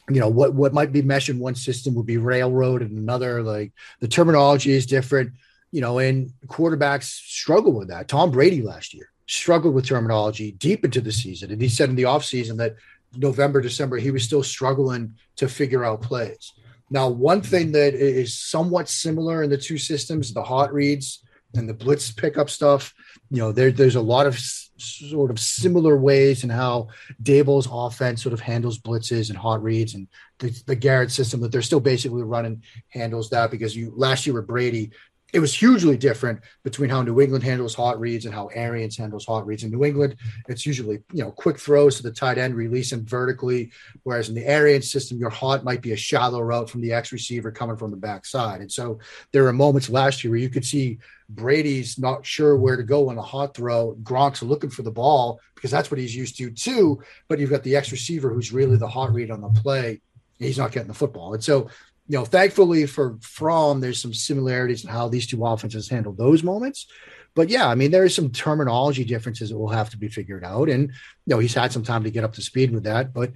you 0.10 0.20
know 0.20 0.30
what 0.30 0.54
what 0.54 0.74
might 0.74 0.92
be 0.92 1.02
mesh 1.02 1.30
in 1.30 1.38
one 1.38 1.56
system 1.56 1.96
would 1.96 2.06
be 2.06 2.18
railroad 2.18 2.82
in 2.82 2.98
another. 2.98 3.44
Like 3.44 3.74
the 4.00 4.08
terminology 4.08 4.72
is 4.72 4.86
different. 4.86 5.34
You 5.72 5.82
know 5.82 6.00
and 6.00 6.32
quarterbacks 6.48 7.04
struggle 7.04 7.74
with 7.74 7.90
that. 7.90 8.08
Tom 8.08 8.32
brady 8.32 8.62
last 8.62 8.94
year 8.94 9.12
struggled 9.28 9.74
with 9.74 9.86
terminology 9.86 10.54
deep 10.54 10.84
into 10.84 11.02
the 11.02 11.12
season. 11.12 11.52
And 11.52 11.62
he 11.62 11.70
said 11.70 11.90
in 11.90 11.96
the 11.96 12.04
offseason 12.04 12.58
that 12.58 12.76
november 13.18 13.60
december 13.60 13.98
he 13.98 14.10
was 14.10 14.24
still 14.24 14.42
struggling 14.42 15.14
to 15.36 15.50
figure 15.50 15.84
out 15.84 16.02
plays 16.02 16.54
now, 16.92 17.08
one 17.08 17.42
thing 17.42 17.68
mm-hmm. 17.68 17.72
that 17.74 17.94
is 17.94 18.38
somewhat 18.38 18.90
similar 18.90 19.42
in 19.42 19.50
the 19.50 19.58
two 19.58 19.78
systems, 19.78 20.34
the 20.34 20.44
hot 20.44 20.74
reads 20.74 21.24
and 21.56 21.68
the 21.68 21.74
blitz 21.74 22.12
pickup 22.12 22.50
stuff, 22.50 22.94
you 23.30 23.38
know, 23.38 23.52
there, 23.52 23.72
there's 23.72 23.96
a 23.96 24.02
lot 24.02 24.28
of 24.28 24.36
s- 24.36 24.72
sort 24.78 25.32
of 25.32 25.40
similar 25.40 25.98
ways 25.98 26.44
in 26.44 26.50
how 26.50 26.90
Daboll's 27.24 27.68
offense 27.72 28.22
sort 28.22 28.34
of 28.34 28.42
handles 28.42 28.78
blitzes 28.78 29.30
and 29.30 29.38
hot 29.38 29.64
reads 29.64 29.96
and 29.96 30.08
the, 30.40 30.50
the 30.66 30.76
Garrett 30.76 31.12
system 31.12 31.40
that 31.42 31.52
they're 31.52 31.62
still 31.62 31.80
basically 31.80 32.24
running 32.24 32.64
handles 32.90 33.30
that 33.30 33.52
because 33.52 33.76
you 33.76 33.94
last 33.96 34.26
year 34.26 34.36
with 34.36 34.48
Brady, 34.48 34.92
it 35.34 35.40
was 35.40 35.54
hugely 35.54 35.98
different 35.98 36.42
between 36.64 36.90
how 36.90 37.02
New 37.02 37.22
England 37.22 37.44
handles 37.44 37.74
hot 37.74 38.00
reads 38.00 38.26
and 38.26 38.34
how 38.34 38.48
Arians 38.48 38.98
handles 38.98 39.26
hot 39.26 39.46
reads. 39.46 39.64
In 39.64 39.72
New 39.72 39.86
England, 39.86 40.16
it's 40.48 40.66
usually 40.66 41.00
you 41.14 41.24
know 41.24 41.32
quick 41.32 41.60
throws 41.60 41.98
to 41.98 42.04
the 42.04 42.12
tight 42.12 42.38
end, 42.38 42.56
release 42.56 42.92
vertically, 42.92 43.72
whereas 44.04 44.30
in 44.30 44.36
the 44.36 44.46
Arians 44.46 44.92
system, 44.92 45.18
your 45.18 45.30
hot 45.30 45.64
might 45.64 45.82
be 45.82 45.94
a 45.94 45.98
shallow 45.98 46.42
route 46.42 46.70
from 46.70 46.82
the 46.82 46.94
X 46.94 47.12
receiver 47.12 47.52
coming 47.52 47.78
from 47.78 47.92
the 47.92 47.98
backside. 47.98 48.62
And 48.62 48.72
so 48.72 49.00
there 49.32 49.48
are 49.48 49.54
moments 49.54 49.90
last 49.90 50.24
year 50.24 50.32
where 50.32 50.40
you 50.40 50.50
could 50.50 50.66
see 50.66 51.00
Brady's 51.30 51.98
not 51.98 52.26
sure 52.26 52.58
where 52.58 52.76
to 52.76 52.84
go 52.84 53.10
on 53.10 53.18
a 53.18 53.22
hot 53.22 53.56
throw. 53.56 53.96
Gronk's 54.04 54.44
looking 54.44 54.70
for 54.70 54.84
the 54.84 54.92
ball 54.92 55.40
because 55.56 55.72
that's 55.72 55.90
what 55.90 56.00
he's 56.00 56.16
used 56.16 56.38
to 56.38 56.52
too. 56.52 57.02
But 57.30 57.40
you've 57.40 57.50
got 57.50 57.64
the 57.64 57.76
X 57.76 57.92
receiver 57.92 58.34
who's 58.34 58.52
really 58.52 58.78
the 58.78 58.88
hot 58.88 59.14
read 59.14 59.32
on 59.32 59.42
the 59.42 59.62
play. 59.62 60.02
He's 60.40 60.58
not 60.58 60.72
getting 60.72 60.88
the 60.88 60.94
football. 60.94 61.34
And 61.34 61.44
so 61.44 61.70
you 62.12 62.18
know, 62.18 62.26
thankfully 62.26 62.86
for 62.88 63.18
Fromm, 63.22 63.80
there's 63.80 64.02
some 64.02 64.14
similarities 64.14 64.84
in 64.84 64.90
how 64.90 65.08
these 65.08 65.26
two 65.26 65.46
offenses 65.46 65.88
handle 65.88 66.12
those 66.12 66.44
moments. 66.44 66.88
But 67.36 67.48
yeah, 67.48 67.70
I 67.70 67.76
mean, 67.76 67.90
there 67.90 68.04
is 68.04 68.14
some 68.14 68.32
terminology 68.32 69.06
differences 69.06 69.50
that 69.50 69.58
will 69.58 69.70
have 69.70 69.90
to 69.92 69.98
be 69.98 70.10
figured 70.10 70.44
out. 70.44 70.68
And, 70.68 70.90
you 70.90 71.28
know, 71.28 71.40
he's 71.40 71.54
had 71.54 71.72
some 71.72 71.84
time 71.84 72.04
to 72.04 72.12
get 72.12 72.26
up 72.26 72.34
to 72.34 72.42
speed 72.42 72.74
with 72.74 72.84
that. 72.84 73.14
But 73.14 73.32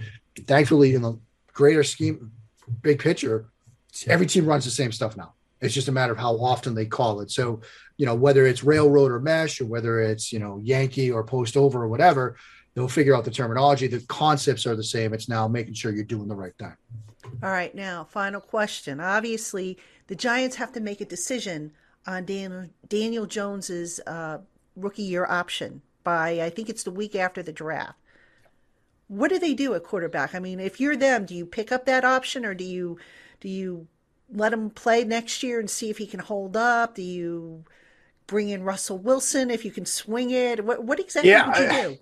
thankfully, 0.46 0.94
in 0.94 1.04
the 1.04 1.18
greater 1.54 1.86
scheme, 1.86 2.34
big 2.82 3.00
picture, 3.00 3.46
every 4.08 4.26
team 4.26 4.46
runs 4.46 4.66
the 4.66 4.72
same 4.72 4.92
stuff 4.92 5.16
now. 5.16 5.36
It's 5.62 5.74
just 5.74 5.88
a 5.88 5.94
matter 5.94 6.12
of 6.12 6.20
how 6.20 6.36
often 6.36 6.76
they 6.76 6.86
call 6.86 7.22
it. 7.22 7.32
So, 7.32 7.62
you 7.96 8.06
know, 8.06 8.14
whether 8.16 8.46
it's 8.46 8.62
railroad 8.62 9.10
or 9.10 9.22
mesh 9.22 9.62
or 9.62 9.68
whether 9.68 10.02
it's, 10.02 10.34
you 10.34 10.40
know, 10.40 10.60
Yankee 10.62 11.10
or 11.14 11.24
post 11.24 11.56
over 11.56 11.84
or 11.84 11.88
whatever, 11.88 12.36
they'll 12.74 12.90
figure 12.90 13.16
out 13.16 13.24
the 13.24 13.32
terminology. 13.32 13.88
The 13.88 14.02
concepts 14.10 14.66
are 14.66 14.76
the 14.76 14.84
same. 14.84 15.14
It's 15.14 15.30
now 15.30 15.48
making 15.48 15.76
sure 15.76 15.94
you're 15.94 16.04
doing 16.04 16.28
the 16.28 16.36
right 16.36 16.52
thing. 16.60 16.76
All 17.44 17.50
right, 17.50 17.74
now, 17.74 18.04
final 18.04 18.42
question. 18.42 19.00
Obviously, 19.00 19.78
the 20.08 20.16
Giants 20.16 20.56
have 20.58 20.72
to 20.74 20.80
make 20.80 21.02
a 21.02 21.06
decision 21.06 21.72
on 22.08 22.26
Daniel, 22.26 22.70
Daniel 22.88 23.26
Jones's 23.26 24.00
uh, 24.06 24.40
rookie 24.76 25.04
year 25.04 25.26
option 25.26 25.82
by, 26.04 26.42
I 26.42 26.50
think 26.50 26.70
it's 26.70 26.84
the 26.84 26.92
week 26.92 27.16
after 27.16 27.42
the 27.42 27.52
draft. 27.52 27.98
What 29.08 29.30
do 29.30 29.40
they 29.40 29.54
do 29.54 29.74
at 29.76 29.84
quarterback? 29.84 30.34
I 30.34 30.40
mean, 30.40 30.60
if 30.60 30.80
you're 30.80 30.96
them, 30.96 31.26
do 31.26 31.36
you 31.36 31.46
pick 31.46 31.72
up 31.72 31.86
that 31.86 32.04
option 32.04 32.46
or 32.46 32.54
do 32.54 32.64
you 32.64 32.98
do 33.40 33.50
you 33.50 33.88
let 34.32 34.54
him 34.54 34.72
play 34.72 35.04
next 35.04 35.44
year 35.44 35.60
and 35.60 35.70
see 35.70 35.92
if 35.92 36.00
he 36.00 36.08
can 36.08 36.20
hold 36.20 36.58
up? 36.58 36.96
Do 36.96 37.04
you 37.04 37.66
bring 38.26 38.50
in 38.50 38.64
Russell 38.64 38.98
Wilson 38.98 39.52
if 39.52 39.64
you 39.64 39.72
can 39.72 39.86
swing 39.86 40.32
it? 40.32 40.66
What, 40.66 40.84
what 40.84 41.00
exactly 41.00 41.30
yeah, 41.30 41.48
would 41.48 41.58
you 41.58 41.68
do? 41.70 41.98
I 41.98 42.00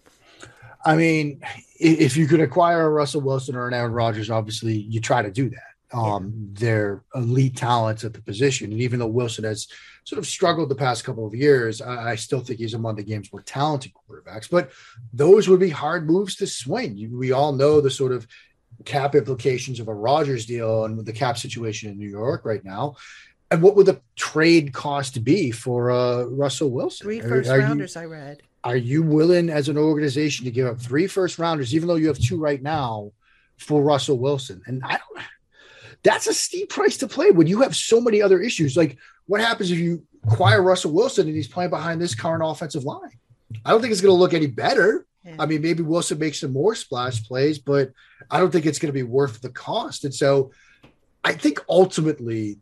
mean, 0.95 1.41
if 1.79 2.17
you 2.17 2.27
could 2.27 2.41
acquire 2.41 2.85
a 2.85 2.89
Russell 2.89 3.21
Wilson 3.21 3.55
or 3.55 3.67
an 3.67 3.73
Aaron 3.73 3.93
Rodgers, 3.93 4.29
obviously 4.29 4.75
you 4.75 4.99
try 4.99 5.21
to 5.21 5.31
do 5.31 5.49
that. 5.49 5.97
Um. 5.97 6.33
They're 6.53 7.03
elite 7.13 7.55
talents 7.55 8.03
at 8.03 8.13
the 8.13 8.21
position, 8.21 8.71
and 8.71 8.81
even 8.81 8.99
though 8.99 9.07
Wilson 9.07 9.43
has 9.43 9.67
sort 10.05 10.19
of 10.19 10.25
struggled 10.25 10.69
the 10.69 10.75
past 10.75 11.03
couple 11.03 11.25
of 11.25 11.35
years, 11.35 11.81
I, 11.81 12.11
I 12.11 12.15
still 12.15 12.39
think 12.39 12.59
he's 12.59 12.73
among 12.73 12.95
the 12.95 13.03
game's 13.03 13.31
more 13.31 13.41
talented 13.43 13.91
quarterbacks. 13.93 14.49
But 14.49 14.71
those 15.13 15.47
would 15.47 15.59
be 15.59 15.69
hard 15.69 16.07
moves 16.07 16.35
to 16.37 16.47
swing. 16.47 16.97
You, 16.97 17.17
we 17.17 17.31
all 17.31 17.53
know 17.53 17.79
the 17.79 17.91
sort 17.91 18.11
of 18.11 18.27
cap 18.85 19.15
implications 19.15 19.79
of 19.79 19.87
a 19.87 19.93
Rodgers 19.93 20.45
deal 20.45 20.85
and 20.85 20.97
with 20.97 21.05
the 21.05 21.13
cap 21.13 21.37
situation 21.37 21.89
in 21.89 21.97
New 21.97 22.09
York 22.09 22.43
right 22.43 22.63
now. 22.65 22.95
And 23.51 23.61
what 23.61 23.75
would 23.75 23.85
the 23.85 24.01
trade 24.15 24.73
cost 24.73 25.23
be 25.23 25.51
for 25.51 25.91
uh, 25.91 26.23
Russell 26.23 26.71
Wilson? 26.71 27.05
Three 27.05 27.19
first 27.19 27.49
are, 27.49 27.57
are 27.57 27.59
rounders, 27.59 27.95
you, 27.95 28.01
I 28.01 28.05
read 28.05 28.41
are 28.63 28.77
you 28.77 29.03
willing 29.03 29.49
as 29.49 29.69
an 29.69 29.77
organization 29.77 30.45
to 30.45 30.51
give 30.51 30.67
up 30.67 30.79
three 30.79 31.07
first 31.07 31.37
rounders, 31.37 31.75
even 31.75 31.87
though 31.87 31.95
you 31.95 32.07
have 32.07 32.19
two 32.19 32.39
right 32.39 32.61
now, 32.61 33.11
for 33.57 33.81
Russell 33.81 34.17
Wilson? 34.17 34.61
And 34.65 34.81
I 34.83 34.97
don't. 34.97 35.25
That's 36.03 36.27
a 36.27 36.33
steep 36.33 36.69
price 36.69 36.97
to 36.97 37.07
play 37.07 37.31
when 37.31 37.47
you 37.47 37.61
have 37.61 37.75
so 37.75 38.01
many 38.01 38.21
other 38.21 38.41
issues. 38.41 38.75
Like, 38.75 38.97
what 39.25 39.39
happens 39.39 39.71
if 39.71 39.79
you 39.79 40.03
acquire 40.27 40.61
Russell 40.61 40.91
Wilson 40.91 41.27
and 41.27 41.35
he's 41.35 41.47
playing 41.47 41.69
behind 41.69 42.01
this 42.01 42.15
current 42.15 42.43
offensive 42.45 42.83
line. 42.83 43.11
I 43.65 43.71
don't 43.71 43.81
think 43.81 43.91
it's 43.91 44.01
going 44.01 44.15
to 44.15 44.19
look 44.19 44.33
any 44.33 44.47
better. 44.47 45.05
Yeah. 45.23 45.35
I 45.39 45.45
mean, 45.45 45.61
maybe 45.61 45.83
Wilson 45.83 46.19
makes 46.19 46.39
some 46.39 46.53
more 46.53 46.75
splash 46.75 47.23
plays, 47.23 47.59
but 47.59 47.91
I 48.29 48.39
don't 48.39 48.51
think 48.51 48.65
it's 48.65 48.79
going 48.79 48.89
to 48.89 48.93
be 48.93 49.03
worth 49.03 49.41
the 49.41 49.49
cost. 49.49 50.05
And 50.05 50.13
so 50.13 50.51
I 51.23 51.33
think 51.33 51.59
ultimately 51.69 52.59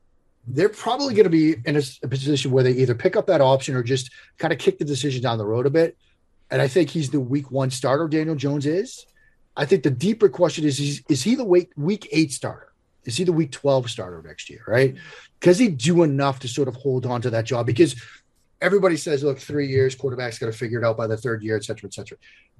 they're 0.47 0.69
probably 0.69 1.13
going 1.13 1.25
to 1.25 1.29
be 1.29 1.55
in 1.65 1.75
a, 1.77 1.81
a, 2.03 2.07
position 2.07 2.51
where 2.51 2.63
they 2.63 2.71
either 2.71 2.95
pick 2.95 3.15
up 3.15 3.27
that 3.27 3.41
option 3.41 3.75
or 3.75 3.83
just 3.83 4.11
kind 4.37 4.51
of 4.51 4.59
kick 4.59 4.79
the 4.79 4.85
decision 4.85 5.21
down 5.21 5.37
the 5.37 5.45
road 5.45 5.65
a 5.65 5.69
bit. 5.69 5.97
And 6.49 6.61
I 6.61 6.67
think 6.67 6.89
he's 6.89 7.09
the 7.09 7.19
week 7.19 7.51
one 7.51 7.69
starter, 7.69 8.07
Daniel 8.07 8.35
Jones 8.35 8.65
is. 8.65 9.05
I 9.55 9.65
think 9.65 9.83
the 9.83 9.91
deeper 9.91 10.29
question 10.29 10.65
is, 10.65 10.79
is, 10.79 11.03
is 11.09 11.23
he 11.23 11.35
the 11.35 11.43
week, 11.43 11.71
week 11.77 12.07
eight 12.11 12.31
starter? 12.31 12.71
Is 13.05 13.17
he 13.17 13.23
the 13.23 13.33
week 13.33 13.51
12 13.51 13.89
starter 13.89 14.21
next 14.21 14.49
year, 14.49 14.63
right? 14.67 14.95
Because 15.39 15.57
he 15.57 15.69
do 15.69 16.03
enough 16.03 16.39
to 16.39 16.47
sort 16.47 16.67
of 16.67 16.75
hold 16.75 17.05
on 17.05 17.21
to 17.21 17.29
that 17.31 17.45
job? 17.45 17.65
Because 17.65 17.95
everybody 18.61 18.95
says, 18.95 19.23
look, 19.23 19.39
three 19.39 19.67
years, 19.67 19.95
quarterback's 19.95 20.39
got 20.39 20.47
to 20.47 20.51
figure 20.51 20.79
it 20.79 20.85
out 20.85 20.97
by 20.97 21.07
the 21.07 21.17
third 21.17 21.41
year, 21.41 21.55
et 21.55 21.63
cetera, 21.63 21.87
et 21.87 21.93
cetera. 21.93 22.17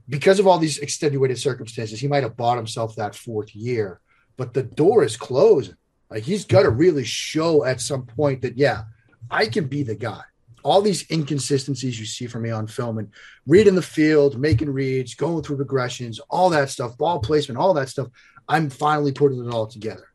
Because 0.09 0.39
of 0.39 0.47
all 0.47 0.57
these 0.57 0.79
extenuated 0.79 1.38
circumstances, 1.38 1.99
he 1.99 2.07
might 2.07 2.23
have 2.23 2.36
bought 2.36 2.57
himself 2.57 2.95
that 2.95 3.15
fourth 3.15 3.55
year, 3.55 4.01
but 4.36 4.53
the 4.53 4.63
door 4.63 5.03
is 5.03 5.15
closing. 5.15 5.75
Like 6.12 6.24
he's 6.24 6.45
got 6.45 6.64
to 6.64 6.70
really 6.70 7.05
show 7.05 7.64
at 7.64 7.80
some 7.80 8.05
point 8.05 8.41
that, 8.41 8.57
yeah, 8.57 8.84
I 9.32 9.45
can 9.45 9.68
be 9.68 9.82
the 9.82 9.95
guy. 9.95 10.22
All 10.64 10.82
these 10.82 11.09
inconsistencies 11.09 11.99
you 11.99 12.05
see 12.05 12.28
from 12.28 12.43
me 12.43 12.51
on 12.51 12.68
film 12.68 12.99
and 12.99 13.09
reading 13.47 13.74
the 13.74 13.82
field, 13.82 14.38
making 14.38 14.72
reads, 14.72 15.16
going 15.16 15.41
through 15.41 15.66
regressions, 15.66 16.20
all 16.30 16.49
that 16.51 16.70
stuff, 16.70 16.97
ball 16.97 17.20
placement, 17.20 17.57
all 17.57 17.74
that 17.76 17.89
stuff. 17.89 18.09
I'm 18.47 18.70
finally 18.70 19.14
putting 19.14 19.43
it 19.43 19.53
all 19.53 19.66
together. 19.66 20.07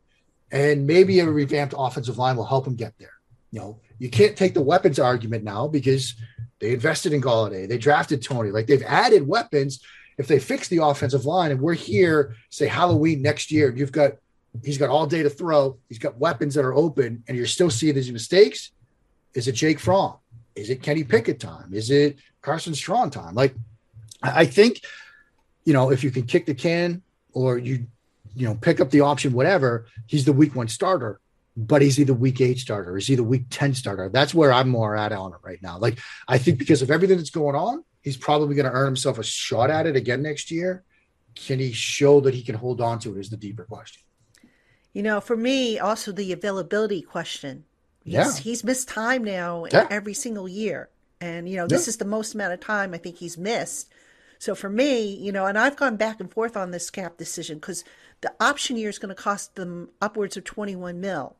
And 0.51 0.87
maybe 0.87 1.19
a 1.19 1.25
revamped 1.25 1.73
offensive 1.75 2.17
line 2.17 2.37
will 2.37 2.45
help 2.45 2.67
him 2.67 2.75
get 2.75 2.93
there. 2.99 3.11
You 3.51 3.59
know, 3.59 3.79
you 3.97 4.09
can't 4.09 4.37
take 4.37 4.53
the 4.53 4.61
weapons 4.61 4.99
argument 4.99 5.43
now 5.43 5.67
because 5.67 6.13
they 6.59 6.73
invested 6.73 7.11
in 7.11 7.21
Golladay, 7.21 7.67
they 7.67 7.77
drafted 7.77 8.23
Toney, 8.23 8.51
like 8.51 8.67
they've 8.67 8.83
added 8.83 9.27
weapons. 9.27 9.81
If 10.17 10.27
they 10.27 10.39
fix 10.39 10.67
the 10.67 10.83
offensive 10.83 11.25
line 11.25 11.51
and 11.51 11.61
we're 11.61 11.73
here, 11.73 12.35
say 12.49 12.67
Halloween 12.67 13.21
next 13.21 13.51
year, 13.51 13.75
you've 13.75 13.91
got 13.91 14.13
he's 14.63 14.77
got 14.77 14.89
all 14.89 15.05
day 15.05 15.23
to 15.23 15.29
throw. 15.29 15.77
He's 15.89 15.99
got 15.99 16.17
weapons 16.17 16.55
that 16.55 16.65
are 16.65 16.73
open, 16.73 17.23
and 17.27 17.37
you're 17.37 17.47
still 17.47 17.69
seeing 17.69 17.95
these 17.95 18.11
mistakes. 18.11 18.71
Is 19.33 19.47
it 19.47 19.53
Jake 19.53 19.79
Fromm? 19.79 20.15
Is 20.55 20.69
it 20.69 20.81
Kenny 20.81 21.03
Pickett 21.03 21.39
time? 21.39 21.73
Is 21.73 21.91
it 21.91 22.17
Carson 22.41 22.73
Strong 22.73 23.11
time? 23.11 23.35
Like, 23.35 23.53
I 24.23 24.45
think, 24.45 24.81
you 25.65 25.73
know, 25.73 25.91
if 25.91 26.03
you 26.03 26.11
can 26.11 26.23
kick 26.23 26.45
the 26.45 26.55
can 26.55 27.03
or 27.33 27.57
you, 27.57 27.85
you 28.35 28.47
know, 28.47 28.55
pick 28.55 28.79
up 28.79 28.89
the 28.89 29.01
option, 29.01 29.33
whatever, 29.33 29.85
he's 30.07 30.25
the 30.25 30.33
week 30.33 30.55
one 30.55 30.67
starter, 30.67 31.19
but 31.55 31.81
he's 31.81 31.99
either 31.99 32.13
week 32.13 32.41
eight 32.41 32.59
starter, 32.59 32.97
is 32.97 33.07
he 33.07 33.15
the 33.15 33.23
week 33.23 33.45
10 33.49 33.75
starter? 33.75 34.09
That's 34.09 34.33
where 34.33 34.51
I'm 34.51 34.69
more 34.69 34.95
at 34.95 35.11
on 35.11 35.33
it 35.33 35.39
right 35.43 35.61
now. 35.61 35.77
Like, 35.77 35.99
I 36.27 36.37
think 36.37 36.57
because 36.57 36.81
of 36.81 36.89
everything 36.89 37.17
that's 37.17 37.29
going 37.29 37.55
on, 37.55 37.83
he's 38.01 38.17
probably 38.17 38.55
going 38.55 38.65
to 38.65 38.71
earn 38.71 38.85
himself 38.85 39.19
a 39.19 39.23
shot 39.23 39.69
at 39.69 39.85
it 39.85 39.95
again 39.95 40.21
next 40.21 40.49
year. 40.49 40.83
Can 41.35 41.59
he 41.59 41.71
show 41.71 42.19
that 42.21 42.33
he 42.33 42.41
can 42.41 42.55
hold 42.55 42.81
on 42.81 42.99
to 42.99 43.15
it 43.15 43.19
is 43.19 43.29
the 43.29 43.37
deeper 43.37 43.65
question. 43.65 44.01
You 44.97 45.03
know, 45.03 45.21
for 45.21 45.37
me, 45.37 45.77
also 45.77 46.11
the 46.11 46.33
availability 46.33 47.03
question. 47.03 47.65
He's, 48.03 48.13
yeah. 48.15 48.33
he's 48.33 48.63
missed 48.63 48.87
time 48.87 49.23
now 49.23 49.67
yeah. 49.71 49.85
every 49.91 50.15
single 50.15 50.47
year. 50.47 50.89
And, 51.21 51.47
you 51.47 51.55
know, 51.55 51.67
this 51.67 51.85
yeah. 51.85 51.91
is 51.91 51.97
the 51.97 52.05
most 52.05 52.33
amount 52.33 52.53
of 52.53 52.61
time 52.61 52.95
I 52.95 52.97
think 52.97 53.17
he's 53.17 53.37
missed. 53.37 53.91
So 54.39 54.55
for 54.55 54.71
me, 54.71 55.13
you 55.13 55.31
know, 55.31 55.45
and 55.45 55.55
I've 55.55 55.75
gone 55.75 55.97
back 55.97 56.19
and 56.19 56.31
forth 56.31 56.57
on 56.57 56.71
this 56.71 56.89
cap 56.89 57.15
decision 57.15 57.59
because 57.59 57.83
the 58.21 58.33
option 58.39 58.75
year 58.75 58.89
is 58.89 58.97
going 58.97 59.15
to 59.15 59.21
cost 59.21 59.53
them 59.53 59.89
upwards 60.01 60.35
of 60.35 60.45
21 60.45 60.99
mil. 60.99 61.35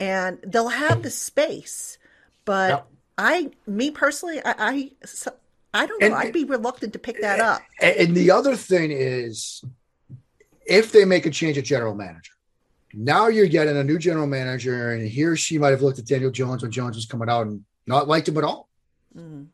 And 0.00 0.40
they'll 0.44 0.66
have 0.66 1.04
the 1.04 1.10
space. 1.10 1.98
But 2.44 2.88
I, 3.16 3.52
me 3.64 3.92
personally, 3.92 4.40
I, 4.44 4.54
I, 4.58 4.90
I 5.72 5.86
don't 5.86 6.00
know. 6.00 6.06
And, 6.06 6.14
I'd 6.16 6.32
be 6.32 6.42
reluctant 6.42 6.94
to 6.94 6.98
pick 6.98 7.20
that 7.20 7.38
up. 7.38 7.62
And 7.80 8.16
the 8.16 8.32
other 8.32 8.56
thing 8.56 8.90
is, 8.90 9.64
if 10.66 10.90
they 10.90 11.04
make 11.04 11.26
a 11.26 11.30
change 11.30 11.56
at 11.58 11.64
general 11.64 11.94
manager, 11.94 12.32
now 12.94 13.28
you're 13.28 13.46
getting 13.46 13.76
a 13.76 13.84
new 13.84 13.98
general 13.98 14.26
manager, 14.26 14.92
and 14.92 15.06
he 15.06 15.24
or 15.24 15.36
she 15.36 15.58
might 15.58 15.70
have 15.70 15.82
looked 15.82 15.98
at 15.98 16.06
Daniel 16.06 16.30
Jones 16.30 16.62
when 16.62 16.70
Jones 16.70 16.96
was 16.96 17.06
coming 17.06 17.28
out 17.28 17.46
and 17.46 17.64
not 17.86 18.08
liked 18.08 18.28
him 18.28 18.38
at 18.38 18.44
all. 18.44 18.68
Mm. 19.16 19.48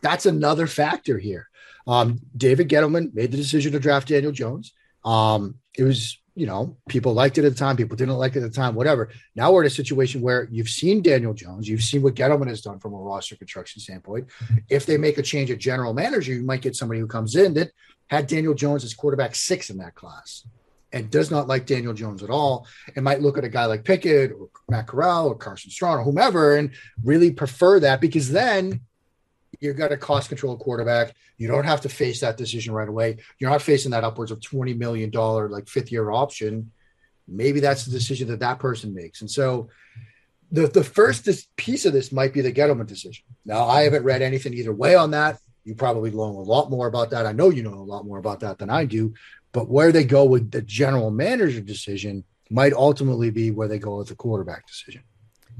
That's 0.00 0.26
another 0.26 0.66
factor 0.66 1.18
here. 1.18 1.48
Um, 1.86 2.20
David 2.36 2.68
Gettleman 2.68 3.14
made 3.14 3.32
the 3.32 3.36
decision 3.36 3.72
to 3.72 3.80
draft 3.80 4.08
Daniel 4.08 4.32
Jones. 4.32 4.72
Um, 5.04 5.56
it 5.76 5.82
was, 5.82 6.18
you 6.34 6.46
know, 6.46 6.76
people 6.88 7.12
liked 7.12 7.38
it 7.38 7.44
at 7.44 7.52
the 7.52 7.58
time, 7.58 7.76
people 7.76 7.96
didn't 7.96 8.14
like 8.14 8.36
it 8.36 8.42
at 8.42 8.50
the 8.52 8.56
time, 8.56 8.74
whatever. 8.74 9.10
Now 9.34 9.52
we're 9.52 9.62
in 9.62 9.66
a 9.66 9.70
situation 9.70 10.20
where 10.20 10.48
you've 10.50 10.68
seen 10.68 11.02
Daniel 11.02 11.34
Jones, 11.34 11.68
you've 11.68 11.82
seen 11.82 12.02
what 12.02 12.14
Gettleman 12.14 12.48
has 12.48 12.60
done 12.60 12.78
from 12.78 12.94
a 12.94 12.98
roster 12.98 13.36
construction 13.36 13.80
standpoint. 13.80 14.28
If 14.68 14.86
they 14.86 14.96
make 14.96 15.18
a 15.18 15.22
change 15.22 15.50
at 15.50 15.58
general 15.58 15.92
manager, 15.92 16.32
you 16.32 16.42
might 16.42 16.62
get 16.62 16.76
somebody 16.76 17.00
who 17.00 17.06
comes 17.06 17.34
in 17.34 17.54
that 17.54 17.72
had 18.08 18.26
Daniel 18.26 18.54
Jones 18.54 18.84
as 18.84 18.94
quarterback 18.94 19.34
six 19.34 19.70
in 19.70 19.78
that 19.78 19.94
class 19.94 20.46
and 20.92 21.10
does 21.10 21.30
not 21.30 21.48
like 21.48 21.66
Daniel 21.66 21.94
Jones 21.94 22.22
at 22.22 22.30
all, 22.30 22.66
and 22.94 23.04
might 23.04 23.22
look 23.22 23.38
at 23.38 23.44
a 23.44 23.48
guy 23.48 23.64
like 23.64 23.84
Pickett 23.84 24.32
or 24.32 24.48
Matt 24.68 24.86
Corral 24.86 25.28
or 25.28 25.34
Carson 25.34 25.70
Strong 25.70 26.00
or 26.00 26.04
whomever 26.04 26.56
and 26.56 26.70
really 27.02 27.30
prefer 27.30 27.80
that 27.80 28.00
because 28.00 28.30
then 28.30 28.80
you've 29.60 29.76
got 29.76 29.92
a 29.92 29.96
cost 29.96 30.28
control 30.28 30.56
quarterback. 30.56 31.14
You 31.38 31.48
don't 31.48 31.64
have 31.64 31.80
to 31.82 31.88
face 31.88 32.20
that 32.20 32.36
decision 32.36 32.74
right 32.74 32.88
away. 32.88 33.18
You're 33.38 33.50
not 33.50 33.62
facing 33.62 33.92
that 33.92 34.04
upwards 34.04 34.30
of 34.30 34.40
$20 34.40 34.76
million 34.76 35.10
like 35.10 35.68
fifth 35.68 35.92
year 35.92 36.10
option. 36.10 36.70
Maybe 37.28 37.60
that's 37.60 37.84
the 37.84 37.92
decision 37.92 38.28
that 38.28 38.40
that 38.40 38.58
person 38.58 38.92
makes. 38.92 39.20
And 39.20 39.30
so 39.30 39.68
the, 40.50 40.66
the 40.66 40.84
first 40.84 41.28
piece 41.56 41.86
of 41.86 41.92
this 41.92 42.12
might 42.12 42.32
be 42.32 42.42
the 42.42 42.52
Gettleman 42.52 42.86
decision. 42.86 43.24
Now, 43.44 43.66
I 43.66 43.82
haven't 43.82 44.04
read 44.04 44.20
anything 44.20 44.52
either 44.52 44.74
way 44.74 44.94
on 44.94 45.12
that. 45.12 45.38
You 45.64 45.74
probably 45.74 46.10
know 46.10 46.22
a 46.22 46.42
lot 46.42 46.70
more 46.70 46.88
about 46.88 47.10
that. 47.10 47.24
I 47.24 47.32
know 47.32 47.50
you 47.50 47.62
know 47.62 47.74
a 47.74 47.76
lot 47.76 48.04
more 48.04 48.18
about 48.18 48.40
that 48.40 48.58
than 48.58 48.68
I 48.68 48.84
do. 48.84 49.14
But 49.52 49.68
where 49.68 49.92
they 49.92 50.04
go 50.04 50.24
with 50.24 50.50
the 50.50 50.62
general 50.62 51.10
manager 51.10 51.60
decision 51.60 52.24
might 52.50 52.72
ultimately 52.72 53.30
be 53.30 53.50
where 53.50 53.68
they 53.68 53.78
go 53.78 53.98
with 53.98 54.08
the 54.08 54.14
quarterback 54.14 54.66
decision. 54.66 55.02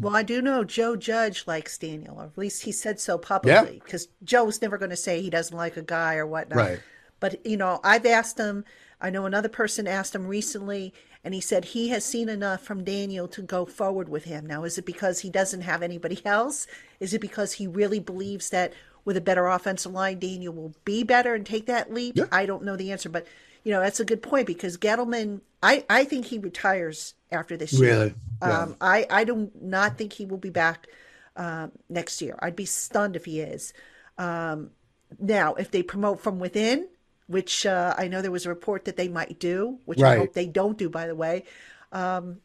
Well, 0.01 0.17
I 0.17 0.23
do 0.23 0.41
know 0.41 0.65
Joe 0.65 0.97
Judge 0.97 1.47
likes 1.47 1.77
Daniel, 1.77 2.19
or 2.19 2.25
at 2.25 2.39
least 2.39 2.63
he 2.63 2.73
said 2.73 2.99
so 2.99 3.19
publicly, 3.19 3.81
because 3.85 4.07
yeah. 4.07 4.25
Joe's 4.25 4.63
never 4.63 4.79
going 4.79 4.91
to 4.91 4.97
say 4.97 5.21
he 5.21 5.31
doesn't 5.31 5.57
like 5.57 5.77
a 5.77 5.83
guy 5.83 6.17
or 6.17 6.27
whatnot. 6.27 6.57
Right. 6.57 6.81
But, 7.21 7.47
you 7.47 7.57
know, 7.57 7.79
I've 7.85 8.07
asked 8.07 8.39
him, 8.39 8.65
I 9.01 9.11
know 9.11 9.27
another 9.27 9.49
person 9.49 9.87
asked 9.87 10.15
him 10.15 10.27
recently, 10.27 10.93
and 11.23 11.35
he 11.35 11.41
said 11.41 11.67
he 11.67 11.91
has 11.91 12.05
seen 12.05 12.29
enough 12.29 12.63
from 12.63 12.85
Daniel 12.85 13.29
to 13.29 13.43
go 13.43 13.65
forward 13.65 14.09
with 14.09 14.25
him. 14.25 14.47
Now, 14.47 14.65
is 14.65 14.77
it 14.79 14.87
because 14.87 15.21
he 15.21 15.31
doesn't 15.31 15.61
have 15.61 15.83
anybody 15.83 16.21
else? 16.25 16.67
Is 16.99 17.15
it 17.15 17.21
because 17.21 17.53
he 17.53 17.67
really 17.67 18.01
believes 18.01 18.51
that 18.51 18.73
with 19.05 19.17
a 19.17 19.21
better 19.21 19.47
offensive 19.47 19.93
line, 19.93 20.19
Daniel 20.19 20.55
will 20.55 20.75
be 20.85 21.05
better 21.05 21.35
and 21.35 21.47
take 21.47 21.67
that 21.67 21.93
leap? 21.93 22.17
Yeah. 22.17 22.25
I 22.33 22.47
don't 22.47 22.65
know 22.65 22.77
the 22.77 22.91
answer, 22.91 23.09
but 23.09 23.27
you 23.65 23.73
know, 23.73 23.81
that's 23.81 24.01
a 24.01 24.05
good 24.05 24.23
point 24.23 24.47
because 24.47 24.77
Gettleman, 24.77 25.41
I, 25.63 25.85
I 25.89 26.05
think 26.05 26.27
he 26.27 26.39
retires 26.39 27.15
after 27.31 27.57
this 27.57 27.73
year. 27.73 27.91
Really? 27.91 28.15
Yeah. 28.43 28.59
Um, 28.59 28.77
I, 28.81 29.07
I 29.09 29.25
do 29.25 29.51
not 29.61 29.99
think 29.99 30.13
he 30.13 30.27
will 30.27 30.39
be 30.39 30.51
back 30.51 30.89
uh, 31.37 31.69
next 31.89 32.21
year. 32.21 32.37
I'd 32.41 32.57
be 32.57 32.65
stunned 32.65 33.17
if 33.17 33.25
he 33.25 33.41
is. 33.41 33.73
Um, 34.19 34.71
now, 35.21 35.55
if 35.55 35.71
they 35.71 35.83
promote 35.83 36.21
from 36.21 36.39
within, 36.39 36.89
which 37.27 37.65
uh, 37.67 37.95
I 37.97 38.09
know 38.09 38.21
there 38.21 38.31
was 38.31 38.47
a 38.47 38.51
report 38.51 38.85
that 38.87 38.97
they 38.97 39.09
might 39.09 39.39
do, 39.39 39.79
which 39.85 40.01
right. 40.01 40.17
I 40.17 40.19
hope 40.19 40.33
they 40.33 40.47
don't 40.47 40.77
do, 40.77 40.89
by 40.89 41.07
the 41.07 41.15
way, 41.15 41.45
um, 41.93 42.39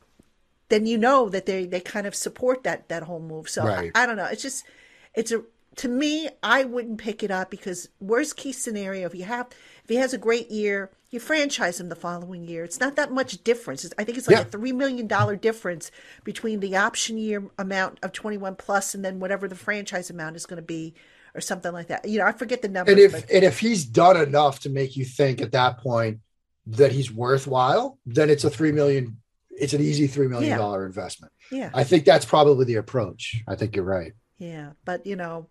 then 0.69 0.85
you 0.85 0.97
know 0.97 1.29
that 1.29 1.45
they, 1.45 1.65
they 1.65 1.79
kind 1.79 2.05
of 2.05 2.13
support 2.13 2.63
that 2.63 2.89
that 2.89 3.03
whole 3.03 3.19
move. 3.19 3.49
So 3.49 3.65
right. 3.65 3.91
I, 3.95 4.03
I 4.03 4.05
don't 4.05 4.17
know. 4.17 4.25
It's 4.25 4.41
just 4.41 4.65
it's 5.13 5.31
a 5.31 5.43
to 5.77 5.87
me, 5.87 6.27
I 6.41 6.63
wouldn't 6.63 6.97
pick 6.97 7.23
it 7.23 7.31
up 7.31 7.49
because 7.49 7.89
worst 7.99 8.35
case 8.35 8.57
scenario, 8.57 9.07
if 9.07 9.15
you 9.15 9.23
have 9.23 9.47
if 9.83 9.89
he 9.89 9.95
has 9.95 10.13
a 10.13 10.17
great 10.17 10.51
year, 10.51 10.91
you 11.11 11.19
franchise 11.19 11.79
him 11.79 11.87
the 11.87 11.95
following 11.95 12.45
year. 12.45 12.63
It's 12.63 12.79
not 12.79 12.95
that 12.97 13.11
much 13.11 13.43
difference. 13.43 13.89
I 13.97 14.03
think 14.03 14.17
it's 14.17 14.27
like 14.27 14.37
yeah. 14.37 14.41
a 14.41 14.45
three 14.45 14.73
million 14.73 15.07
dollar 15.07 15.35
difference 15.35 15.91
between 16.23 16.59
the 16.59 16.75
option 16.75 17.17
year 17.17 17.43
amount 17.57 17.99
of 18.03 18.11
twenty 18.11 18.37
one 18.37 18.55
plus 18.55 18.93
and 18.93 19.05
then 19.05 19.19
whatever 19.19 19.47
the 19.47 19.55
franchise 19.55 20.09
amount 20.09 20.35
is 20.35 20.45
going 20.45 20.57
to 20.57 20.65
be, 20.65 20.95
or 21.35 21.41
something 21.41 21.71
like 21.71 21.87
that. 21.87 22.07
You 22.07 22.19
know, 22.19 22.25
I 22.25 22.31
forget 22.31 22.61
the 22.61 22.69
number. 22.69 22.91
And 22.91 22.99
if 22.99 23.11
but... 23.11 23.29
and 23.31 23.43
if 23.43 23.59
he's 23.59 23.85
done 23.85 24.17
enough 24.17 24.59
to 24.61 24.69
make 24.69 24.97
you 24.97 25.05
think 25.05 25.41
at 25.41 25.51
that 25.51 25.77
point 25.77 26.19
that 26.65 26.91
he's 26.91 27.11
worthwhile, 27.11 27.99
then 28.05 28.29
it's 28.29 28.43
a 28.43 28.49
three 28.49 28.71
million. 28.71 29.17
It's 29.51 29.73
an 29.73 29.81
easy 29.81 30.07
three 30.07 30.27
million 30.27 30.57
dollar 30.57 30.81
yeah. 30.81 30.87
investment. 30.87 31.31
Yeah, 31.51 31.69
I 31.73 31.83
think 31.83 32.03
that's 32.03 32.25
probably 32.25 32.65
the 32.65 32.75
approach. 32.75 33.43
I 33.47 33.55
think 33.55 33.75
you're 33.75 33.85
right. 33.85 34.13
Yeah, 34.39 34.71
but 34.83 35.05
you 35.05 35.15
know, 35.15 35.47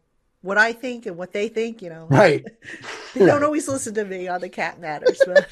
what 0.46 0.58
I 0.58 0.72
think 0.72 1.06
and 1.06 1.16
what 1.16 1.32
they 1.32 1.48
think, 1.48 1.82
you 1.82 1.90
know. 1.90 2.06
Right. 2.08 2.44
they 3.14 3.26
don't 3.26 3.42
always 3.42 3.68
listen 3.68 3.94
to 3.94 4.04
me 4.04 4.28
on 4.28 4.40
the 4.40 4.48
cat 4.48 4.80
matters. 4.80 5.20
But, 5.26 5.48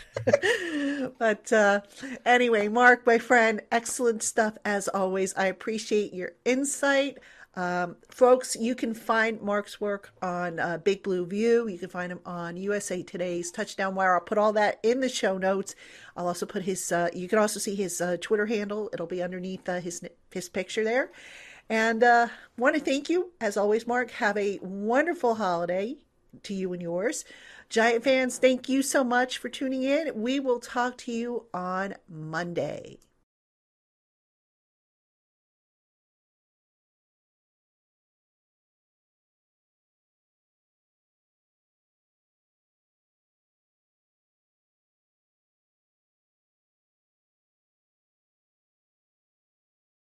but 1.19 1.53
uh, 1.53 1.81
anyway, 2.25 2.69
Mark, 2.69 3.07
my 3.07 3.19
friend, 3.19 3.61
excellent 3.71 4.23
stuff 4.23 4.57
as 4.65 4.89
always. 4.89 5.35
I 5.35 5.47
appreciate 5.47 6.15
your 6.15 6.33
insight. 6.45 7.19
Um, 7.57 7.97
folks, 8.11 8.57
you 8.57 8.75
can 8.75 8.95
find 8.95 9.41
Mark's 9.41 9.81
work 9.81 10.13
on 10.21 10.59
uh, 10.59 10.79
Big 10.79 11.03
Blue 11.03 11.25
View. 11.25 11.69
You 11.69 11.79
can 11.79 11.89
find 11.89 12.11
him 12.11 12.21
on 12.27 12.57
USA 12.57 13.03
Today's 13.03 13.53
Touchdown 13.53 13.95
Wire. 13.95 14.15
I'll 14.15 14.21
put 14.21 14.39
all 14.39 14.53
that 14.55 14.81
in 14.83 15.01
the 15.01 15.09
show 15.09 15.39
notes. 15.39 15.77
I'll 16.17 16.27
also 16.27 16.47
put 16.47 16.63
his. 16.63 16.91
Uh, 16.91 17.11
you 17.15 17.29
can 17.29 17.39
also 17.39 17.61
see 17.61 17.77
his 17.77 18.01
uh, 18.01 18.17
Twitter 18.21 18.47
handle. 18.47 18.91
It'll 18.93 19.07
be 19.07 19.23
underneath 19.23 19.69
uh, 19.69 19.81
his 19.81 20.05
his 20.33 20.49
picture 20.49 20.83
there. 20.83 21.13
And 21.69 22.03
uh, 22.03 22.29
want 22.59 22.75
to 22.75 22.81
thank 22.81 23.09
you 23.09 23.33
as 23.41 23.57
always, 23.57 23.87
Mark. 23.87 24.11
Have 24.13 24.37
a 24.37 24.59
wonderful 24.63 25.37
holiday 25.37 25.97
to 26.43 26.55
you 26.55 26.73
and 26.73 26.83
yours. 26.83 27.25
Giant 27.69 28.05
fans, 28.05 28.39
thank 28.39 28.69
you 28.69 28.83
so 28.83 29.03
much 29.03 29.39
for 29.39 29.49
tuning 29.49 29.83
in. 29.83 30.11
We 30.15 30.41
will 30.41 30.61
talk 30.61 30.99
to 30.99 31.13
you 31.13 31.47
on 31.55 31.95
Monday. 32.09 32.99